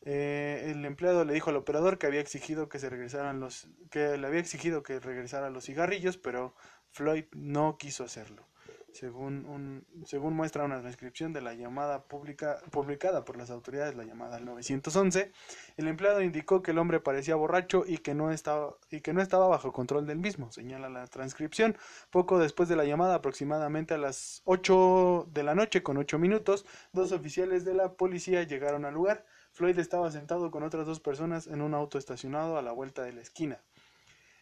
Eh, 0.00 0.68
el 0.70 0.86
empleado 0.86 1.26
le 1.26 1.34
dijo 1.34 1.50
al 1.50 1.56
operador 1.56 1.98
que 1.98 2.06
había 2.06 2.20
exigido 2.20 2.70
que 2.70 2.78
se 2.78 2.88
regresaran 2.88 3.38
los 3.38 3.68
que 3.90 4.16
le 4.16 4.26
había 4.26 4.40
exigido 4.40 4.82
que 4.82 4.98
regresara 4.98 5.50
los 5.50 5.66
cigarrillos, 5.66 6.16
pero 6.16 6.54
Floyd 6.92 7.26
no 7.32 7.76
quiso 7.76 8.02
hacerlo 8.02 8.48
según, 8.96 9.44
un, 9.46 9.86
según 10.06 10.34
muestra 10.34 10.64
una 10.64 10.80
transcripción 10.80 11.32
de 11.32 11.42
la 11.42 11.54
llamada 11.54 12.02
pública, 12.02 12.58
publicada 12.70 13.24
por 13.24 13.36
las 13.36 13.50
autoridades, 13.50 13.94
la 13.94 14.04
llamada 14.04 14.40
911, 14.40 15.32
el 15.76 15.86
empleado 15.86 16.22
indicó 16.22 16.62
que 16.62 16.70
el 16.70 16.78
hombre 16.78 16.98
parecía 17.00 17.36
borracho 17.36 17.84
y 17.86 17.98
que 17.98 18.14
no 18.14 18.32
estaba, 18.32 18.74
y 18.90 19.02
que 19.02 19.12
no 19.12 19.20
estaba 19.20 19.46
bajo 19.46 19.72
control 19.72 20.06
del 20.06 20.18
mismo, 20.18 20.50
señala 20.50 20.88
la 20.88 21.06
transcripción. 21.06 21.76
Poco 22.10 22.38
después 22.38 22.68
de 22.68 22.76
la 22.76 22.84
llamada, 22.84 23.16
aproximadamente 23.16 23.94
a 23.94 23.98
las 23.98 24.42
8 24.44 25.28
de 25.32 25.42
la 25.42 25.54
noche 25.54 25.82
con 25.82 25.98
8 25.98 26.18
minutos, 26.18 26.64
dos 26.92 27.12
oficiales 27.12 27.64
de 27.64 27.74
la 27.74 27.92
policía 27.92 28.42
llegaron 28.44 28.84
al 28.84 28.94
lugar. 28.94 29.26
Floyd 29.52 29.78
estaba 29.78 30.10
sentado 30.10 30.50
con 30.50 30.62
otras 30.62 30.86
dos 30.86 31.00
personas 31.00 31.46
en 31.46 31.62
un 31.62 31.74
auto 31.74 31.98
estacionado 31.98 32.56
a 32.56 32.62
la 32.62 32.72
vuelta 32.72 33.02
de 33.02 33.12
la 33.12 33.20
esquina. 33.20 33.60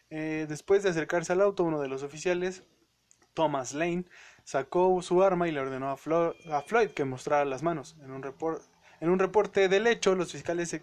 Eh, 0.09 0.45
después 0.47 0.83
de 0.83 0.89
acercarse 0.89 1.33
al 1.33 1.41
auto, 1.41 1.63
uno 1.63 1.81
de 1.81 1.87
los 1.87 2.03
oficiales, 2.03 2.63
Thomas 3.35 3.73
Lane, 3.73 4.05
sacó 4.43 4.99
su 5.01 5.21
arma 5.21 5.47
y 5.47 5.51
le 5.51 5.59
ordenó 5.59 5.91
a, 5.91 5.97
Floyd 5.97 6.89
que 6.89 7.05
mostrara 7.05 7.45
las 7.45 7.61
manos. 7.61 7.95
En 8.01 8.11
un, 8.11 9.19
reporte 9.19 9.69
del 9.69 9.85
hecho, 9.85 10.15
los 10.15 10.31
fiscales 10.31 10.81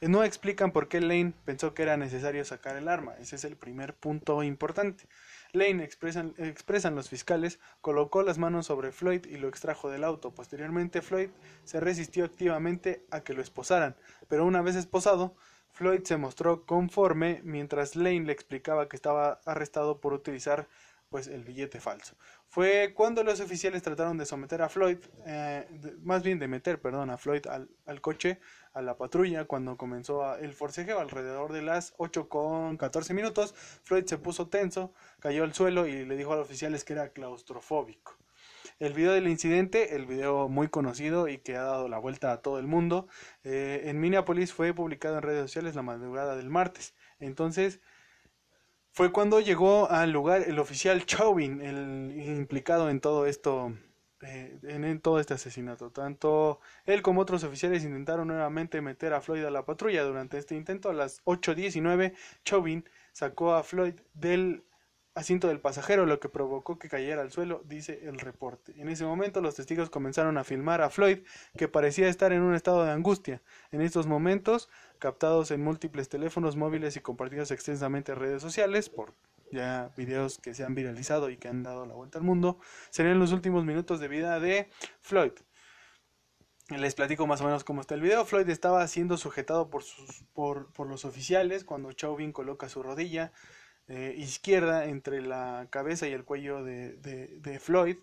no 0.00 0.22
explican 0.22 0.72
por 0.72 0.88
qué 0.88 1.00
Lane 1.00 1.32
pensó 1.44 1.72
que 1.72 1.82
era 1.82 1.96
necesario 1.96 2.44
sacar 2.44 2.76
el 2.76 2.88
arma. 2.88 3.14
Ese 3.18 3.36
es 3.36 3.44
el 3.44 3.56
primer 3.56 3.94
punto 3.94 4.42
importante. 4.42 5.08
Lane, 5.52 5.84
expresan 5.84 6.94
los 6.94 7.08
fiscales, 7.08 7.58
colocó 7.80 8.22
las 8.22 8.36
manos 8.36 8.66
sobre 8.66 8.92
Floyd 8.92 9.24
y 9.26 9.38
lo 9.38 9.48
extrajo 9.48 9.88
del 9.88 10.04
auto. 10.04 10.34
Posteriormente, 10.34 11.00
Floyd 11.00 11.30
se 11.64 11.80
resistió 11.80 12.24
activamente 12.24 13.04
a 13.10 13.20
que 13.20 13.32
lo 13.32 13.40
esposaran, 13.40 13.96
pero 14.28 14.44
una 14.44 14.60
vez 14.60 14.76
esposado, 14.76 15.34
Floyd 15.72 16.02
se 16.04 16.16
mostró 16.16 16.64
conforme 16.64 17.40
mientras 17.44 17.96
Lane 17.96 18.24
le 18.24 18.32
explicaba 18.32 18.88
que 18.88 18.96
estaba 18.96 19.40
arrestado 19.44 20.00
por 20.00 20.14
utilizar 20.14 20.68
pues 21.08 21.28
el 21.28 21.44
billete 21.44 21.80
falso. 21.80 22.16
Fue 22.48 22.92
cuando 22.94 23.22
los 23.22 23.40
oficiales 23.40 23.82
trataron 23.82 24.18
de 24.18 24.26
someter 24.26 24.62
a 24.62 24.68
Floyd, 24.68 24.98
eh, 25.26 25.66
más 26.02 26.22
bien 26.22 26.38
de 26.38 26.48
meter, 26.48 26.80
perdón, 26.80 27.10
a 27.10 27.16
Floyd 27.16 27.46
al, 27.46 27.68
al, 27.86 28.00
coche, 28.00 28.40
a 28.72 28.82
la 28.82 28.96
patrulla, 28.96 29.44
cuando 29.44 29.76
comenzó 29.76 30.36
el 30.36 30.52
forcejeo 30.52 31.00
alrededor 31.00 31.52
de 31.52 31.62
las 31.62 31.94
8 31.98 32.28
con 32.28 32.76
14 32.76 33.14
minutos, 33.14 33.54
Floyd 33.84 34.04
se 34.06 34.18
puso 34.18 34.48
tenso, 34.48 34.92
cayó 35.20 35.44
al 35.44 35.54
suelo 35.54 35.86
y 35.86 36.04
le 36.04 36.16
dijo 36.16 36.32
a 36.32 36.36
los 36.36 36.46
oficiales 36.46 36.84
que 36.84 36.92
era 36.94 37.10
claustrofóbico. 37.10 38.16
El 38.78 38.92
video 38.92 39.12
del 39.12 39.26
incidente, 39.26 39.96
el 39.96 40.04
video 40.04 40.48
muy 40.48 40.68
conocido 40.68 41.28
y 41.28 41.38
que 41.38 41.56
ha 41.56 41.62
dado 41.62 41.88
la 41.88 41.98
vuelta 41.98 42.32
a 42.32 42.42
todo 42.42 42.58
el 42.58 42.66
mundo, 42.66 43.08
eh, 43.42 43.84
en 43.84 43.98
Minneapolis 44.00 44.52
fue 44.52 44.74
publicado 44.74 45.16
en 45.16 45.22
redes 45.22 45.42
sociales 45.42 45.74
la 45.74 45.82
madrugada 45.82 46.36
del 46.36 46.50
martes. 46.50 46.94
Entonces, 47.18 47.80
fue 48.96 49.12
cuando 49.12 49.40
llegó 49.40 49.90
al 49.90 50.10
lugar 50.10 50.44
el 50.46 50.58
oficial 50.58 51.04
Chauvin, 51.04 51.60
el 51.60 52.14
implicado 52.16 52.88
en 52.88 53.02
todo 53.02 53.26
esto, 53.26 53.76
eh, 54.22 54.58
en, 54.62 55.00
todo 55.02 55.20
este 55.20 55.34
asesinato. 55.34 55.90
Tanto 55.90 56.60
él 56.86 57.02
como 57.02 57.20
otros 57.20 57.44
oficiales 57.44 57.84
intentaron 57.84 58.28
nuevamente 58.28 58.80
meter 58.80 59.12
a 59.12 59.20
Floyd 59.20 59.44
a 59.44 59.50
la 59.50 59.66
patrulla. 59.66 60.02
Durante 60.02 60.38
este 60.38 60.54
intento, 60.54 60.88
a 60.88 60.94
las 60.94 61.22
8.19, 61.24 62.14
Chauvin 62.42 62.88
sacó 63.12 63.52
a 63.52 63.62
Floyd 63.64 63.96
del 64.14 64.64
asiento 65.16 65.48
del 65.48 65.60
pasajero, 65.60 66.06
lo 66.06 66.18
que 66.18 66.30
provocó 66.30 66.78
que 66.78 66.88
cayera 66.88 67.20
al 67.22 67.30
suelo, 67.30 67.62
dice 67.66 68.00
el 68.04 68.18
reporte. 68.18 68.74
En 68.76 68.88
ese 68.88 69.04
momento 69.04 69.42
los 69.42 69.56
testigos 69.56 69.90
comenzaron 69.90 70.38
a 70.38 70.44
filmar 70.44 70.80
a 70.80 70.90
Floyd, 70.90 71.18
que 71.56 71.68
parecía 71.68 72.08
estar 72.08 72.32
en 72.32 72.40
un 72.40 72.54
estado 72.54 72.84
de 72.84 72.92
angustia. 72.92 73.42
En 73.72 73.80
estos 73.80 74.06
momentos, 74.06 74.70
captados 74.98 75.50
en 75.50 75.62
múltiples 75.62 76.08
teléfonos 76.08 76.56
móviles 76.56 76.96
y 76.96 77.00
compartidos 77.00 77.50
extensamente 77.50 78.12
en 78.12 78.18
redes 78.18 78.42
sociales, 78.42 78.88
por 78.88 79.14
ya 79.52 79.92
videos 79.96 80.38
que 80.38 80.54
se 80.54 80.64
han 80.64 80.74
viralizado 80.74 81.30
y 81.30 81.36
que 81.36 81.48
han 81.48 81.62
dado 81.62 81.86
la 81.86 81.94
vuelta 81.94 82.18
al 82.18 82.24
mundo, 82.24 82.58
serían 82.90 83.18
los 83.18 83.32
últimos 83.32 83.64
minutos 83.64 84.00
de 84.00 84.08
vida 84.08 84.40
de 84.40 84.68
Floyd. 85.00 85.32
Les 86.70 86.96
platico 86.96 87.28
más 87.28 87.40
o 87.42 87.44
menos 87.44 87.62
cómo 87.62 87.80
está 87.80 87.94
el 87.94 88.00
video. 88.00 88.24
Floyd 88.24 88.48
estaba 88.48 88.86
siendo 88.88 89.16
sujetado 89.16 89.70
por, 89.70 89.84
sus, 89.84 90.24
por, 90.34 90.72
por 90.72 90.88
los 90.88 91.04
oficiales 91.04 91.64
cuando 91.64 91.92
Chauvin 91.92 92.32
coloca 92.32 92.68
su 92.68 92.82
rodilla 92.82 93.32
eh, 93.88 94.14
izquierda 94.18 94.86
entre 94.86 95.22
la 95.22 95.68
cabeza 95.70 96.08
y 96.08 96.12
el 96.12 96.24
cuello 96.24 96.64
de, 96.64 96.96
de, 96.96 97.58
Floyd 97.60 97.98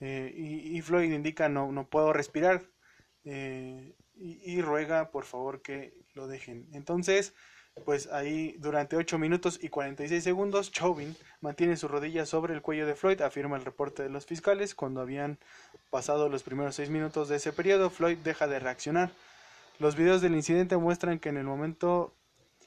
eh, 0.00 0.34
y, 0.36 0.80
Floyd 0.82 1.12
indica 1.12 1.48
no, 1.48 1.70
no 1.70 1.88
puedo 1.88 2.12
respirar 2.12 2.68
eh, 3.22 3.94
y, 4.20 4.60
ruega 4.62 5.10
por 5.10 5.24
favor 5.24 5.62
que 5.62 5.94
lo 6.14 6.26
dejen. 6.26 6.68
Entonces 6.72 7.34
pues 7.84 8.08
ahí 8.08 8.56
durante 8.58 8.96
8 8.96 9.18
minutos 9.18 9.58
y 9.62 9.68
46 9.68 10.22
segundos, 10.22 10.72
Chauvin 10.72 11.16
mantiene 11.40 11.76
su 11.76 11.88
rodilla 11.88 12.26
sobre 12.26 12.54
el 12.54 12.62
cuello 12.62 12.86
de 12.86 12.94
Floyd, 12.94 13.20
afirma 13.20 13.56
el 13.56 13.64
reporte 13.64 14.02
de 14.02 14.08
los 14.08 14.26
fiscales. 14.26 14.74
Cuando 14.74 15.00
habían 15.00 15.38
pasado 15.90 16.28
los 16.28 16.42
primeros 16.42 16.74
6 16.74 16.90
minutos 16.90 17.28
de 17.28 17.36
ese 17.36 17.52
periodo, 17.52 17.90
Floyd 17.90 18.18
deja 18.18 18.46
de 18.46 18.58
reaccionar. 18.58 19.10
Los 19.78 19.96
videos 19.96 20.20
del 20.20 20.34
incidente 20.34 20.76
muestran 20.76 21.18
que 21.18 21.28
en 21.28 21.36
el 21.36 21.44
momento 21.44 22.12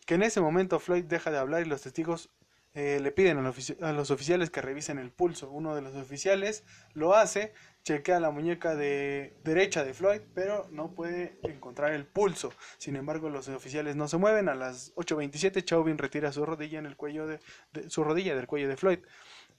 que 0.06 0.16
en 0.16 0.24
ese 0.24 0.42
momento 0.42 0.80
Floyd 0.80 1.04
deja 1.04 1.30
de 1.32 1.38
hablar 1.38 1.62
y 1.62 1.66
los 1.66 1.82
testigos 1.82 2.30
eh, 2.74 3.00
le 3.02 3.12
piden 3.12 3.38
a, 3.38 3.92
los 3.92 4.12
oficiales 4.12 4.50
que 4.50 4.62
revisen 4.62 4.98
el 4.98 5.12
pulso. 5.12 5.52
Uno 5.52 5.76
de 5.76 5.82
los 5.82 5.94
oficiales 5.96 6.64
lo 6.94 7.16
hace, 7.16 7.54
chequea 7.84 8.22
la 8.22 8.32
muñeca 8.32 8.76
de 8.76 9.36
derecha 9.44 9.84
de 9.84 9.94
Floyd, 9.94 10.22
pero 10.34 10.68
no 10.72 10.94
puede 10.94 11.38
encontrar 11.44 11.92
el 11.92 12.06
pulso. 12.06 12.54
Sin 12.78 12.96
embargo, 12.96 13.30
los 13.30 13.50
oficiales 13.50 13.98
no 13.98 14.08
se 14.08 14.18
mueven. 14.18 14.48
A 14.48 14.56
las 14.56 14.94
8:27 14.96 15.66
Chauvin 15.66 15.98
retira 15.98 16.32
su 16.32 16.46
rodilla 16.46 16.80
en 16.80 16.86
el 16.86 16.96
cuello 16.96 17.28
de, 17.28 17.40
su 17.90 18.06
rodilla 18.06 18.36
del 18.36 18.48
cuello 18.48 18.70
de 18.70 18.78
Floyd 18.78 19.00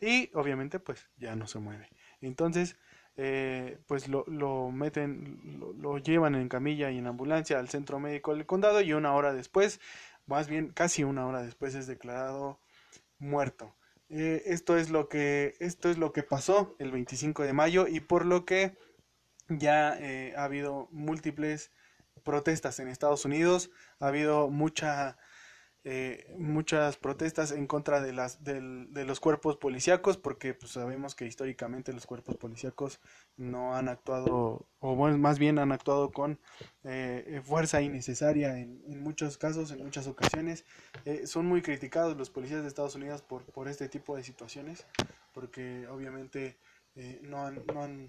y 0.00 0.30
obviamente 0.34 0.80
pues 0.80 1.10
ya 1.18 1.36
no 1.36 1.46
se 1.46 1.58
mueve. 1.58 1.90
Entonces 2.22 2.76
eh, 3.16 3.78
pues 3.86 4.08
lo, 4.08 4.24
lo 4.26 4.70
meten, 4.70 5.58
lo, 5.60 5.74
lo, 5.74 5.98
llevan 5.98 6.34
en 6.34 6.48
camilla 6.48 6.90
y 6.90 6.96
en 6.96 7.06
ambulancia 7.06 7.58
al 7.58 7.68
centro 7.68 8.00
médico 8.00 8.34
del 8.34 8.46
condado 8.46 8.80
y 8.80 8.94
una 8.94 9.14
hora 9.14 9.34
después, 9.34 9.80
más 10.26 10.48
bien 10.48 10.70
casi 10.70 11.04
una 11.04 11.26
hora 11.26 11.42
después 11.42 11.74
es 11.74 11.86
declarado 11.86 12.58
muerto. 13.23 13.77
Eh, 14.11 14.43
esto 14.47 14.77
es 14.77 14.91
lo 14.91 15.09
que 15.09 15.55
esto 15.59 15.89
es 15.89 15.97
lo 15.97 16.12
que 16.12 16.23
pasó 16.23 16.77
el 16.79 16.91
25 16.91 17.45
de 17.45 17.55
mayo 17.55 17.87
y 17.89 18.01
por 18.01 18.27
lo 18.27 18.45
que 18.45 18.77
ya 19.49 19.97
eh, 19.99 20.35
ha 20.37 20.45
habido 20.45 20.89
múltiples 20.91 21.70
protestas 22.25 22.79
en 22.79 22.89
Estados 22.89 23.25
Unidos, 23.25 23.70
ha 24.01 24.09
habido 24.09 24.51
mucha 24.51 25.16
eh, 25.85 26.33
muchas 26.39 26.97
protestas 26.97 27.51
en 27.51 27.66
contra 27.66 28.01
de, 28.01 28.12
las, 28.12 28.45
de 28.45 29.05
los 29.05 29.18
cuerpos 29.18 29.57
policíacos, 29.57 30.16
porque 30.16 30.55
pues, 30.55 30.70
sabemos 30.70 31.16
que 31.16 31.26
históricamente 31.26 31.93
los 31.93 32.07
cuerpos 32.07 32.37
policíacos 32.37 33.01
no 33.37 33.74
han 33.74 33.89
actuado, 33.89 34.68
o 34.78 34.95
más 34.95 35.41
bien 35.41 35.59
han 35.59 35.72
actuado 35.72 36.12
con 36.12 36.39
eh, 36.85 37.43
fuerza 37.45 37.83
innecesaria 37.83 38.61
en, 38.61 39.03
muchos 39.03 39.39
casos, 39.39 39.72
en 39.72 39.83
muchas 39.83 40.07
ocasiones. 40.07 40.64
Eh, 41.05 41.26
son 41.26 41.47
muy 41.47 41.62
criticados 41.62 42.16
los 42.16 42.30
policías 42.30 42.62
de 42.62 42.68
Estados 42.68 42.95
Unidos 42.95 43.22
por, 43.22 43.45
por 43.47 43.66
este 43.66 43.89
tipo 43.89 44.14
de 44.14 44.22
situaciones, 44.22 44.87
porque 45.35 45.89
obviamente 45.89 46.59
no 47.22 47.45
han, 47.45 47.61
no 47.66 47.83
han 47.83 48.09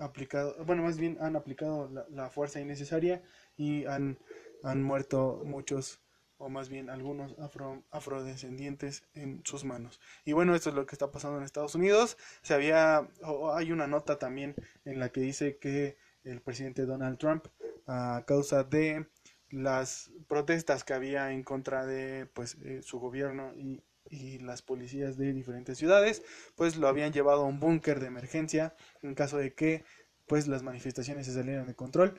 aplicado, 0.00 0.64
bueno, 0.64 0.84
más 0.84 0.96
bien 0.96 1.18
han 1.20 1.36
aplicado 1.36 1.90
la, 1.90 2.06
la 2.08 2.30
fuerza 2.30 2.60
innecesaria 2.60 3.22
y 3.58 3.84
han, 3.84 4.18
han 4.62 4.82
muerto 4.82 5.42
muchos 5.44 6.00
o 6.40 6.48
más 6.48 6.70
bien 6.70 6.88
algunos 6.88 7.38
afro, 7.38 7.84
afrodescendientes 7.90 9.04
en 9.14 9.42
sus 9.44 9.64
manos. 9.64 10.00
Y 10.24 10.32
bueno, 10.32 10.54
esto 10.54 10.70
es 10.70 10.74
lo 10.74 10.86
que 10.86 10.94
está 10.94 11.12
pasando 11.12 11.36
en 11.38 11.44
Estados 11.44 11.74
Unidos. 11.74 12.16
Se 12.42 12.54
había, 12.54 13.06
hay 13.54 13.72
una 13.72 13.86
nota 13.86 14.18
también 14.18 14.54
en 14.86 14.98
la 14.98 15.10
que 15.10 15.20
dice 15.20 15.58
que 15.58 15.98
el 16.24 16.40
presidente 16.40 16.86
Donald 16.86 17.18
Trump, 17.18 17.46
a 17.86 18.24
causa 18.26 18.64
de 18.64 19.06
las 19.50 20.10
protestas 20.28 20.82
que 20.82 20.94
había 20.94 21.32
en 21.32 21.42
contra 21.42 21.84
de 21.84 22.26
pues 22.26 22.56
eh, 22.64 22.80
su 22.82 22.98
gobierno 22.98 23.52
y, 23.56 23.82
y 24.08 24.38
las 24.38 24.62
policías 24.62 25.18
de 25.18 25.34
diferentes 25.34 25.76
ciudades, 25.76 26.22
pues 26.56 26.76
lo 26.76 26.88
habían 26.88 27.12
llevado 27.12 27.42
a 27.42 27.46
un 27.46 27.60
búnker 27.60 28.00
de 28.00 28.06
emergencia 28.06 28.74
en 29.02 29.14
caso 29.14 29.36
de 29.36 29.52
que 29.52 29.84
pues 30.26 30.48
las 30.48 30.62
manifestaciones 30.62 31.26
se 31.26 31.34
salieran 31.34 31.66
de 31.66 31.74
control. 31.74 32.14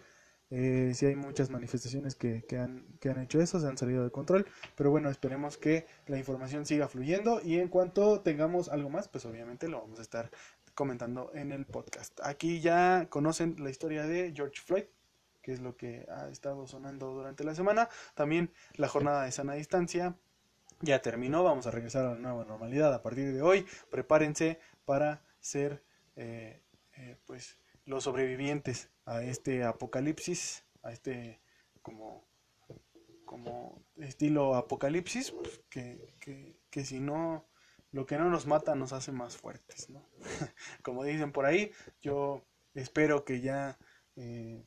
Eh, 0.52 0.92
sí 0.94 1.06
hay 1.06 1.16
muchas 1.16 1.50
manifestaciones 1.50 2.16
que, 2.16 2.44
que, 2.44 2.58
han, 2.58 2.86
que 3.00 3.10
han 3.10 3.20
hecho 3.22 3.42
eso, 3.42 3.60
se 3.60 3.68
han 3.68 3.78
salido 3.78 4.04
de 4.04 4.12
control, 4.12 4.46
pero 4.76 4.92
bueno, 4.92 5.10
esperemos 5.10 5.58
que 5.58 5.88
la 6.08 6.18
información 6.18 6.66
siga 6.66 6.90
fluyendo 6.90 7.42
y 7.42 7.58
en 7.58 7.70
cuanto 7.70 8.20
tengamos 8.20 8.68
algo 8.68 8.90
más, 8.90 9.08
pues 9.08 9.26
obviamente 9.26 9.70
lo 9.70 9.82
vamos 9.82 10.00
a 10.00 10.02
estar 10.02 10.30
comentando 10.76 11.32
en 11.34 11.52
el 11.52 11.66
podcast. 11.66 12.20
Aquí 12.24 12.60
ya 12.60 13.08
conocen 13.10 13.56
la 13.64 13.70
historia 13.70 14.06
de 14.06 14.34
George 14.36 14.62
Floyd, 14.62 14.84
que 15.42 15.54
es 15.54 15.62
lo 15.62 15.76
que 15.76 16.06
ha 16.10 16.30
estado 16.30 16.68
sonando 16.68 17.14
durante 17.14 17.44
la 17.44 17.56
semana. 17.56 17.90
También 18.14 18.52
la 18.76 18.88
jornada 18.88 19.24
de 19.24 19.32
sana 19.32 19.54
distancia 19.54 20.16
ya 20.82 21.02
terminó, 21.02 21.44
vamos 21.44 21.68
a 21.68 21.72
regresar 21.72 22.06
a 22.06 22.14
la 22.14 22.20
nueva 22.20 22.46
normalidad 22.46 22.94
a 22.94 23.02
partir 23.02 23.34
de 23.34 23.42
hoy. 23.42 23.66
Prepárense 23.90 24.60
para 24.86 25.22
ser, 25.40 25.84
eh, 26.16 26.62
eh, 26.98 27.18
pues, 27.26 27.58
los 27.86 28.04
sobrevivientes 28.04 28.90
a 29.06 29.24
este 29.24 29.64
apocalipsis, 29.64 30.66
a 30.84 30.92
este 30.92 31.42
como, 31.82 32.28
como 33.26 33.84
estilo 33.98 34.56
apocalipsis, 34.56 35.32
pues, 35.32 35.62
que, 35.70 36.16
que, 36.20 36.60
que, 36.70 36.86
si 36.86 37.00
no, 37.00 37.48
lo 37.92 38.06
que 38.06 38.18
no 38.18 38.30
nos 38.30 38.46
mata 38.46 38.76
nos 38.76 38.94
hace 38.94 39.12
más 39.12 39.38
fuertes, 39.38 39.90
¿no? 39.90 40.08
como 40.84 41.04
dicen 41.04 41.32
por 41.32 41.46
ahí, 41.46 41.72
yo 42.02 42.46
espero 42.74 43.26
que 43.26 43.42
ya 43.42 43.78
eh, 44.16 44.66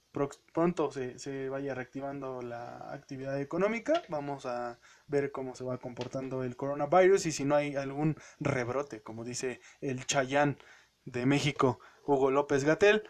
pronto 0.52 0.90
se, 0.90 1.18
se, 1.18 1.48
vaya 1.48 1.74
reactivando 1.74 2.40
la 2.42 2.92
actividad 2.92 3.40
económica, 3.40 4.02
vamos 4.08 4.46
a 4.46 4.78
ver 5.06 5.32
cómo 5.32 5.54
se 5.54 5.64
va 5.64 5.78
comportando 5.78 6.42
el 6.42 6.56
coronavirus 6.56 7.26
y 7.26 7.32
si 7.32 7.44
no 7.44 7.54
hay 7.54 7.76
algún 7.76 8.16
rebrote, 8.40 9.02
como 9.02 9.24
dice 9.24 9.60
el 9.80 10.06
Chayán 10.06 10.58
de 11.04 11.26
México, 11.26 11.78
Hugo 12.06 12.30
López 12.30 12.64
Gatel. 12.64 13.02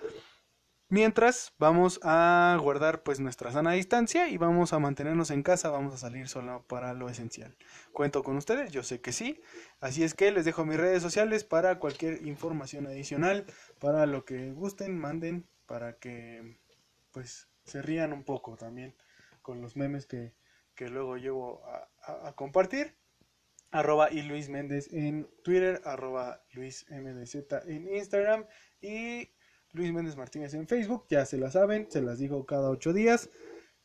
Mientras 0.91 1.55
vamos 1.59 1.99
a 2.03 2.57
guardar 2.61 3.03
pues 3.03 3.19
nuestra 3.19 3.51
sana 3.51 3.73
distancia 3.73 4.29
y 4.29 4.37
vamos 4.37 4.73
a 4.73 4.79
mantenernos 4.79 5.31
en 5.31 5.43
casa, 5.43 5.71
vamos 5.71 5.95
a 5.95 5.97
salir 5.97 6.29
solo 6.29 6.63
para 6.69 6.93
lo 6.93 7.09
esencial. 7.09 7.57
Cuento 7.93 8.23
con 8.23 8.37
ustedes, 8.37 8.71
yo 8.71 8.83
sé 8.83 9.01
que 9.01 9.11
sí. 9.11 9.41
Así 9.81 10.05
es 10.05 10.15
que 10.15 10.31
les 10.31 10.45
dejo 10.45 10.65
mis 10.65 10.77
redes 10.77 11.03
sociales 11.03 11.43
para 11.43 11.79
cualquier 11.79 12.27
información 12.27 12.87
adicional, 12.87 13.47
para 13.81 14.07
lo 14.07 14.25
que 14.25 14.53
gusten, 14.53 14.99
manden, 14.99 15.49
para 15.67 15.95
que 15.99 16.59
pues 17.13 17.49
se 17.65 17.81
rían 17.81 18.13
un 18.13 18.23
poco 18.23 18.57
también 18.57 18.95
con 19.41 19.61
los 19.63 19.77
memes 19.77 20.07
que, 20.07 20.35
que 20.75 20.89
luego 20.89 21.17
llevo 21.17 21.65
a, 21.67 22.29
a 22.29 22.33
compartir 22.35 22.95
arroba 23.75 24.09
y 24.11 24.23
Luis 24.23 24.49
Méndez 24.49 24.89
en 24.93 25.29
Twitter, 25.43 25.83
arroba 25.85 26.45
Luis 26.53 26.87
MDZ 26.89 27.35
en 27.67 27.93
Instagram 27.93 28.47
y 28.81 29.29
Luis 29.73 29.93
Méndez 29.93 30.17
Martínez 30.17 30.55
en 30.55 30.69
Facebook, 30.69 31.07
ya 31.11 31.27
se 31.27 31.39
la 31.39 31.51
saben, 31.51 31.91
se 31.91 32.01
las 32.01 32.21
digo 32.21 32.47
cada 32.47 32.71
ocho 32.71 32.93
días 32.93 33.31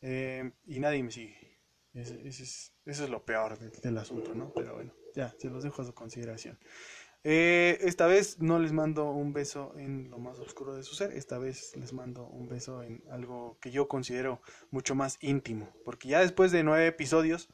eh, 0.00 0.52
y 0.64 0.78
nadie 0.78 1.02
me 1.02 1.10
sigue. 1.10 1.58
Eso 1.92 2.72
es 2.86 3.10
lo 3.10 3.24
peor 3.24 3.58
del, 3.58 3.98
asunto, 3.98 4.32
¿no? 4.32 4.52
Pero 4.54 4.74
bueno, 4.74 4.94
ya, 5.16 5.34
se 5.36 5.50
los 5.50 5.64
dejo 5.64 5.82
a 5.82 5.84
su 5.84 5.92
consideración. 5.92 6.56
Eh, 7.24 7.78
esta 7.80 8.06
vez 8.06 8.38
no 8.38 8.60
les 8.60 8.72
mando 8.72 9.10
un 9.10 9.32
beso 9.32 9.74
en 9.76 10.08
lo 10.08 10.18
más 10.18 10.38
oscuro 10.38 10.76
de 10.76 10.84
su 10.84 10.94
ser, 10.94 11.12
esta 11.12 11.38
vez 11.38 11.76
les 11.76 11.92
mando 11.92 12.28
un 12.28 12.48
beso 12.48 12.84
en 12.84 13.02
algo 13.10 13.58
que 13.60 13.72
yo 13.72 13.88
considero 13.88 14.40
mucho 14.70 14.94
más 14.94 15.18
íntimo, 15.20 15.68
porque 15.84 16.08
ya 16.08 16.20
después 16.20 16.52
de 16.52 16.62
nueve 16.62 16.86
episodios, 16.86 17.50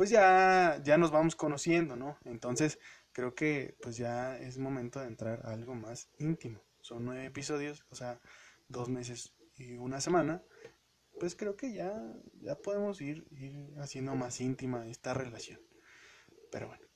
pues 0.00 0.08
ya, 0.08 0.80
ya 0.82 0.96
nos 0.96 1.10
vamos 1.10 1.36
conociendo, 1.36 1.94
¿no? 1.94 2.16
Entonces 2.24 2.78
creo 3.12 3.34
que 3.34 3.76
pues 3.82 3.98
ya 3.98 4.38
es 4.38 4.56
momento 4.56 4.98
de 4.98 5.06
entrar 5.06 5.44
a 5.44 5.52
algo 5.52 5.74
más 5.74 6.08
íntimo. 6.16 6.62
Son 6.80 7.04
nueve 7.04 7.26
episodios, 7.26 7.84
o 7.90 7.94
sea, 7.94 8.18
dos 8.68 8.88
meses 8.88 9.34
y 9.58 9.76
una 9.76 10.00
semana. 10.00 10.42
Pues 11.18 11.36
creo 11.36 11.54
que 11.54 11.74
ya, 11.74 12.02
ya 12.40 12.54
podemos 12.54 13.02
ir, 13.02 13.26
ir 13.32 13.74
haciendo 13.76 14.14
más 14.14 14.40
íntima 14.40 14.88
esta 14.88 15.12
relación. 15.12 15.60
Pero 16.50 16.68
bueno, 16.68 16.86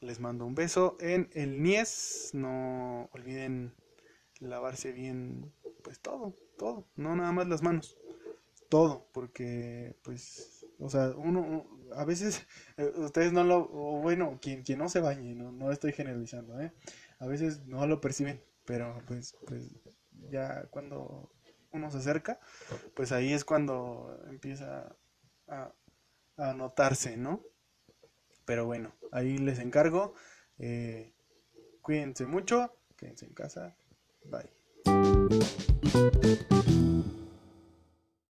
les 0.00 0.18
mando 0.18 0.46
un 0.46 0.54
beso 0.54 0.96
en 1.00 1.28
el 1.34 1.62
Nies. 1.62 2.30
No 2.32 3.10
olviden 3.12 3.74
lavarse 4.40 4.92
bien, 4.92 5.52
pues 5.84 6.00
todo, 6.00 6.34
todo, 6.56 6.88
no 6.96 7.14
nada 7.14 7.30
más 7.30 7.46
las 7.46 7.60
manos, 7.60 7.98
todo, 8.70 9.06
porque 9.12 9.96
pues, 10.02 10.64
o 10.78 10.88
sea, 10.88 11.10
uno, 11.10 11.77
a 11.94 12.04
veces 12.04 12.46
eh, 12.76 12.92
ustedes 12.96 13.32
no 13.32 13.44
lo, 13.44 13.68
o 13.70 14.00
bueno, 14.00 14.38
quien, 14.40 14.62
quien 14.62 14.78
no 14.78 14.88
se 14.88 15.00
bañe, 15.00 15.34
no, 15.34 15.52
no 15.52 15.70
estoy 15.70 15.92
generalizando, 15.92 16.60
¿eh? 16.60 16.72
a 17.18 17.26
veces 17.26 17.66
no 17.66 17.86
lo 17.86 18.00
perciben, 18.00 18.42
pero 18.64 19.02
pues, 19.06 19.36
pues 19.46 19.74
ya 20.30 20.66
cuando 20.70 21.30
uno 21.72 21.90
se 21.90 21.98
acerca, 21.98 22.40
pues 22.94 23.12
ahí 23.12 23.32
es 23.32 23.44
cuando 23.44 24.18
empieza 24.28 24.96
a, 25.48 25.72
a 26.36 26.54
notarse, 26.54 27.16
¿no? 27.16 27.42
Pero 28.44 28.64
bueno, 28.64 28.94
ahí 29.12 29.36
les 29.38 29.58
encargo. 29.58 30.14
Eh, 30.58 31.12
cuídense 31.82 32.24
mucho, 32.26 32.74
quédense 32.96 33.26
en 33.26 33.34
casa. 33.34 33.76
Bye. 34.24 34.48